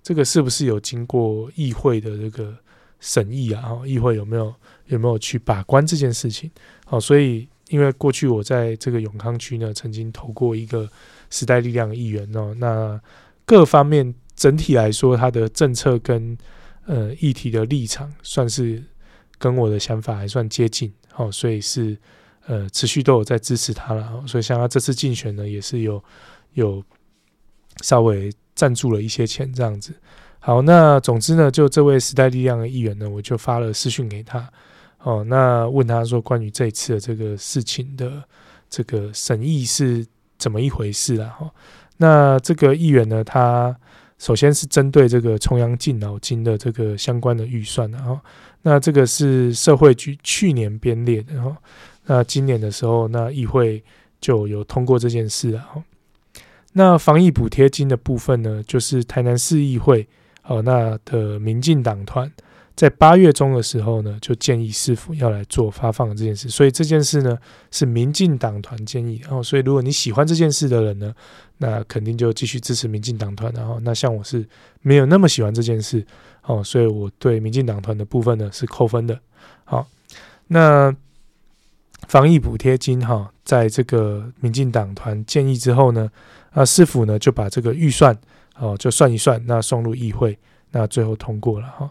[0.00, 2.54] 这个是不是有经过议会的这个
[3.00, 3.80] 审议啊？
[3.84, 4.54] 议会有没有
[4.86, 6.48] 有没有去把关这件事情？
[6.86, 10.86] 好，所以因为过去我在这个永康区呢，曾经投过一个
[11.30, 13.00] 时代力量的议员哦，那
[13.46, 16.36] 各方面整体来说，他的政策跟
[16.84, 18.82] 呃，议题的立场算是
[19.38, 21.96] 跟我的想法还算接近，好，所以是
[22.46, 26.02] 呃持续都有在支持他了，所以像他这次竞选呢，也是有
[26.52, 26.82] 有
[27.82, 29.94] 稍微赞助了一些钱这样子。
[30.40, 34.52] 好，那总之呢，就这位时代力量的议员呢，我就发了私讯给他，
[35.02, 38.22] 哦，那问他说关于这次的这个事情的
[38.68, 40.06] 这个审议是
[40.38, 41.36] 怎么一回事啊？
[41.38, 41.50] 哈，
[41.96, 43.76] 那这个议员呢，他。
[44.18, 48.16] 首先是针对这个重阳敬老金的这个相关的预算，然后
[48.62, 51.56] 那这个是社会局去年编列的，哈
[52.06, 53.82] 那今年的时候，那议会
[54.20, 55.66] 就有通过这件事啊。
[56.72, 60.06] 那防疫补贴金的部分呢，就是台南市议会
[60.44, 62.30] 哦，那的民进党团。
[62.74, 67.36] 在八月中的时候呢，就建议市府要来做发放这件事，所以这件事呢
[67.70, 71.14] 是民进党团建议，然后所以如果你喜欢这件事的人呢，
[71.58, 74.46] 那肯定就继续支持民进党团，然后那像我是
[74.80, 76.04] 没有那么喜欢这件事，
[76.44, 79.20] 哦，所以我对民进党团的部分呢是扣分的。
[79.64, 79.86] 好，
[80.48, 80.94] 那
[82.08, 86.10] 防疫补贴金哈，在这个民进党团建议之后呢，
[86.54, 88.16] 那市府呢就把这个预算
[88.56, 90.38] 哦就算一算，那送入议会，
[90.70, 91.90] 那最后通过了哈。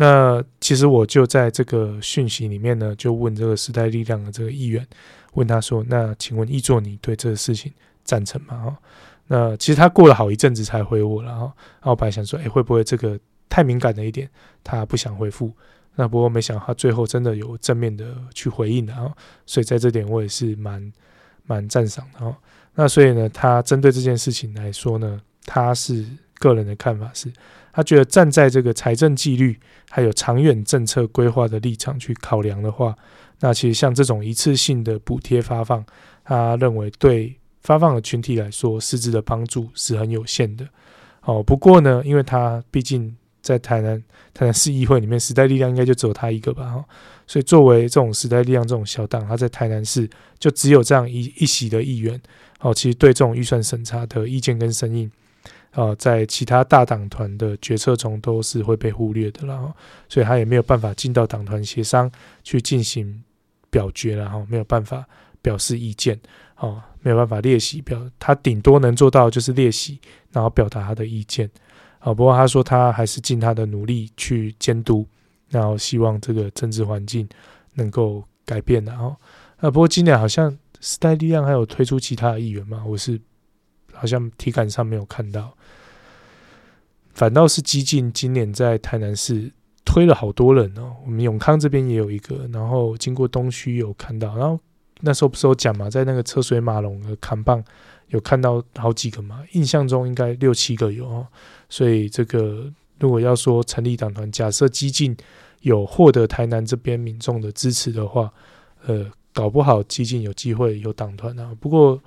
[0.00, 4.86] 那其实我就在这个讯息里面呢，就问这个时代力量的这个议员，
[5.34, 7.70] 问他说：“那请问易座，你对这个事情
[8.02, 8.78] 赞成吗？”哈，
[9.26, 11.40] 那其实他过了好一阵子才回我了哈。
[11.40, 13.20] 然后我本来想说，哎，会不会这个
[13.50, 14.26] 太敏感了一点，
[14.64, 15.52] 他不想回复？
[15.96, 19.14] 那不过没想到他最后真的有正面的去回应的哈。
[19.44, 20.90] 所以在这点我也是蛮
[21.44, 22.34] 蛮赞赏的哈。
[22.74, 26.06] 那所以呢，他针对这件事情来说呢，他是
[26.38, 27.30] 个人的看法是。
[27.72, 32.96] 他觉得站在这个财政纪律还有长远政策规划的立场去考量的话，
[33.40, 35.84] 那其实像这种一次性的补贴发放，
[36.24, 40.66] 他认为对发放的群体来说，实质的帮助是很有限的。
[41.22, 44.02] 哦，不过呢，因为他毕竟在台南
[44.32, 46.84] 台南市议会里面，时代力量应该就只有他一个吧，哈，
[47.26, 52.20] 所以作为这种时代力量这种小党，他在台南市就只有这样一一席的议员，
[52.60, 55.10] 哦，其实对这种预算审查的意见跟声音。
[55.72, 59.72] 啊，在其他大党团的决策中都是会被忽略的，然后，
[60.08, 62.10] 所以他也没有办法进到党团协商
[62.42, 63.22] 去进行
[63.70, 65.06] 表决，然后没有办法
[65.40, 66.18] 表示意见，
[66.56, 70.00] 哦，没有办法列席表，他顶多能做到就是列席，
[70.32, 71.48] 然后表达他的意见，
[72.00, 75.06] 啊，不过他说他还是尽他的努力去监督，
[75.48, 77.28] 然后希望这个政治环境
[77.74, 79.14] 能够改变，然后，
[79.58, 83.20] 啊，不过今年好像时代力量还有推出其他的议员嘛，我是
[84.00, 85.54] 好像体感上没有看到，
[87.12, 89.52] 反倒是激进今年在台南市。
[89.82, 94.60] 推了好多人哦，我们永康这边也有一个，然后经过东区有看到，然后
[95.00, 97.64] 那时候不是有讲嘛，在那个车水马龙的扛棒
[98.08, 101.26] 有看到好几个嘛，印象中应该六七个有哦，
[101.68, 102.70] 所以这个
[103.00, 105.16] 如果要说成立党团，假设激进
[105.62, 108.32] 有获得台南这边民众的支持的话，
[108.86, 111.52] 呃，搞不好激进有机会有党团啊。
[111.58, 112.00] 不过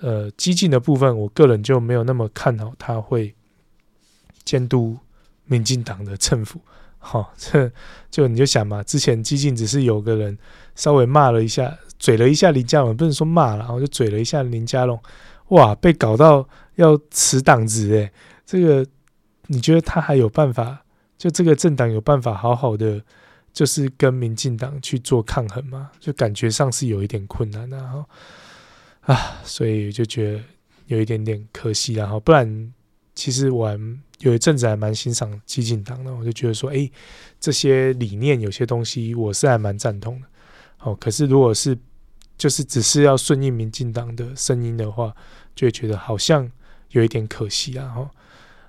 [0.00, 3.34] 呃，激进的部分，我个人就没有那么看好他会
[4.44, 4.96] 监督
[5.44, 6.60] 民进党的政府。
[6.98, 7.70] 好、 这
[8.10, 10.36] 就你就想嘛，之前激进只是有个人
[10.74, 15.00] 稍微骂了一下，嘴了一下林佳龙，不能说骂了，然后就嘴了一下林佳龙，
[15.48, 18.12] 哇，被搞到要辞党职诶，
[18.44, 18.84] 这个
[19.46, 20.82] 你觉得他还有办法？
[21.16, 23.00] 就这个政党有办法好好的，
[23.52, 25.90] 就是跟民进党去做抗衡吗？
[25.98, 28.04] 就感觉上是有一点困难的哈，
[29.06, 30.40] 啊，所以就觉得
[30.86, 32.72] 有一点点可惜然后不然
[33.14, 33.78] 其实我还。
[34.20, 36.90] 有一阵子还蛮欣赏激进党的，我就觉得说，哎，
[37.38, 40.26] 这些理念有些东西我是还蛮赞同的。
[40.78, 41.76] 哦，可是如果是
[42.38, 45.14] 就是只是要顺应民进党的声音的话，
[45.54, 46.50] 就会觉得好像
[46.92, 47.88] 有一点可惜啊。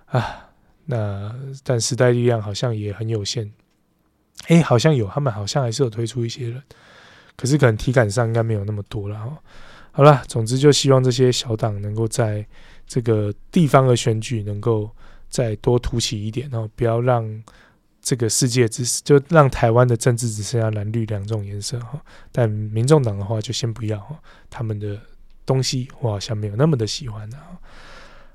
[0.05, 0.49] 哈啊，
[0.83, 1.33] 那
[1.63, 3.49] 但时代力量好像也很有限。
[4.47, 6.61] 哎，好像有，他们好像还是有推出一些人，
[7.37, 9.17] 可是可能体感上应该没有那么多了。
[9.17, 9.41] 哈，
[9.97, 12.45] 好了，总之就希望这些小党能够在
[12.85, 14.87] 这个地方的选举能够。
[15.29, 17.43] 再多凸起一点，然后不要让
[18.01, 22.01] 这个世界只是就让台湾的政治只剩下蓝绿两种颜色哈。
[22.31, 24.17] 但民众党的话就先不要哈，
[24.49, 24.97] 他们的
[25.45, 27.37] 东西我好像没有那么的喜欢的。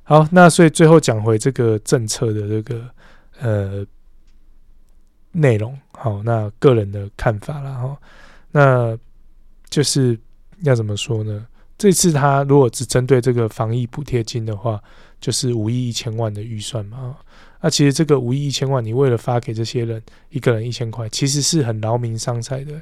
[0.03, 2.87] 好，那所以最后讲回这个政策的这个
[3.41, 3.87] 呃
[5.31, 7.99] 内容，好，那个人的看法了哈，
[8.51, 8.99] 那
[9.71, 10.21] 就是
[10.61, 11.47] 要怎么说呢？
[11.83, 14.81] 这次他如果只针对这个防疫补贴金的话。
[15.23, 17.17] 就是五亿一千万的预算嘛，
[17.61, 22.73] 那其实这个五亿一千万，你为了发给这些人一个人一千块，其实是很劳民伤财的，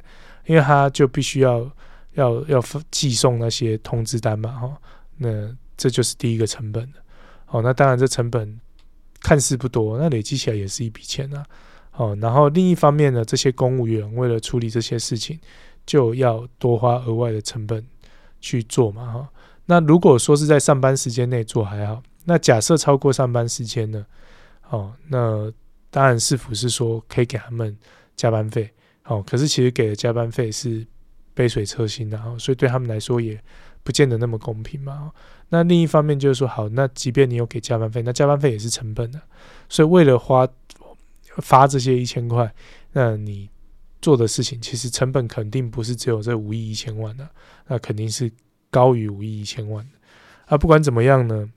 [0.46, 1.70] 因为他就必须要
[2.14, 4.80] 要要寄送那些通知单嘛，哈，
[5.18, 6.90] 那这就是第一个成本。
[7.48, 8.58] 哦，那当然这成本
[9.20, 11.44] 看似不多，那累积起来也是一笔钱啊。
[11.92, 15.38] 哦，然后另一方面呢，这些公务员为了处理这些事情，
[15.84, 17.84] 就要多花额外的成本
[18.40, 19.28] 去做嘛，哈。
[19.66, 22.02] 那如果说是在上班时间内做还好。
[22.26, 24.04] 那假设超过上班时间呢？
[24.68, 25.50] 哦，那
[25.90, 27.76] 当然市府是说可以给他们
[28.14, 28.70] 加班费，
[29.06, 30.86] 哦，可是其实给的加班费是
[31.32, 33.42] 杯水车薪的，哦，所以对他们来说也
[33.82, 35.10] 不见得那么公平嘛，
[35.48, 39.20] 那另一方面就是说，好，那即便你有给加班费，那加班费也是成本的，
[39.68, 40.46] 所以为了花
[41.38, 42.52] 发这些一千块，
[42.92, 43.48] 那你
[44.00, 47.28] 做的事情其实成本肯定不是只有这五亿一千万的，
[47.66, 48.30] 那肯定是
[48.70, 49.90] 高于五亿一千万的。
[50.46, 51.48] 啊，不管怎么样呢？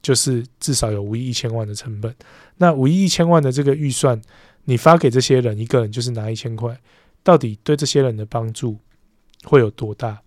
[0.00, 2.14] 就是至少有五亿一千万的成本，
[2.58, 4.20] 那五亿一千万的这个预算，
[4.64, 6.80] 你发给这些人一个人就是拿一千块，
[7.24, 8.78] 到底对这些人的帮助
[9.42, 10.22] 会有多大？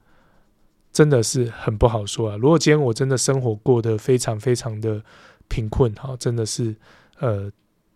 [0.91, 2.35] 真的是很不好说啊！
[2.35, 5.01] 如果今天我真的生活过得非常非常的
[5.47, 6.75] 贫困，哈，真的是
[7.19, 7.49] 呃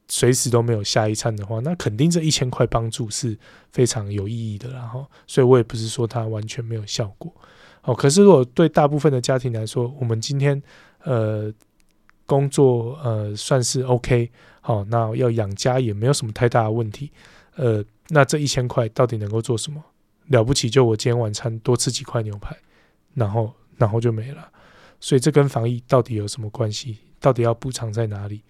[0.07, 3.37] 随时都没有下一餐的话，那肯定这一千块帮助是
[3.71, 7.33] 非常有意义的，然后，所以我也不是说它完全没有效果，
[7.83, 10.61] 哦，可是如果对大部分的家庭来说，我们今天。
[11.07, 11.53] 呃，
[12.25, 17.11] 工作呃算是 OK，好，那要养家也没有什么太大的问题。
[17.57, 19.83] 呃，那这一千块到底能够做什么？
[20.29, 22.57] 了不起就我今天晚餐多吃几块牛排，
[23.13, 24.49] 然后然后就没了。
[24.99, 26.97] 所以这跟防疫到底有什么关系？
[27.19, 28.41] 到底要补偿在哪里？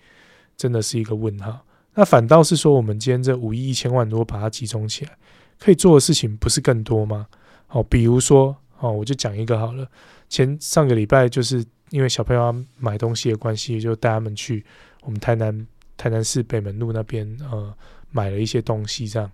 [0.58, 1.66] 真的是一个问号。
[1.94, 5.12] 那反倒是说，我们今天这五亿一千万，如果把它集中起来，
[5.60, 7.28] 可以做的事情不是更多吗？
[7.68, 9.88] 好，比如说，哦，我就讲一个好了。
[10.30, 11.66] 前上个礼拜就是。
[11.92, 14.66] 因为小朋友买东西的关系，就带他们去
[15.04, 17.74] 我们台南台南市北门路那边，呃，
[18.10, 19.08] 买了一些东西。
[19.08, 19.32] 这样，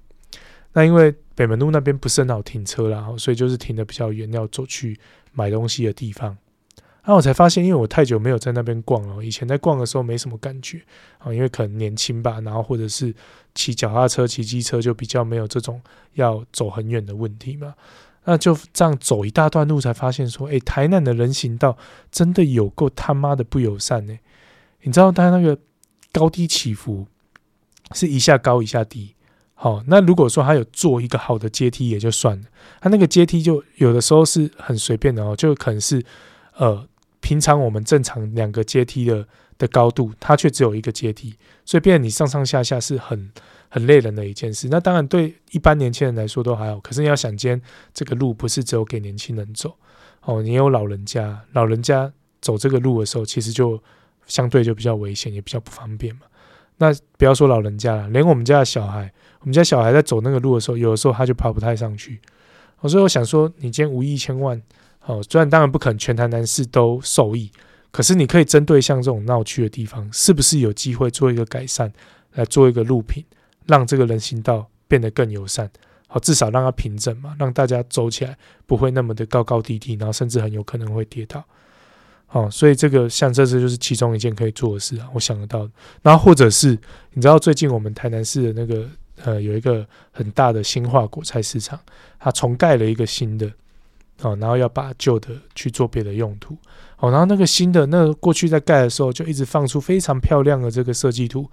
[0.73, 4.99] 那因为北门路那边不是很好停车啦，所以就是停的比较远，要走去
[5.31, 6.37] 买东西的地方。
[7.03, 10.81] 然后我才发现，因为我太久没有在那边逛了，以前在逛的时候没什么感觉
[11.17, 13.13] 啊，因为可能年轻吧，然后或者是
[13.55, 15.81] 骑脚踏车、骑机车就比较没有这种
[16.13, 17.73] 要走很远的问题嘛。
[18.23, 21.75] 那就这样走一大段路，才发现说，哎，台南的人行道
[22.11, 24.15] 真的有够他妈的不友善呢！
[24.83, 25.57] 你知道它那个
[26.11, 27.07] 高低起伏
[27.93, 29.15] 是一下高一下低，
[29.55, 32.43] 好，那如果说他有做一个好的阶梯也就算了，
[32.79, 36.03] 他那个阶梯就有的时候是很随便的哦，就可能是
[36.57, 36.87] 呃
[37.21, 39.25] 平常我们正常两个阶梯的
[39.57, 41.33] 的高度，它却只有一个阶梯，
[41.63, 43.31] 所以变得你上上下下是很
[43.69, 44.67] 很累人的一件事。
[44.69, 47.61] 那当然对一般年轻人来说都还好，可是你要想今天
[47.93, 49.77] 这个路不是只有给年轻人走
[50.23, 52.11] 哦，你有老人家，老人家
[52.41, 53.81] 走这个路的时候，其实就
[54.25, 56.21] 相对就比较危险，也比较不方便嘛。
[56.77, 59.13] 那不要说老人家了，连我们家的小孩。
[59.41, 62.19] 我们家小孩在走那个路的时候，有的时候他就爬不太上去。
[62.87, 64.59] 所以我想说，你今天无意一千万，
[65.05, 67.51] 哦，虽然当然不可能全台南市都受益，
[67.91, 71.91] 可是你可以针对像这种闹区的地方，是不是有机会做一个改善，
[72.33, 73.23] 来做一个路平，
[73.65, 75.69] 让这个人行道变得更友善，
[76.07, 81.43] 好，至少让它平整嘛，让大家走起来不会那么的高高低低，然后甚至很有可能会跌倒。
[82.29, 85.69] 哦，所以这个像这次就是其中一件可以做的事啊，我想得到。
[86.01, 86.77] 然后或者是
[87.13, 88.87] 你知道最近我们台南市的那个。
[89.23, 91.79] 呃，有一个很大的新化果菜市场，
[92.17, 93.47] 它重盖了一个新的，
[94.21, 96.55] 哦，然后要把旧的去做别的用途，
[96.97, 101.49] 哦，然后那个新的，那过去在盖的时候就一直放出非常漂亮的这个设计图，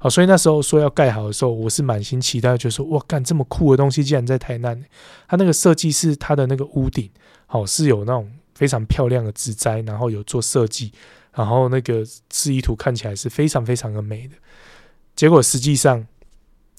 [0.00, 4.82] 哦，所以那时候说要盖好的时候，我是满心期待，就说哇，干这么酷的东西竟然在台南，
[5.28, 7.08] 它那个设计是它的那个屋顶，
[7.48, 10.92] 哦，是有那种非常漂亮的植栽，然后有做设计，
[11.34, 14.34] 然后那个示意图看起来是非常非常的美的，
[15.14, 16.06] 结果实际上。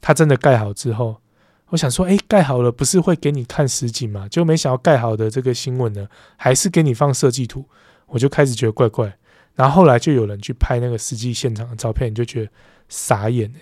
[0.02, 1.18] 它真的盖好之后，
[1.70, 4.28] 我想说，哎，盖好了不是会给你看实景吗？
[4.28, 7.66] 就没想到盖好的这个新闻呢，还是给你放设计图，
[8.08, 9.16] 我就开始觉得怪怪。
[9.56, 12.52] 然后后来就有人去拍那个实际现场的照片，你就觉得
[12.88, 13.54] 傻眼。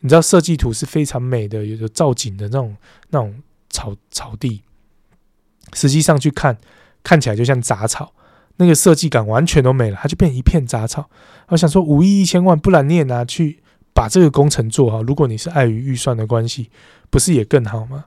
[0.00, 2.76] 你知道设计图是非常美的，有造景的那种
[3.10, 4.62] 那种草草地，
[5.72, 6.56] 实际上去看，
[7.02, 8.12] 看起来就像杂草，
[8.56, 11.10] 那个设计感完全都没了，它就变一片杂草。
[11.48, 13.60] 我想说，五亿一千万，不然你也拿去。
[13.94, 16.70] 把这个工程做好，如果你是碍于预算的关系，
[17.10, 18.06] 不是也更好吗？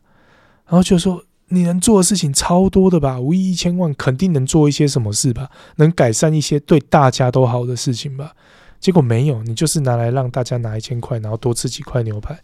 [0.65, 8.35] 然后就说你能做的事情超多的吧，五亿一千万肯定能做一些什么事吧，能改善一些对大家都好的事情吧。
[8.79, 12.39] 结果没有，你就是拿来让大家拿一千块，然后多吃几块牛排，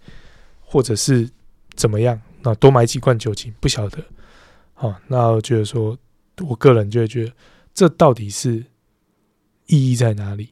[0.62, 1.30] 或者是
[1.76, 4.04] 怎么样，那多买几罐酒精，不晓得。
[4.74, 5.98] 好，那我觉得说，
[6.48, 7.32] 我个人就会觉得，
[7.74, 8.66] 这到底是
[9.66, 10.50] 意义在哪里？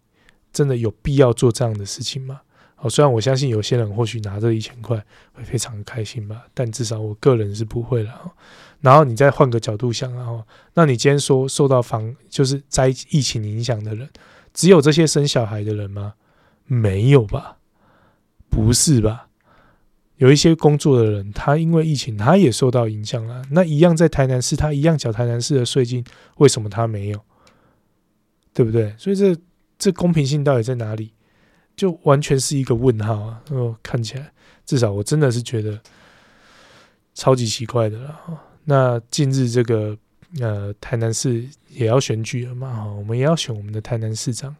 [0.51, 2.41] 真的有必要做这样的事情吗？
[2.77, 5.03] 哦，虽然我相信有些人或许拿这一千块
[5.33, 8.33] 会非常开心吧，但至少我个人是不会了。
[8.81, 10.43] 然后你再换个角度想，然后，
[10.75, 14.07] 那你今天说受到防就是灾疫情影响的人，
[14.53, 16.13] 只有这些生小孩的人吗？
[16.65, 17.57] 没有吧？
[18.49, 19.29] 不是吧？
[20.17, 23.41] 有一些工作的人，他因为疫情，他也受到影响了。
[23.51, 26.05] 那一样在台南市，他一样缴台南市的税金，
[26.37, 27.19] 为什么他没有？
[28.53, 28.93] 对不对？
[28.97, 29.35] 所以这
[29.79, 31.11] 这公平性到底在哪里？
[31.75, 33.41] 就完全是一个问号啊！
[33.51, 34.31] 哦，看起来
[34.65, 35.79] 至少我真的是觉得
[37.13, 38.19] 超级奇怪的了。
[38.63, 39.97] 那近日这个
[40.39, 42.73] 呃台南市也要选举了嘛？
[42.73, 44.55] 哈，我们也要选我们的台南市长，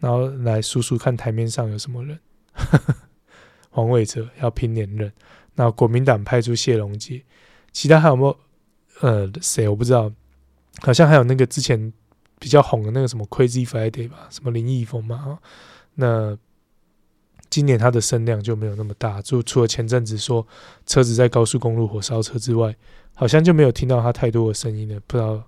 [0.00, 2.18] 然后来数数看台面上有什么人。
[3.70, 5.12] 黄伟哲要拼连任，
[5.54, 7.22] 那国民党派出谢龙介，
[7.72, 8.36] 其他还有没有？
[9.00, 10.12] 呃，谁我不知道，
[10.80, 11.92] 好像还有那个之前
[12.40, 15.16] 比较红的那个什么 Crazy Friday 吧，什么林义峰嘛？
[15.16, 15.38] 哈，
[15.94, 16.36] 那。
[17.50, 20.46] 今年它的声量就没有那么大，就除了前阵子说
[20.86, 22.74] 车子在高速公路火烧车之外，
[23.14, 25.00] 好像就没有听到他太多的声音了。
[25.06, 25.42] 不知道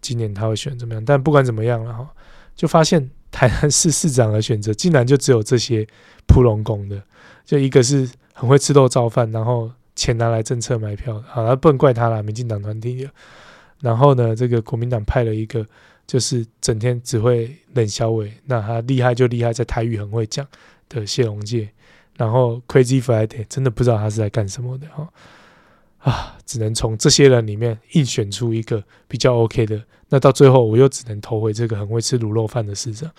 [0.00, 1.04] 今年他会选怎么样？
[1.04, 2.08] 但不管怎么样了哈，
[2.54, 5.86] 就发现台南市市长的选择竟然就只有这些
[6.26, 7.02] 扑龙宫的，
[7.44, 13.10] 就一个是很会吃肉造饭，然后钱拿来政策买票，好，那不能怪他啦，民进党团体的。
[13.80, 15.66] 然后呢，这个国民党派了一个，
[16.06, 20.46] 就是整天只会冷笑伟，那他厉害就厉害在台语很会讲。
[21.00, 21.70] 的谢龙介，
[22.16, 25.08] 然后 Crazy Friday 真的不知道他是在干什么的哈
[25.98, 33.10] 啊，只能从这些人里面硬选出一个比较 OK 的，那到最后我又只能投回这个很会吃卤肉饭的市长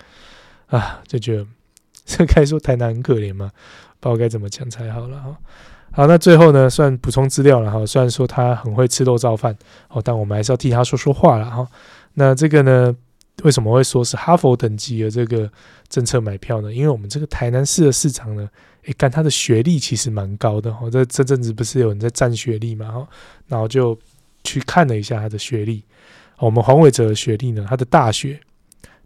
[0.68, 1.48] 啊，就觉得
[2.06, 3.52] 这该说台南很可怜吗？
[4.00, 5.38] 不知道该怎么讲才好了哈。
[5.92, 7.86] 好，那最后呢，算补充资料了哈。
[7.86, 9.58] 虽然说他很会吃肉燥饭
[9.90, 11.68] 哦，但我们还是要替他说说话了哈。
[12.16, 12.96] 那这个呢？
[13.44, 15.50] 为什么会说是哈佛等级的这个
[15.88, 16.74] 政策买票呢？
[16.74, 18.50] 因为我们这个台南市的市长呢，
[18.86, 20.90] 诶，看他的学历其实蛮高的哈。
[20.90, 23.08] 这这阵子不是有人在占学历嘛哈，
[23.48, 23.98] 然后就
[24.44, 25.84] 去看了一下他的学历。
[26.40, 28.40] 我们黄伟哲的学历呢，他的大学，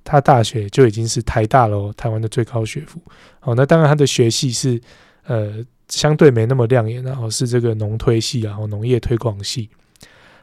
[0.03, 3.01] 他大学就已经是台大了，台湾的最高学府。
[3.39, 4.79] 好，那当然他的学系是
[5.25, 9.69] 呃相对没那么亮眼，然后是这个农推系，然后农业推广系。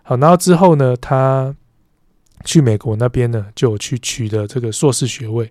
[0.02, 1.54] 好，然后之后呢，他。
[2.44, 5.50] 去美国那边呢，就有去取得这个硕士学位。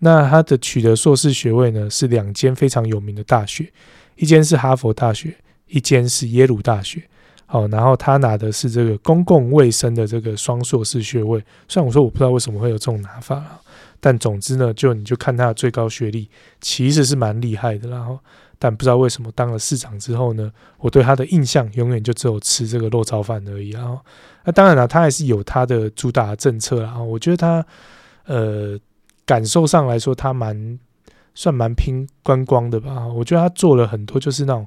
[0.00, 3.70] 那他的取得硕士学位呢，是两间非常有名的大学，
[4.16, 5.36] 一间是哈佛大学，
[5.66, 7.02] 一间是耶鲁大学。
[7.44, 11.42] 好，然后他拿的是这个公共卫生的这个双硕士学位。
[11.68, 13.44] 虽然我说我不知道为什么会有这种拿法，
[13.98, 16.28] 但总之呢，就你就看他的最高学历，
[16.60, 17.90] 其实是蛮厉害的。
[17.90, 18.18] 然后，
[18.60, 23.72] 但不知道为什么当了市长之后呢，我对他的印象永远就只有吃这个肉燥饭而已。
[23.72, 23.98] 啊，
[24.44, 26.96] 那当然了，他还是有他的主打的政策啦。
[27.00, 27.66] 我觉得他
[28.26, 28.78] 呃，
[29.24, 30.78] 感受上来说，他蛮
[31.34, 33.08] 算蛮拼观光的吧。
[33.08, 34.64] 我觉得他做了很多，就是那种。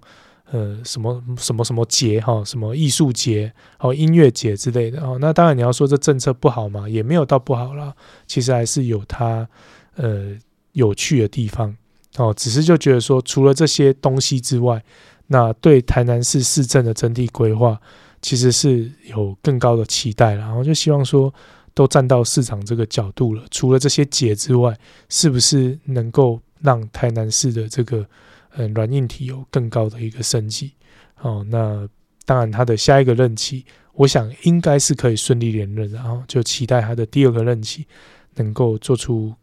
[0.52, 5.18] 呃，什么什么什么节哈，什么艺术节哦，音乐节之类的哦。
[5.20, 7.96] 那当然你要说这政策不好嘛，也没有到不好啦。
[8.28, 9.48] 其实还是有它
[9.96, 10.38] 呃
[10.74, 11.76] 有趣的地方
[12.18, 12.34] 哦。
[12.36, 14.84] 只是就觉得说，除了这些东西之外，
[15.28, 17.80] 那对台南市市政的整体规划，
[18.22, 20.46] 其实是有更高的期待啦。
[20.46, 21.34] 然后就希望说，
[21.74, 23.44] 都站到市长这个角度了。
[23.52, 24.78] 除了这些解之外，
[25.10, 28.06] 是不是能够让台南市的这个
[28.56, 30.74] 嗯，软硬体有更高的一个升级，
[31.22, 31.90] 哦，那
[32.24, 37.88] 当然他的下一个任期，我想应该是可以顺利连任，然后就期待他的第二个任期
[38.36, 39.34] 能够做出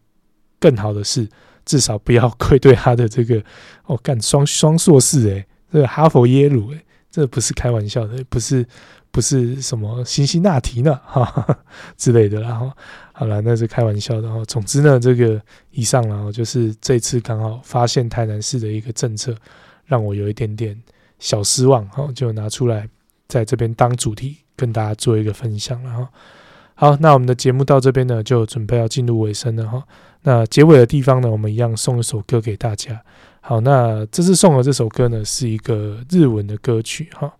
[0.60, 1.28] 更好的事，
[1.70, 3.40] 至少不要愧对他的这个
[3.86, 6.80] 哦，干双双硕士诶，这个哈佛耶鲁诶，
[7.12, 8.66] 这不是开玩笑的，不是
[9.12, 11.58] 不是什么辛辛那提呢哈，哈，
[11.96, 12.72] 之类的，然后。
[13.12, 14.42] 好了，那是开玩笑的哈。
[14.46, 15.38] 总之呢，这个
[15.72, 19.36] 以上然后就是这次刚好发现台南市的一个政策，
[19.84, 20.74] 让我有一点点
[21.18, 22.88] 小失望，哈，就拿出来
[23.28, 26.10] 在这边当主题跟大家做一个分享了哈。
[26.80, 29.86] 好，那我们的节目到这边呢，就准备要进入尾声了哈。
[30.22, 32.98] 那结尾的地方呢，我们一样送一首歌给大家。
[33.42, 37.34] 好，那这次送的这首歌呢，是一个日文的歌曲哈。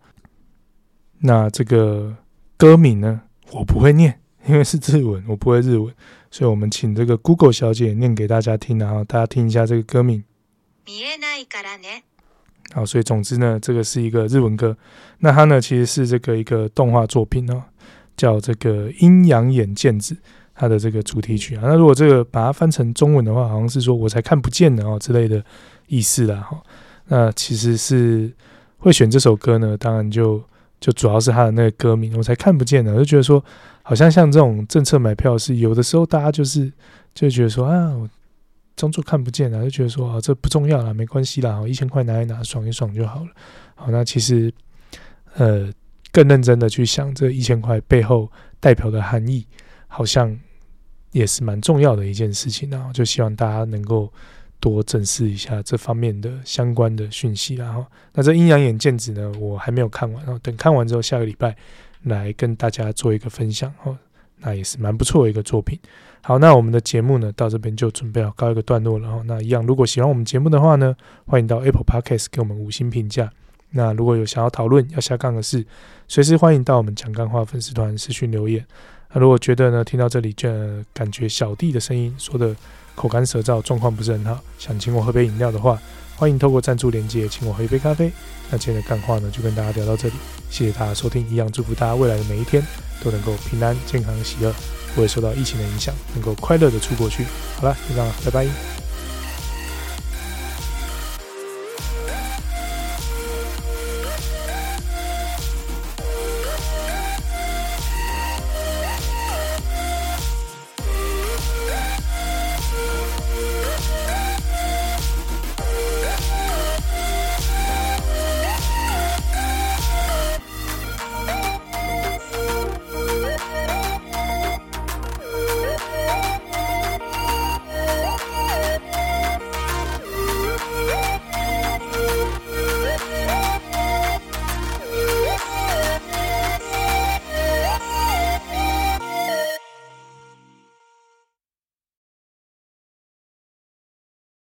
[1.21, 2.15] 那这个
[2.59, 3.23] 歌名呢，
[3.53, 4.21] 我不会念。
[4.47, 5.91] 因为是日文，我不会日文，
[6.31, 10.23] 所以我们请这个 Google 小姐念给大家听，然后大家听一下这个歌名。
[12.75, 14.77] 好，所以总之呢，这个是一个日文歌。
[15.21, 17.63] 那它呢，其实是这个一个动画作品哦，
[18.17, 20.15] 叫这个《阴阳眼剑子》，
[20.55, 21.63] 它的这个主题曲啊。
[21.65, 25.45] 那如果这个把它翻成中文的话，好像是说我才看不见呢哦之类的
[25.89, 26.61] 意思啦哈。
[27.07, 28.31] 那其实是
[28.79, 30.43] 会选这首歌呢，当然就
[30.81, 33.43] 就主要是它的那个歌名，我才看不见呢，我就觉得说。
[33.83, 36.71] 好像像这种政策买票是有的时候大家就是
[37.13, 38.09] 就觉得说啊，我
[38.77, 43.31] 装作看不见啊，就觉得说啊，这不重要啦，没关系啦，一千块拿一拿，爽一爽就好了。
[43.75, 44.53] 好，那其实
[45.35, 45.69] 呃
[46.13, 49.47] 更认真的去想这一千块背后代表的含义，
[49.87, 50.39] 好像
[51.13, 52.93] 也是蛮重要的一件事情啊。
[52.93, 54.13] 就希望大家能够
[54.59, 57.55] 多正视一下这方面的相关的讯息。
[57.55, 61.57] 然后，那这阴阳眼剑子呢，我还没有看完，然后等看完之后，下个礼拜。
[62.05, 63.95] 来跟大家做一个分享哦，
[64.39, 65.79] 那也是蛮不错的一个作品。
[66.23, 69.23] 好，那我们的节目呢，到这边就准备要告一个段落了哦。
[69.27, 70.97] 那一样，如果喜欢我们节目的话呢，
[71.27, 73.31] 欢迎到 Apple Podcast 给我们五星评价。
[73.71, 75.65] 那如果有想要讨论要下杠的事，
[76.09, 78.65] 随时欢迎到我们讲干话粉丝团私讯留言。
[79.13, 80.49] 那如果觉得呢，听到这里就
[80.93, 82.55] 感觉小弟的声音说的
[82.95, 85.81] 口干舌燥，状况不是很好，想请我喝杯饮料的话，
[86.17, 88.13] 欢迎透过赞助连接请我喝一杯咖啡。
[88.51, 90.15] 那今天的干话呢，就跟大家聊到这里，
[90.51, 92.63] 谢谢大家收听，一样祝福大家未来的每一天
[93.03, 94.53] 都能够平安、健康、喜乐，
[94.95, 97.25] 不会受到疫情的影响，能够快乐的出国去。
[97.57, 98.80] 好了，就这样了，拜拜。